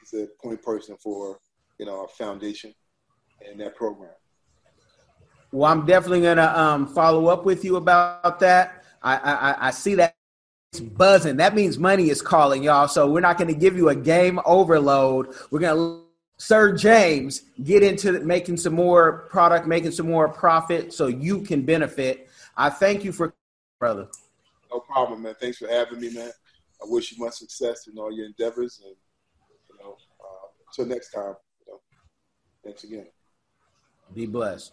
he's 0.00 0.20
a 0.20 0.26
point 0.42 0.62
person 0.62 0.96
for 0.96 1.38
you 1.78 1.86
know 1.86 2.00
our 2.00 2.08
foundation 2.08 2.74
and 3.48 3.60
that 3.60 3.76
program. 3.76 4.10
Well, 5.52 5.70
I'm 5.70 5.86
definitely 5.86 6.22
gonna 6.22 6.52
um, 6.56 6.86
follow 6.88 7.26
up 7.26 7.44
with 7.44 7.64
you 7.64 7.76
about 7.76 8.40
that. 8.40 8.84
I, 9.02 9.16
I, 9.16 9.68
I 9.68 9.70
see 9.70 9.94
that 9.96 10.16
buzzing. 10.80 11.36
That 11.36 11.54
means 11.54 11.78
money 11.78 12.10
is 12.10 12.22
calling, 12.22 12.62
y'all. 12.62 12.88
So 12.88 13.10
we're 13.10 13.20
not 13.20 13.38
going 13.38 13.52
to 13.52 13.58
give 13.58 13.76
you 13.76 13.88
a 13.88 13.94
game 13.94 14.40
overload. 14.44 15.34
We're 15.50 15.60
going 15.60 15.76
to 15.76 16.04
Sir 16.36 16.72
James 16.76 17.42
get 17.62 17.82
into 17.82 18.20
making 18.20 18.56
some 18.56 18.74
more 18.74 19.26
product, 19.30 19.66
making 19.66 19.92
some 19.92 20.10
more 20.10 20.28
profit, 20.28 20.92
so 20.92 21.06
you 21.06 21.40
can 21.42 21.62
benefit. 21.62 22.28
I 22.56 22.70
thank 22.70 23.04
you 23.04 23.12
for, 23.12 23.32
brother. 23.78 24.08
No 24.70 24.80
problem, 24.80 25.22
man. 25.22 25.34
Thanks 25.40 25.58
for 25.58 25.68
having 25.68 26.00
me, 26.00 26.12
man. 26.12 26.30
I 26.82 26.86
wish 26.86 27.12
you 27.12 27.24
much 27.24 27.34
success 27.34 27.86
in 27.86 27.96
all 27.98 28.12
your 28.12 28.26
endeavors, 28.26 28.80
and 28.84 28.94
you 29.70 29.84
know, 29.84 29.96
uh, 30.20 30.48
until 30.68 30.92
next 30.92 31.12
time. 31.12 31.34
You 31.66 31.72
know, 31.72 31.80
thanks 32.64 32.82
again. 32.84 33.06
Be 34.12 34.26
blessed. 34.26 34.72